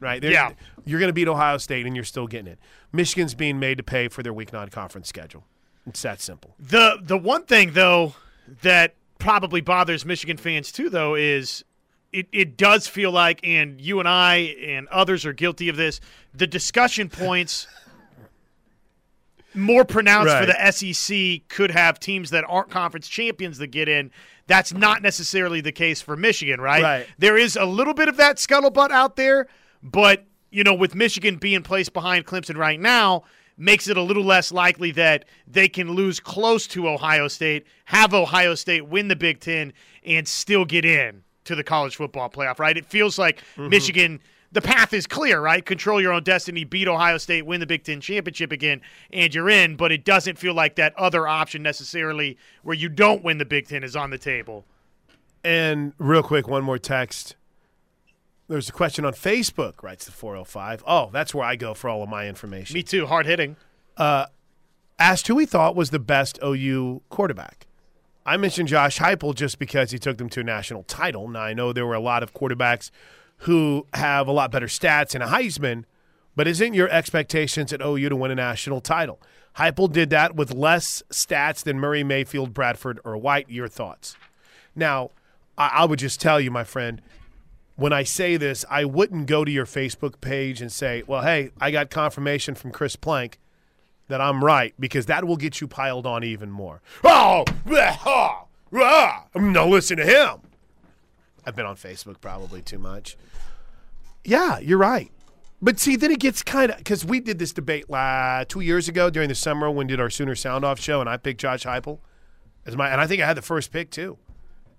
right? 0.00 0.22
They're- 0.22 0.30
Yeah. 0.32 0.52
you're 0.86 0.98
going 0.98 1.10
to 1.10 1.12
beat 1.12 1.28
Ohio 1.28 1.58
State, 1.58 1.84
and 1.84 1.94
you're 1.94 2.06
still 2.06 2.26
getting 2.26 2.52
in. 2.52 2.56
Michigan's 2.92 3.34
being 3.34 3.58
made 3.60 3.76
to 3.76 3.84
pay 3.84 4.08
for 4.08 4.22
their 4.22 4.32
week 4.32 4.54
nine 4.54 4.70
conference 4.70 5.08
schedule. 5.08 5.44
It's 5.86 6.00
that 6.00 6.22
simple. 6.22 6.54
The 6.58 6.98
the 7.02 7.18
one 7.18 7.44
thing 7.44 7.72
though 7.74 8.14
that 8.62 8.94
probably 9.18 9.60
bothers 9.60 10.06
Michigan 10.06 10.38
fans 10.38 10.72
too 10.72 10.88
though 10.88 11.14
is 11.14 11.62
it, 12.12 12.28
it 12.32 12.56
does 12.56 12.86
feel 12.86 13.10
like 13.10 13.40
and 13.42 13.80
you 13.80 13.98
and 13.98 14.08
I 14.08 14.54
and 14.64 14.86
others 14.88 15.24
are 15.24 15.32
guilty 15.32 15.68
of 15.68 15.76
this, 15.76 16.00
the 16.34 16.46
discussion 16.46 17.08
points 17.08 17.66
more 19.54 19.84
pronounced 19.84 20.34
for 20.34 20.46
the 20.46 20.70
SEC 20.72 21.48
could 21.48 21.70
have 21.70 21.98
teams 21.98 22.30
that 22.30 22.44
aren't 22.48 22.70
conference 22.70 23.08
champions 23.08 23.58
that 23.58 23.68
get 23.68 23.88
in. 23.88 24.10
That's 24.46 24.72
not 24.72 25.02
necessarily 25.02 25.60
the 25.60 25.72
case 25.72 26.00
for 26.00 26.16
Michigan, 26.16 26.60
right? 26.60 26.82
Right. 26.82 27.06
There 27.18 27.36
is 27.36 27.56
a 27.56 27.64
little 27.64 27.94
bit 27.94 28.08
of 28.08 28.16
that 28.16 28.36
scuttlebutt 28.36 28.90
out 28.90 29.16
there, 29.16 29.46
but 29.82 30.24
you 30.50 30.64
know, 30.64 30.74
with 30.74 30.94
Michigan 30.94 31.36
being 31.36 31.62
placed 31.62 31.94
behind 31.94 32.26
Clemson 32.26 32.56
right 32.56 32.78
now, 32.78 33.24
makes 33.56 33.88
it 33.88 33.96
a 33.96 34.02
little 34.02 34.24
less 34.24 34.52
likely 34.52 34.90
that 34.92 35.24
they 35.46 35.68
can 35.68 35.92
lose 35.92 36.20
close 36.20 36.66
to 36.66 36.88
Ohio 36.88 37.28
State, 37.28 37.66
have 37.86 38.12
Ohio 38.12 38.54
State 38.54 38.86
win 38.86 39.08
the 39.08 39.16
Big 39.16 39.40
Ten, 39.40 39.72
and 40.04 40.26
still 40.28 40.64
get 40.64 40.84
in 40.84 41.22
to 41.44 41.54
the 41.54 41.64
college 41.64 41.96
football 41.96 42.30
playoff, 42.30 42.58
right? 42.58 42.76
It 42.76 42.86
feels 42.86 43.18
like 43.18 43.38
mm-hmm. 43.56 43.68
Michigan 43.68 44.20
the 44.52 44.60
path 44.60 44.92
is 44.92 45.06
clear, 45.06 45.40
right? 45.40 45.64
Control 45.64 46.00
your 46.00 46.12
own 46.12 46.22
destiny, 46.22 46.64
beat 46.64 46.86
Ohio 46.86 47.16
State, 47.16 47.46
win 47.46 47.60
the 47.60 47.66
Big 47.66 47.84
Ten 47.84 48.00
championship 48.00 48.52
again, 48.52 48.82
and 49.10 49.34
you're 49.34 49.48
in. 49.48 49.76
But 49.76 49.92
it 49.92 50.04
doesn't 50.04 50.38
feel 50.38 50.54
like 50.54 50.76
that 50.76 50.94
other 50.98 51.26
option 51.26 51.62
necessarily 51.62 52.36
where 52.62 52.76
you 52.76 52.88
don't 52.88 53.24
win 53.24 53.38
the 53.38 53.44
Big 53.46 53.66
Ten 53.66 53.82
is 53.82 53.96
on 53.96 54.10
the 54.10 54.18
table. 54.18 54.66
And 55.42 55.94
real 55.98 56.22
quick, 56.22 56.46
one 56.46 56.62
more 56.62 56.78
text. 56.78 57.34
There's 58.48 58.68
a 58.68 58.72
question 58.72 59.04
on 59.04 59.14
Facebook, 59.14 59.82
writes 59.82 60.04
the 60.04 60.12
405. 60.12 60.84
Oh, 60.86 61.08
that's 61.10 61.34
where 61.34 61.44
I 61.44 61.56
go 61.56 61.72
for 61.72 61.88
all 61.88 62.02
of 62.02 62.08
my 62.08 62.28
information. 62.28 62.74
Me 62.74 62.82
too, 62.82 63.06
hard 63.06 63.24
hitting. 63.24 63.56
Uh, 63.96 64.26
asked 64.98 65.26
who 65.28 65.38
he 65.38 65.46
thought 65.46 65.74
was 65.74 65.90
the 65.90 65.98
best 65.98 66.38
OU 66.44 67.02
quarterback. 67.08 67.66
I 68.24 68.36
mentioned 68.36 68.68
Josh 68.68 68.98
Heupel 68.98 69.34
just 69.34 69.58
because 69.58 69.90
he 69.90 69.98
took 69.98 70.18
them 70.18 70.28
to 70.30 70.40
a 70.40 70.44
national 70.44 70.84
title. 70.84 71.28
Now 71.28 71.40
I 71.40 71.54
know 71.54 71.72
there 71.72 71.86
were 71.86 71.94
a 71.94 72.00
lot 72.00 72.22
of 72.22 72.32
quarterbacks 72.32 72.90
who 73.38 73.86
have 73.94 74.28
a 74.28 74.32
lot 74.32 74.52
better 74.52 74.66
stats 74.66 75.14
in 75.14 75.22
a 75.22 75.26
Heisman, 75.26 75.84
but 76.36 76.46
isn't 76.46 76.74
your 76.74 76.88
expectations 76.88 77.72
at 77.72 77.82
OU 77.82 78.10
to 78.10 78.16
win 78.16 78.30
a 78.30 78.36
national 78.36 78.80
title? 78.80 79.20
Heupel 79.56 79.92
did 79.92 80.10
that 80.10 80.36
with 80.36 80.54
less 80.54 81.02
stats 81.10 81.64
than 81.64 81.78
Murray, 81.78 82.04
Mayfield, 82.04 82.54
Bradford, 82.54 83.00
or 83.04 83.16
White. 83.16 83.50
Your 83.50 83.68
thoughts? 83.68 84.16
Now, 84.74 85.10
I 85.58 85.84
would 85.84 85.98
just 85.98 86.20
tell 86.20 86.40
you, 86.40 86.50
my 86.50 86.64
friend, 86.64 87.02
when 87.76 87.92
I 87.92 88.04
say 88.04 88.36
this, 88.36 88.64
I 88.70 88.84
wouldn't 88.84 89.26
go 89.26 89.44
to 89.44 89.50
your 89.50 89.66
Facebook 89.66 90.20
page 90.20 90.62
and 90.62 90.72
say, 90.72 91.02
well, 91.06 91.22
hey, 91.22 91.50
I 91.60 91.70
got 91.70 91.90
confirmation 91.90 92.54
from 92.54 92.70
Chris 92.70 92.96
Plank 92.96 93.38
that 94.12 94.20
I'm 94.20 94.44
right, 94.44 94.74
because 94.78 95.06
that 95.06 95.24
will 95.26 95.38
get 95.38 95.62
you 95.62 95.66
piled 95.66 96.04
on 96.04 96.22
even 96.22 96.50
more. 96.50 96.82
Oh, 97.02 97.44
to 99.54 99.64
listen 99.64 99.96
to 99.96 100.04
him. 100.04 100.40
I've 101.46 101.56
been 101.56 101.64
on 101.64 101.76
Facebook 101.76 102.20
probably 102.20 102.60
too 102.60 102.78
much. 102.78 103.16
Yeah, 104.22 104.58
you're 104.58 104.76
right. 104.76 105.10
But 105.62 105.80
see, 105.80 105.96
then 105.96 106.10
it 106.10 106.20
gets 106.20 106.42
kind 106.42 106.70
of 106.70 106.76
because 106.76 107.06
we 107.06 107.20
did 107.20 107.38
this 107.38 107.54
debate 107.54 107.88
la, 107.88 108.44
two 108.46 108.60
years 108.60 108.86
ago 108.86 109.08
during 109.08 109.30
the 109.30 109.34
summer 109.34 109.70
when 109.70 109.86
we 109.86 109.92
did 109.92 109.98
our 109.98 110.10
Sooner 110.10 110.34
Sound 110.34 110.62
Off 110.62 110.78
show, 110.78 111.00
and 111.00 111.08
I 111.08 111.16
picked 111.16 111.40
Josh 111.40 111.64
Heupel 111.64 111.98
as 112.66 112.76
my, 112.76 112.90
and 112.90 113.00
I 113.00 113.06
think 113.06 113.22
I 113.22 113.26
had 113.26 113.38
the 113.38 113.42
first 113.42 113.72
pick 113.72 113.90
too, 113.90 114.18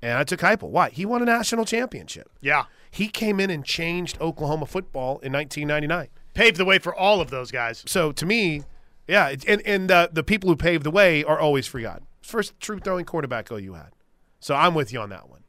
and 0.03 0.15
I 0.19 0.23
took 0.23 0.41
Heupel. 0.41 0.69
Why? 0.69 0.91
He 0.91 1.07
won 1.07 1.23
a 1.23 1.25
national 1.25 1.65
championship. 1.65 2.29
Yeah. 2.39 2.65
He 2.91 3.07
came 3.07 3.39
in 3.39 3.49
and 3.49 3.65
changed 3.65 4.21
Oklahoma 4.21 4.67
football 4.67 5.17
in 5.23 5.33
1999. 5.33 6.09
Paved 6.35 6.57
the 6.57 6.65
way 6.65 6.77
for 6.77 6.93
all 6.93 7.19
of 7.19 7.31
those 7.31 7.49
guys. 7.49 7.83
So 7.87 8.11
to 8.11 8.25
me, 8.27 8.63
yeah, 9.07 9.35
and 9.47 9.61
and 9.65 9.89
the 9.89 10.09
the 10.11 10.23
people 10.23 10.49
who 10.49 10.55
paved 10.55 10.83
the 10.83 10.91
way 10.91 11.23
are 11.23 11.39
always 11.39 11.67
forgotten. 11.67 12.07
First 12.21 12.59
true 12.59 12.79
throwing 12.79 13.05
quarterback 13.05 13.51
OU 13.51 13.73
had. 13.73 13.91
So 14.39 14.55
I'm 14.55 14.73
with 14.73 14.91
you 14.91 14.99
on 14.99 15.09
that 15.09 15.29
one. 15.29 15.43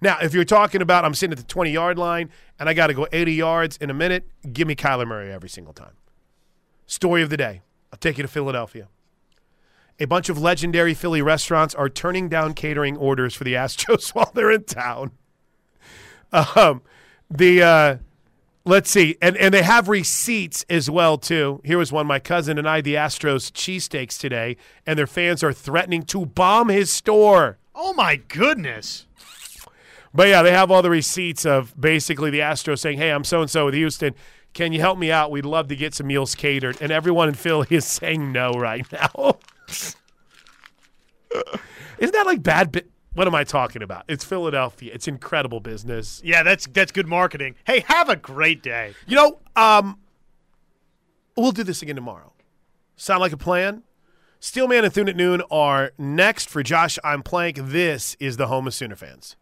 Now, 0.00 0.18
if 0.20 0.34
you're 0.34 0.44
talking 0.44 0.82
about 0.82 1.04
I'm 1.04 1.14
sitting 1.14 1.32
at 1.32 1.38
the 1.38 1.44
20 1.44 1.70
yard 1.70 1.98
line 1.98 2.30
and 2.58 2.68
I 2.68 2.74
got 2.74 2.88
to 2.88 2.94
go 2.94 3.06
80 3.12 3.32
yards 3.32 3.76
in 3.76 3.90
a 3.90 3.94
minute, 3.94 4.24
give 4.52 4.66
me 4.66 4.74
Kyler 4.74 5.06
Murray 5.06 5.32
every 5.32 5.48
single 5.48 5.74
time. 5.74 5.92
Story 6.86 7.22
of 7.22 7.30
the 7.30 7.36
day. 7.36 7.62
I'll 7.92 7.98
take 7.98 8.18
you 8.18 8.22
to 8.22 8.28
Philadelphia. 8.28 8.88
A 9.98 10.06
bunch 10.06 10.28
of 10.28 10.38
legendary 10.38 10.94
Philly 10.94 11.20
restaurants 11.20 11.74
are 11.74 11.88
turning 11.88 12.28
down 12.28 12.54
catering 12.54 12.96
orders 12.96 13.34
for 13.34 13.44
the 13.44 13.54
Astros 13.54 14.10
while 14.14 14.30
they're 14.34 14.50
in 14.50 14.64
town. 14.64 15.12
Um, 16.32 16.82
the 17.28 17.62
uh, 17.62 17.96
let's 18.70 18.90
see, 18.90 19.16
and 19.20 19.36
and 19.36 19.52
they 19.52 19.62
have 19.62 19.88
receipts 19.88 20.64
as 20.70 20.88
well 20.88 21.18
too. 21.18 21.60
Here 21.64 21.78
was 21.78 21.92
one. 21.92 22.06
My 22.06 22.18
cousin 22.18 22.58
and 22.58 22.68
I, 22.68 22.80
the 22.80 22.94
Astros 22.94 23.50
cheesesteaks 23.50 24.18
today, 24.18 24.56
and 24.86 24.98
their 24.98 25.06
fans 25.06 25.42
are 25.42 25.52
threatening 25.52 26.02
to 26.04 26.24
bomb 26.24 26.68
his 26.68 26.90
store. 26.90 27.58
Oh 27.74 27.92
my 27.92 28.16
goodness. 28.16 29.06
But 30.12 30.28
yeah, 30.28 30.42
they 30.42 30.52
have 30.52 30.70
all 30.70 30.82
the 30.82 30.90
receipts 30.90 31.46
of 31.46 31.78
basically 31.78 32.30
the 32.30 32.40
Astros 32.40 32.78
saying, 32.78 32.98
"Hey, 32.98 33.10
I'm 33.10 33.24
so 33.24 33.42
and 33.42 33.50
so 33.50 33.66
with 33.66 33.74
Houston. 33.74 34.14
Can 34.52 34.72
you 34.72 34.80
help 34.80 34.98
me 34.98 35.12
out? 35.12 35.30
We'd 35.30 35.44
love 35.44 35.68
to 35.68 35.76
get 35.76 35.94
some 35.94 36.06
meals 36.06 36.34
catered." 36.34 36.80
And 36.80 36.90
everyone 36.90 37.28
in 37.28 37.34
Philly 37.34 37.66
is 37.76 37.84
saying 37.84 38.32
no 38.32 38.52
right 38.52 38.86
now. 38.92 39.38
Isn't 41.98 42.12
that 42.14 42.26
like 42.26 42.42
bad? 42.42 42.72
Bi- 42.72 42.82
what 43.14 43.26
am 43.26 43.34
I 43.34 43.44
talking 43.44 43.82
about? 43.82 44.04
It's 44.08 44.24
Philadelphia. 44.24 44.92
It's 44.94 45.08
incredible 45.08 45.60
business. 45.60 46.20
Yeah, 46.24 46.42
that's 46.42 46.66
that's 46.66 46.92
good 46.92 47.06
marketing. 47.06 47.56
Hey, 47.64 47.80
have 47.88 48.08
a 48.08 48.16
great 48.16 48.62
day. 48.62 48.94
You 49.06 49.16
know, 49.16 49.38
um, 49.56 49.98
we'll 51.36 51.52
do 51.52 51.64
this 51.64 51.82
again 51.82 51.96
tomorrow. 51.96 52.32
Sound 52.96 53.20
like 53.20 53.32
a 53.32 53.36
plan? 53.36 53.82
Steelman 54.38 54.84
and 54.84 54.92
Thune 54.92 55.08
at 55.08 55.16
noon 55.16 55.42
are 55.50 55.92
next 55.98 56.48
for 56.48 56.62
Josh. 56.62 56.98
I'm 57.04 57.22
Plank. 57.22 57.58
This 57.60 58.16
is 58.20 58.36
the 58.38 58.46
home 58.46 58.66
of 58.66 58.74
Sooner 58.74 58.96
fans. 58.96 59.36